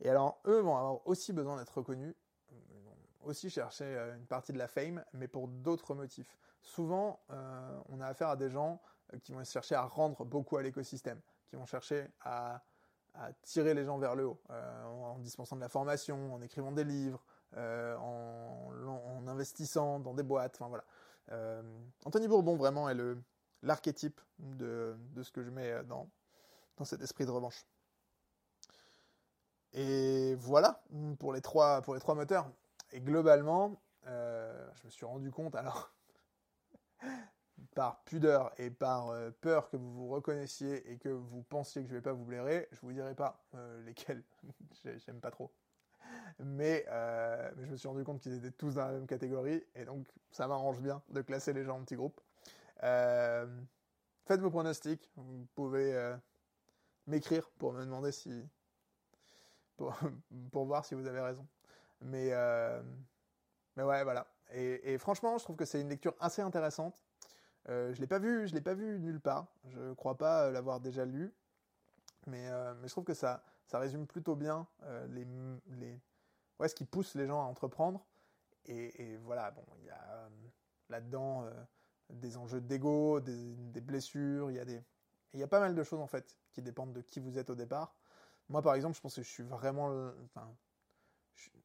Et 0.00 0.10
alors, 0.10 0.40
eux 0.46 0.60
vont 0.60 0.76
avoir 0.76 1.06
aussi 1.06 1.32
besoin 1.32 1.56
d'être 1.56 1.78
reconnus, 1.78 2.14
ils 2.50 2.82
vont 2.82 2.96
aussi 3.22 3.48
chercher 3.48 3.84
une 4.16 4.26
partie 4.26 4.52
de 4.52 4.58
la 4.58 4.68
fame, 4.68 5.02
mais 5.14 5.26
pour 5.26 5.48
d'autres 5.48 5.94
motifs. 5.94 6.36
Souvent, 6.60 7.20
on 7.88 8.00
a 8.00 8.06
affaire 8.06 8.28
à 8.28 8.36
des 8.36 8.50
gens 8.50 8.80
qui 9.22 9.32
vont 9.32 9.42
chercher 9.44 9.74
à 9.74 9.84
rendre 9.84 10.24
beaucoup 10.24 10.58
à 10.58 10.62
l'écosystème, 10.62 11.20
qui 11.48 11.56
vont 11.56 11.66
chercher 11.66 12.08
à 12.20 12.62
tirer 13.42 13.74
les 13.74 13.84
gens 13.84 13.98
vers 13.98 14.14
le 14.14 14.26
haut, 14.26 14.40
euh, 14.50 14.84
en 14.84 15.18
dispensant 15.18 15.56
de 15.56 15.60
la 15.60 15.68
formation, 15.68 16.34
en 16.34 16.42
écrivant 16.42 16.72
des 16.72 16.84
livres, 16.84 17.22
euh, 17.56 17.96
en, 17.96 19.26
investissant 19.26 20.00
dans 20.00 20.14
des 20.14 20.22
boîtes. 20.22 20.56
Enfin 20.56 20.68
voilà. 20.68 20.84
Euh, 21.32 21.62
Anthony 22.04 22.28
Bourbon 22.28 22.56
vraiment 22.56 22.88
est 22.88 22.96
l'archétype 23.62 24.20
de, 24.38 24.96
de, 25.14 25.22
ce 25.22 25.30
que 25.30 25.42
je 25.42 25.50
mets 25.50 25.82
dans, 25.84 26.08
dans 26.76 26.84
cet 26.84 27.02
esprit 27.02 27.26
de 27.26 27.30
revanche. 27.30 27.66
Et 29.72 30.34
voilà 30.36 30.82
pour 31.18 31.32
les 31.32 31.40
trois, 31.40 31.82
pour 31.82 31.94
les 31.94 32.00
trois 32.00 32.14
moteurs. 32.14 32.50
Et 32.92 33.00
globalement, 33.00 33.80
je 34.04 34.84
me 34.84 34.90
suis 34.90 35.06
rendu 35.06 35.30
compte, 35.30 35.54
alors, 35.54 35.92
par 37.74 38.02
pudeur 38.04 38.52
et 38.58 38.70
par 38.70 39.08
euh, 39.10 39.30
peur 39.40 39.68
que 39.70 39.76
vous 39.76 39.92
vous 39.92 40.08
reconnaissiez 40.08 40.90
et 40.90 40.98
que 40.98 41.08
vous 41.08 41.42
pensiez 41.42 41.82
que 41.82 41.88
je 41.88 41.94
vais 41.94 42.00
pas 42.00 42.12
vous 42.12 42.24
blairer, 42.24 42.68
je 42.72 42.80
vous 42.80 42.92
dirai 42.92 43.14
pas 43.14 43.42
euh, 43.54 43.82
lesquels 43.84 44.22
j'aime 45.06 45.20
pas 45.20 45.30
trop. 45.30 45.52
Mais, 46.38 46.86
euh, 46.88 47.50
mais, 47.56 47.66
je 47.66 47.70
me 47.70 47.76
suis 47.76 47.88
rendu 47.88 48.02
compte 48.02 48.20
qu'ils 48.20 48.34
étaient 48.34 48.50
tous 48.50 48.74
dans 48.74 48.86
la 48.86 48.92
même 48.92 49.06
catégorie 49.06 49.62
et 49.74 49.84
donc 49.84 50.06
ça 50.30 50.46
m'arrange 50.46 50.80
bien 50.80 51.02
de 51.10 51.20
classer 51.20 51.52
les 51.52 51.64
gens 51.64 51.76
en 51.76 51.82
petits 51.82 51.96
groupes. 51.96 52.20
faites 52.80 54.40
vos 54.40 54.50
pronostics, 54.50 55.10
vous 55.16 55.46
pouvez 55.54 56.16
m'écrire 57.06 57.50
pour 57.58 57.72
me 57.72 57.84
demander 57.84 58.12
si 58.12 58.48
pour, 59.76 60.64
voir 60.64 60.84
si 60.84 60.94
vous 60.94 61.06
avez 61.06 61.20
raison. 61.20 61.46
Mais 62.00 62.30
mais 63.76 63.82
ouais 63.82 64.02
voilà. 64.02 64.26
Et, 64.52 64.98
franchement, 64.98 65.36
je 65.38 65.44
trouve 65.44 65.56
que 65.56 65.64
c'est 65.64 65.80
une 65.80 65.90
lecture 65.90 66.14
assez 66.20 66.42
intéressante 66.42 67.02
euh, 67.68 67.92
je 67.92 68.00
l'ai 68.00 68.06
pas 68.06 68.18
vu, 68.18 68.48
je 68.48 68.54
l'ai 68.54 68.60
pas 68.60 68.74
vu 68.74 68.98
nulle 68.98 69.20
part. 69.20 69.46
Je 69.68 69.92
crois 69.94 70.16
pas 70.16 70.46
euh, 70.46 70.50
l'avoir 70.50 70.80
déjà 70.80 71.04
lu, 71.04 71.32
mais, 72.26 72.48
euh, 72.48 72.74
mais 72.80 72.88
je 72.88 72.92
trouve 72.92 73.04
que 73.04 73.14
ça, 73.14 73.44
ça 73.70 73.78
résume 73.78 74.04
plutôt 74.04 74.34
bien 74.34 74.66
les, 75.10 75.24
les, 75.68 76.00
ouais, 76.58 76.68
ce 76.68 76.74
qui 76.74 76.84
pousse 76.84 77.14
les 77.14 77.28
gens 77.28 77.40
à 77.40 77.44
entreprendre. 77.44 78.04
Et, 78.66 79.16
voilà, 79.18 79.52
bon, 79.52 79.64
il 79.78 79.86
y 79.86 79.90
a 79.90 80.28
là-dedans 80.88 81.48
des 82.08 82.36
enjeux 82.36 82.60
d'ego, 82.60 83.20
des, 83.20 83.80
blessures, 83.80 84.50
il 84.50 84.56
y 84.56 84.58
a 84.58 84.64
des, 84.64 84.82
il 85.34 85.38
y 85.38 85.44
a 85.44 85.46
pas 85.46 85.60
mal 85.60 85.76
de 85.76 85.82
choses 85.84 86.00
en 86.00 86.08
fait 86.08 86.36
qui 86.52 86.62
dépendent 86.62 86.92
de 86.92 87.00
qui 87.00 87.20
vous 87.20 87.38
êtes 87.38 87.48
au 87.48 87.54
départ. 87.54 87.94
Moi, 88.48 88.60
par 88.60 88.74
exemple, 88.74 88.96
je 88.96 89.00
pense 89.00 89.14
que 89.14 89.22
je 89.22 89.30
suis 89.30 89.44
vraiment, 89.44 90.10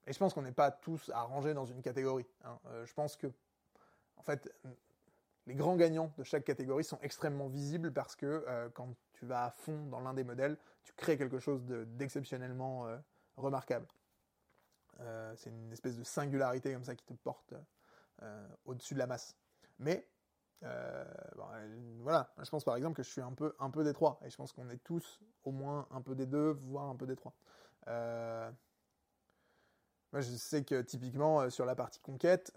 et 0.06 0.13
je 0.13 0.20
pense 0.20 0.36
qu'on 0.36 0.44
n'est 0.44 0.52
pas 0.52 0.70
tous 0.70 1.10
arrangés 1.10 1.56
dans 1.56 1.65
une 1.65 1.82
catégorie. 1.82 2.28
Hein. 2.44 2.60
je 2.86 2.94
pense 2.94 3.15
que, 3.15 3.26
en 4.18 4.22
fait, 4.22 4.48
les 5.47 5.55
grands 5.55 5.75
gagnants 5.75 6.12
de 6.17 6.23
chaque 6.23 6.43
catégorie 6.43 6.84
sont 6.84 6.99
extrêmement 7.01 7.47
visibles 7.47 7.91
parce 7.93 8.15
que 8.15 8.43
euh, 8.47 8.69
quand 8.73 8.95
tu 9.13 9.25
vas 9.25 9.45
à 9.45 9.51
fond 9.51 9.86
dans 9.88 9.99
l'un 9.99 10.13
des 10.13 10.23
modèles, 10.23 10.58
tu 10.84 10.93
crées 10.93 11.17
quelque 11.17 11.39
chose 11.39 11.63
d'exceptionnellement 11.65 12.88
euh, 12.88 12.97
remarquable. 13.38 13.88
Euh, 15.01 15.34
c'est 15.36 15.49
une 15.49 15.71
espèce 15.71 15.97
de 15.97 16.03
singularité 16.03 16.73
comme 16.73 16.86
ça 16.86 16.95
qui 16.95 17.05
te 17.05 17.13
porte 17.13 17.53
au-dessus 18.63 18.93
de 18.93 18.99
la 18.99 19.08
masse. 19.08 19.36
Mais 19.77 20.08
voilà, 21.99 22.34
je 22.41 22.49
pense 22.49 22.63
par 22.63 22.77
exemple 22.77 22.95
que 22.95 23.03
je 23.03 23.10
suis 23.10 23.21
un 23.21 23.34
peu, 23.34 23.53
un 23.60 23.69
peu 23.69 23.84
des 23.84 23.93
trois, 23.93 24.19
et 24.23 24.29
je 24.29 24.38
pense 24.38 24.53
qu'on 24.53 24.69
est 24.69 24.81
tous 24.84 25.19
au 25.43 25.51
moins 25.51 25.86
un 25.91 26.01
peu 26.01 26.15
des 26.15 26.25
deux, 26.25 26.51
voire 26.51 26.86
un 26.86 26.95
peu 26.95 27.05
des 27.05 27.17
trois. 27.17 27.34
moi, 27.86 28.53
je 30.13 30.34
sais 30.38 30.63
que 30.63 30.81
typiquement 30.81 31.49
sur 31.49 31.65
la 31.65 31.75
partie 31.75 31.99
conquête, 31.99 32.53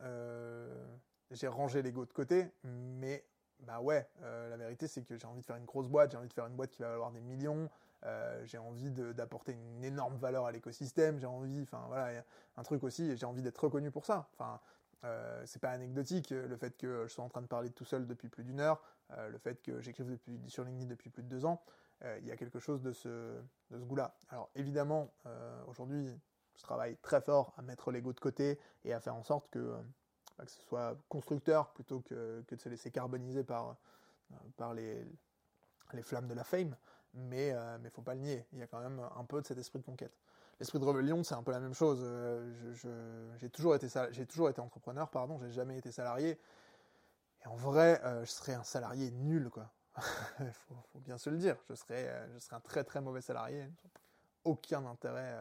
j'ai 1.31 1.49
rangé 1.49 1.83
l'ego 1.83 2.07
de 2.07 2.13
côté, 2.13 2.51
mais 2.65 3.25
bah 3.61 3.81
ouais, 3.81 4.09
euh, 4.23 4.49
la 4.51 4.57
vérité 4.57 4.87
c'est 4.87 5.03
que 5.03 5.17
j'ai 5.17 5.27
envie 5.27 5.41
de 5.41 5.47
faire 5.47 5.57
une 5.57 5.65
grosse 5.65 5.89
boîte, 5.89 6.13
j'ai 6.13 6.17
envie 6.17 6.29
de 6.29 6.33
faire 6.33 6.47
une 6.47 6.55
boîte 6.55 6.71
qui 6.71 6.83
va 6.83 6.91
valoir 6.91 7.11
des 7.11 7.21
millions, 7.21 7.69
euh, 8.05 8.45
j'ai 8.45 8.59
envie 8.59 8.91
d'apporter 8.91 9.53
une 9.53 9.85
énorme 9.85 10.17
valeur 10.17 10.47
à 10.47 10.53
l'écosystème, 10.53 11.19
j'ai 11.19 11.27
envie, 11.27 11.63
enfin 11.63 11.85
voilà, 11.89 12.25
un 12.57 12.63
truc 12.63 12.85
aussi, 12.85 13.17
j'ai 13.17 13.27
envie 13.27 13.43
d'être 13.43 13.59
reconnu 13.59 13.91
pour 13.91 14.07
ça. 14.07 14.29
Enfin, 14.35 14.61
euh, 15.05 15.43
c'est 15.47 15.61
pas 15.61 15.71
anecdotique 15.71 16.31
le 16.31 16.57
fait 16.57 16.77
que 16.77 17.07
je 17.07 17.13
sois 17.13 17.25
en 17.25 17.29
train 17.29 17.43
de 17.43 17.47
parler 17.47 17.71
tout 17.71 17.85
seul 17.85 18.07
depuis 18.07 18.29
plus 18.29 18.45
d'une 18.45 18.61
heure, 18.61 18.81
le 19.17 19.39
fait 19.39 19.63
que 19.63 19.81
j'écrive 19.81 20.19
sur 20.49 20.65
LinkedIn 20.65 20.87
depuis 20.87 21.11
plus 21.11 21.23
de 21.23 21.29
deux 21.29 21.45
ans, 21.45 21.63
il 22.19 22.27
y 22.27 22.31
a 22.31 22.37
quelque 22.37 22.59
chose 22.59 22.83
de 22.83 22.93
ce, 22.93 23.09
de 23.71 23.79
ce 23.79 23.85
goût-là. 23.85 24.15
Alors 24.29 24.51
évidemment, 24.55 25.11
aujourd'hui, 25.67 26.21
je 26.57 26.63
travaille 26.63 26.97
très 26.99 27.21
fort 27.21 27.55
à 27.57 27.63
mettre 27.63 27.91
l'ego 27.91 28.13
de 28.13 28.21
côté 28.21 28.59
et 28.85 28.93
à 28.93 29.01
faire 29.01 29.15
en 29.15 29.23
sorte 29.23 29.49
que 29.51 29.77
que 30.45 30.51
ce 30.51 30.61
soit 30.63 30.97
constructeur 31.09 31.71
plutôt 31.73 32.01
que, 32.01 32.45
de 32.49 32.57
se 32.57 32.69
laisser 32.69 32.91
carboniser 32.91 33.45
par, 33.45 33.77
euh, 34.61 34.75
les, 34.75 36.03
flammes 36.03 36.29
de 36.29 36.35
la 36.35 36.45
fame. 36.45 36.77
Mais 37.15 37.53
euh, 37.53 37.79
ne 37.79 37.89
faut 37.89 38.03
pas 38.03 38.15
le 38.15 38.21
nier, 38.21 38.47
il 38.53 38.59
y 38.59 38.63
a 38.63 38.67
quand 38.67 38.81
même 38.81 39.01
un 39.17 39.25
peu 39.25 39.41
de 39.41 39.47
cet 39.47 39.59
esprit 39.59 39.79
de 39.79 39.85
conquête. 39.85 40.17
L'esprit 40.61 40.79
de 40.79 40.85
rébellion, 40.85 41.23
c'est 41.23 41.35
un 41.35 41.43
peu 41.43 41.53
la 41.53 41.61
même 41.61 41.75
chose. 41.75 42.01
Euh, 42.03 43.35
j'ai 43.39 43.49
toujours 43.49 43.75
été 43.75 43.89
toujours 44.27 44.51
été 44.51 44.61
entrepreneur, 44.61 45.09
pardon, 45.09 45.39
j'ai 45.41 45.51
jamais 45.51 45.79
été 45.79 45.91
salarié. 45.91 46.39
Et 47.45 47.47
en 47.47 47.55
vrai, 47.55 48.01
je 48.25 48.31
serais 48.31 48.55
un 48.55 48.65
salarié 48.65 49.11
nul, 49.13 49.51
quoi. 49.51 49.71
faut, 50.93 51.01
bien 51.01 51.19
se 51.19 51.31
le 51.31 51.39
dire. 51.39 51.57
Je 51.69 51.75
serais, 51.75 52.29
je 52.35 52.39
serais 52.39 52.57
un 52.57 52.61
très 52.61 52.85
très 52.85 53.01
mauvais 53.01 53.21
salarié. 53.21 53.69
Aucun 54.45 54.85
intérêt. 54.87 55.35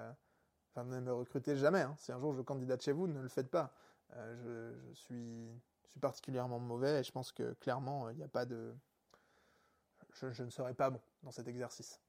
Enfin, 0.71 0.83
ne 0.86 0.99
me 0.99 1.12
recrutez 1.12 1.55
jamais. 1.55 1.81
Hein. 1.81 1.95
Si 1.97 2.12
un 2.12 2.19
jour 2.19 2.33
je 2.33 2.41
candidate 2.41 2.81
chez 2.81 2.91
vous, 2.91 3.07
ne 3.07 3.19
le 3.19 3.29
faites 3.29 3.49
pas. 3.49 3.73
Euh, 4.15 4.74
je, 4.89 4.93
suis, 4.93 5.62
particulièrement 6.00 6.60
mauvais 6.60 7.00
et 7.00 7.04
je 7.04 7.12
pense 7.12 7.32
que 7.32 7.54
clairement, 7.54 8.10
il 8.10 8.17
n'y 8.17 8.24
a 8.24 8.28
pas 8.28 8.46
de. 8.46 8.76
Je, 10.13 10.43
ne 10.43 10.50
serais 10.50 10.74
pas 10.74 10.89
bon 10.89 11.02
dans 11.24 11.32
cet 11.32 11.48
exercice. 11.48 12.00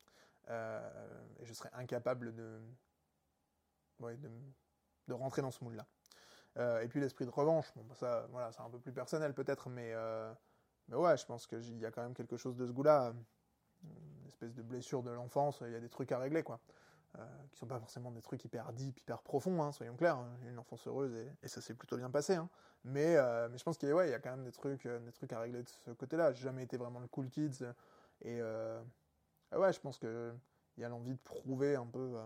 Euh, 0.49 1.21
et 1.41 1.47
je 1.47 1.53
serais 1.53 1.71
incapable 1.73 2.35
de, 2.35 2.61
de, 4.01 5.13
rentrer 5.13 5.43
dans 5.43 5.51
ce 5.51 5.63
moule-là. 5.65 5.87
Euh, 6.57 6.81
et 6.81 6.89
puis 6.89 7.01
l'esprit 7.01 7.27
de 7.27 7.31
revanche, 7.31 7.71
bon, 7.77 7.95
ça, 7.95 8.27
voilà, 8.31 8.53
c'est 8.53 8.63
un 8.63 8.71
peu 8.71 8.79
plus 8.79 8.93
personnel 8.93 9.35
peut-être, 9.35 9.69
mais, 9.69 9.93
mais 10.89 10.97
ouais, 10.97 11.17
je 11.17 11.27
pense 11.27 11.47
qu'il 11.47 11.79
y 11.79 11.87
a 11.87 11.91
quand 11.91 12.03
même 12.03 12.15
quelque 12.15 12.37
chose 12.37 12.57
de 12.57 12.67
ce 12.67 12.73
goût-là. 12.73 13.13
Une 13.83 14.29
espèce 14.29 14.55
de 14.55 14.63
blessure 14.63 15.03
de 15.03 15.11
l'enfance, 15.11 15.63
il 15.65 15.73
y 15.73 15.77
a 15.77 15.81
des 15.81 15.89
trucs 15.89 16.13
à 16.13 16.19
régler, 16.19 16.43
quoi. 16.43 16.61
Euh, 17.17 17.25
qui 17.51 17.59
sont 17.59 17.67
pas 17.67 17.79
forcément 17.79 18.11
des 18.11 18.21
trucs 18.21 18.45
hyper 18.45 18.71
deep, 18.73 19.01
hyper 19.01 19.23
profonds, 19.23 19.63
hein, 19.63 19.73
soyons 19.73 19.97
clairs. 19.97 20.17
Hein. 20.17 20.29
Une 20.47 20.59
enfance 20.59 20.87
heureuse 20.87 21.15
et, 21.43 21.49
ça 21.49 21.61
s'est 21.61 21.75
plutôt 21.75 21.97
bien 21.97 22.11
passé. 22.11 22.35
Hein. 22.35 22.49
Mais, 22.85 23.17
euh, 23.17 23.49
mais 23.51 23.57
je 23.59 23.65
pense 23.65 23.79
qu'il 23.79 23.89
y 23.89 23.93
a 23.93 24.19
quand 24.19 24.31
même 24.31 24.45
des 24.45 24.53
trucs, 24.53 24.85
euh, 24.87 24.99
des 25.01 25.13
trucs 25.13 25.33
à 25.33 25.41
régler 25.41 25.63
de 25.63 25.69
ce 25.69 25.91
côté-là. 25.93 26.33
J'ai 26.33 26.43
jamais 26.43 26.65
été 26.65 26.77
vraiment 26.77 27.01
le 27.01 27.09
cool 27.09 27.29
kids. 27.31 27.65
Et 28.23 28.43
ouais, 28.43 29.73
je 29.73 29.81
pense 29.81 29.99
qu'il 29.99 30.35
y 30.77 30.85
a 30.85 30.89
l'envie 30.89 31.15
de 31.15 31.21
prouver 31.21 31.77
un 31.77 31.87
peu 31.87 32.19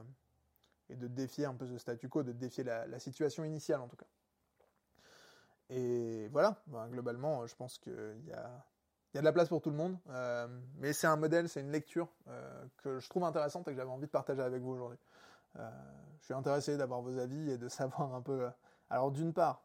et 0.89 0.97
de 0.97 1.07
défier 1.07 1.45
un 1.45 1.55
peu 1.55 1.67
ce 1.67 1.79
statu 1.79 2.09
quo, 2.09 2.23
de 2.23 2.33
défier 2.33 2.65
la, 2.65 2.99
situation 2.99 3.45
initiale 3.45 3.81
en 3.81 3.89
tout 3.89 3.97
cas. 3.97 4.07
Et 5.69 6.29
voilà, 6.29 6.63
ben, 6.67 6.89
globalement, 6.89 7.47
je 7.47 7.55
pense 7.55 7.79
qu'il 7.79 8.25
y 8.27 8.33
a, 8.33 8.67
il 9.13 9.17
y 9.17 9.19
a 9.19 9.21
de 9.21 9.27
la 9.27 9.33
place 9.33 9.49
pour 9.49 9.61
tout 9.61 9.71
le 9.71 9.77
monde, 9.77 9.99
euh, 10.09 10.49
mais 10.79 10.95
c'est 10.95 11.07
un 11.07 11.17
modèle, 11.17 11.49
c'est 11.49 11.61
une 11.61 11.71
lecture 11.71 12.09
euh, 12.29 12.65
que 12.79 12.99
je 12.99 13.09
trouve 13.11 13.25
intéressante 13.25 13.69
et 13.69 13.73
que 13.73 13.77
j'avais 13.77 13.91
envie 13.91 14.07
de 14.07 14.11
partager 14.11 14.41
avec 14.41 14.63
vous 14.63 14.71
aujourd'hui. 14.71 14.99
Euh, 15.59 15.71
je 16.21 16.25
suis 16.25 16.35
intéressé 16.35 16.79
d'avoir 16.79 17.03
vos 17.03 17.19
avis 17.19 17.51
et 17.51 17.59
de 17.59 17.69
savoir 17.69 18.15
un 18.15 18.23
peu. 18.23 18.49
alors 18.89 19.11
d'une 19.11 19.35
part, 19.35 19.65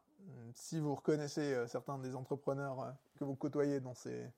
si 0.54 0.82
vous 0.82 0.96
reconnaissez 0.96 1.66
certains 1.68 1.98
des 2.00 2.16
entrepreneurs 2.16 2.94
que 3.16 3.24
vous 3.24 3.36
côtoyez 3.36 3.80
dans 3.80 3.94
ces 3.94 4.30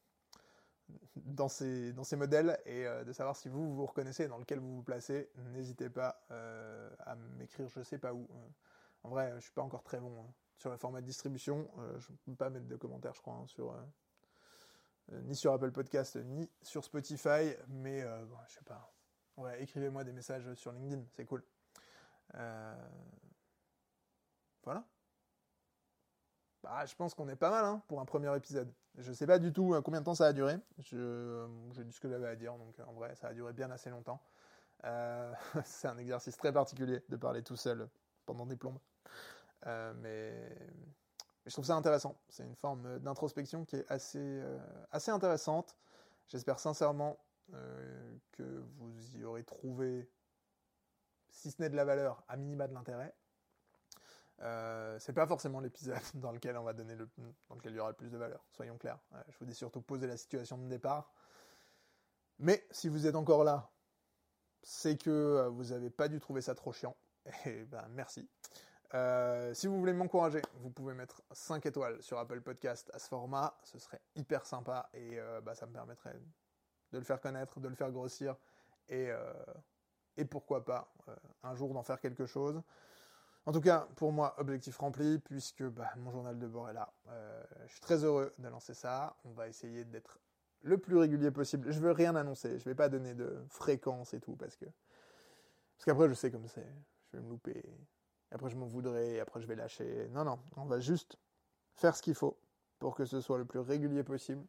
dans 1.15 1.47
ces 1.47 1.93
dans 1.93 2.03
ces 2.03 2.15
modèles 2.15 2.59
et 2.65 2.86
de 3.05 3.11
savoir 3.11 3.36
si 3.36 3.49
vous 3.49 3.73
vous 3.73 3.86
reconnaissez 3.88 4.27
dans 4.27 4.38
lequel 4.38 4.59
vous 4.59 4.75
vous 4.75 4.84
placez, 4.84 5.31
n'hésitez 5.53 5.89
pas 5.89 6.21
à 6.99 7.15
m'écrire. 7.38 7.67
Je 7.69 7.81
sais 7.81 7.97
pas 7.97 8.13
où. 8.13 8.27
en 9.03 9.09
vrai, 9.09 9.34
je 9.38 9.39
suis 9.39 9.53
pas 9.53 9.63
encore 9.63 9.81
très 9.81 9.99
bon 9.99 10.13
hein, 10.21 10.31
sur 10.57 10.69
le 10.69 10.77
format 10.77 11.01
de 11.01 11.07
distribution. 11.07 11.67
je 11.97 12.07
peux 12.25 12.36
pas 12.36 12.51
mettre 12.51 12.67
de 12.67 12.75
commentaires, 12.75 13.15
je 13.15 13.21
crois, 13.21 13.34
hein, 13.34 13.47
sur 13.47 13.73
ni 15.24 15.36
sur 15.36 15.53
Apple 15.53 15.72
Podcast, 15.72 16.16
ni 16.18 16.49
sur 16.62 16.84
Spotify, 16.84 17.53
mais 17.68 18.01
euh, 18.01 18.26
bon, 18.26 18.38
je 18.47 18.53
sais 18.53 18.64
pas. 18.64 18.93
Écrivez-moi 19.60 20.03
des 20.03 20.12
messages 20.12 20.53
sur 20.55 20.72
LinkedIn, 20.72 21.03
c'est 21.14 21.26
cool. 21.26 21.43
Euh, 22.36 22.89
voilà. 24.64 24.84
Bah, 26.62 26.86
je 26.86 26.93
pense 26.95 27.14
qu'on 27.14 27.30
est 27.30 27.38
pas 27.38 27.49
mal 27.49 27.64
hein, 27.64 27.82
pour 27.88 28.01
un 28.01 28.05
premier 28.05 28.36
épisode. 28.36 28.70
Je 28.97 29.14
sais 29.14 29.26
pas 29.26 29.39
du 29.39 29.53
tout 29.53 29.82
combien 29.84 30.01
de 30.01 30.05
temps 30.05 30.16
ça 30.16 30.28
a 30.28 30.34
duré. 30.34 30.57
Je, 30.80 31.47
je 31.72 31.82
dis 31.84 31.93
ce 31.93 32.01
que 32.01 32.10
j'avais 32.10 32.28
à 32.28 32.36
dire, 32.36 32.57
donc 32.57 32.78
en 32.86 32.93
vrai, 32.93 33.16
ça 33.16 33.30
a 33.30 33.34
duré 33.34 33.53
bien 33.53 33.72
assez 33.72 33.89
longtemps. 33.89 34.22
c'est 35.64 35.88
un 35.88 35.97
exercice 35.97 36.38
très 36.38 36.51
particulier 36.51 37.01
de 37.10 37.16
parler 37.16 37.43
tout 37.43 37.55
seul 37.55 37.89
pendant 38.26 38.45
des 38.45 38.57
plombes. 38.57 38.80
mais 39.66 40.57
je 41.49 41.53
trouve 41.55 41.65
ça 41.65 41.75
intéressant. 41.75 42.15
C'est 42.29 42.43
une 42.43 42.55
forme 42.55 42.99
d'introspection 42.99 43.65
qui 43.65 43.77
est 43.77 43.91
assez, 43.91 44.19
euh, 44.19 44.59
assez 44.91 45.09
intéressante. 45.09 45.75
J'espère 46.27 46.59
sincèrement 46.59 47.17
euh, 47.55 48.17
que 48.33 48.63
vous 48.77 49.17
y 49.17 49.23
aurez 49.23 49.43
trouvé, 49.43 50.07
si 51.31 51.49
ce 51.49 51.59
n'est 51.59 51.69
de 51.69 51.75
la 51.75 51.85
valeur, 51.85 52.23
à 52.27 52.37
minima 52.37 52.67
de 52.67 52.73
l'intérêt. 52.75 53.15
Euh, 54.41 54.99
c'est 54.99 55.13
pas 55.13 55.25
forcément 55.25 55.59
l'épisode 55.59 55.97
dans 56.13 56.31
lequel 56.31 56.55
on 56.55 56.63
va 56.63 56.73
donner 56.73 56.95
le, 56.95 57.09
dans 57.49 57.55
lequel 57.55 57.73
il 57.73 57.77
y 57.77 57.79
aura 57.79 57.89
le 57.89 57.95
plus 57.95 58.11
de 58.11 58.17
valeur, 58.17 58.45
soyons 58.51 58.77
clairs. 58.77 58.99
je 59.29 59.37
vous 59.39 59.49
ai 59.49 59.53
surtout 59.55 59.81
posé 59.81 60.05
la 60.05 60.17
situation 60.17 60.59
de 60.59 60.67
départ. 60.67 61.11
Mais 62.37 62.63
si 62.69 62.89
vous 62.89 63.07
êtes 63.07 63.15
encore 63.15 63.43
là, 63.43 63.71
c'est 64.61 65.01
que 65.01 65.47
vous 65.51 65.65
n'avez 65.65 65.89
pas 65.89 66.09
dû 66.09 66.19
trouver 66.19 66.41
ça 66.41 66.53
trop 66.53 66.71
chiant. 66.71 66.95
Et 67.45 67.65
ben 67.65 67.87
merci. 67.89 68.29
Euh, 68.95 69.53
si 69.53 69.67
vous 69.67 69.77
voulez 69.77 69.93
m'encourager, 69.93 70.41
vous 70.61 70.71
pouvez 70.71 70.93
mettre 70.93 71.21
5 71.31 71.65
étoiles 71.65 72.01
sur 72.01 72.17
Apple 72.17 72.41
Podcast 72.41 72.89
à 72.93 72.99
ce 72.99 73.07
format. 73.07 73.55
Ce 73.63 73.77
serait 73.77 74.01
hyper 74.15 74.45
sympa 74.45 74.89
et 74.93 75.19
euh, 75.19 75.41
bah, 75.41 75.53
ça 75.53 75.67
me 75.67 75.73
permettrait 75.73 76.19
de 76.91 76.97
le 76.97 77.03
faire 77.03 77.21
connaître, 77.21 77.59
de 77.59 77.67
le 77.67 77.75
faire 77.75 77.91
grossir 77.91 78.35
et, 78.87 79.11
euh, 79.11 79.33
pourquoi 80.29 80.65
pas 80.65 80.91
un 81.43 81.55
jour 81.55 81.73
d'en 81.73 81.83
faire 81.83 82.01
quelque 82.01 82.25
chose. 82.25 82.61
En 83.45 83.53
tout 83.53 83.61
cas, 83.61 83.87
pour 83.95 84.11
moi, 84.11 84.35
objectif 84.37 84.77
rempli 84.77 85.19
puisque 85.19 85.63
bah, 85.63 85.89
mon 85.97 86.11
journal 86.11 86.37
de 86.37 86.47
bord 86.47 86.69
est 86.69 86.73
là. 86.73 86.91
je 87.65 87.71
suis 87.71 87.79
très 87.79 88.03
heureux 88.03 88.33
de 88.37 88.49
lancer 88.49 88.73
ça. 88.73 89.15
On 89.23 89.31
va 89.31 89.47
essayer 89.47 89.85
d'être 89.85 90.19
le 90.61 90.77
plus 90.77 90.97
régulier 90.97 91.31
possible. 91.31 91.71
Je 91.71 91.79
veux 91.79 91.91
rien 91.91 92.15
annoncer. 92.17 92.59
Je 92.59 92.65
vais 92.65 92.75
pas 92.75 92.89
donner 92.89 93.13
de 93.13 93.41
fréquence 93.47 94.13
et 94.13 94.19
tout 94.19 94.35
parce 94.35 94.57
que 94.57 94.65
parce 94.65 95.85
qu'après 95.85 96.09
je 96.09 96.15
sais 96.15 96.31
comme 96.31 96.47
c'est. 96.49 96.67
Je 97.11 97.17
vais 97.17 97.23
me 97.23 97.29
louper 97.29 97.63
après 98.32 98.49
je 98.49 98.57
m'en 98.57 98.65
voudrais, 98.65 99.19
après 99.19 99.41
je 99.41 99.47
vais 99.47 99.55
lâcher. 99.55 100.07
Non, 100.11 100.23
non, 100.23 100.39
on 100.57 100.65
va 100.65 100.80
juste 100.80 101.17
faire 101.75 101.95
ce 101.95 102.01
qu'il 102.01 102.15
faut 102.15 102.38
pour 102.80 102.95
que 102.95 103.05
ce 103.05 103.21
soit 103.21 103.38
le 103.38 103.45
plus 103.45 103.59
régulier 103.59 104.03
possible 104.03 104.45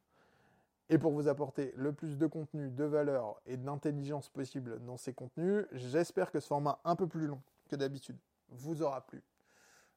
et 0.88 0.98
pour 0.98 1.12
vous 1.12 1.28
apporter 1.28 1.72
le 1.76 1.92
plus 1.92 2.18
de 2.18 2.26
contenu, 2.26 2.68
de 2.70 2.84
valeur 2.84 3.40
et 3.46 3.56
d'intelligence 3.56 4.28
possible 4.28 4.84
dans 4.84 4.96
ces 4.96 5.14
contenus. 5.14 5.64
J'espère 5.72 6.30
que 6.32 6.40
ce 6.40 6.46
format 6.48 6.80
un 6.84 6.96
peu 6.96 7.06
plus 7.06 7.26
long 7.26 7.40
que 7.68 7.76
d'habitude 7.76 8.18
vous 8.48 8.82
aura 8.82 9.06
plu. 9.06 9.22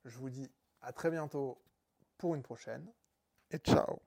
Je 0.05 0.17
vous 0.17 0.29
dis 0.29 0.49
à 0.81 0.93
très 0.93 1.09
bientôt 1.09 1.57
pour 2.17 2.35
une 2.35 2.43
prochaine 2.43 2.85
et 3.49 3.57
ciao 3.57 3.99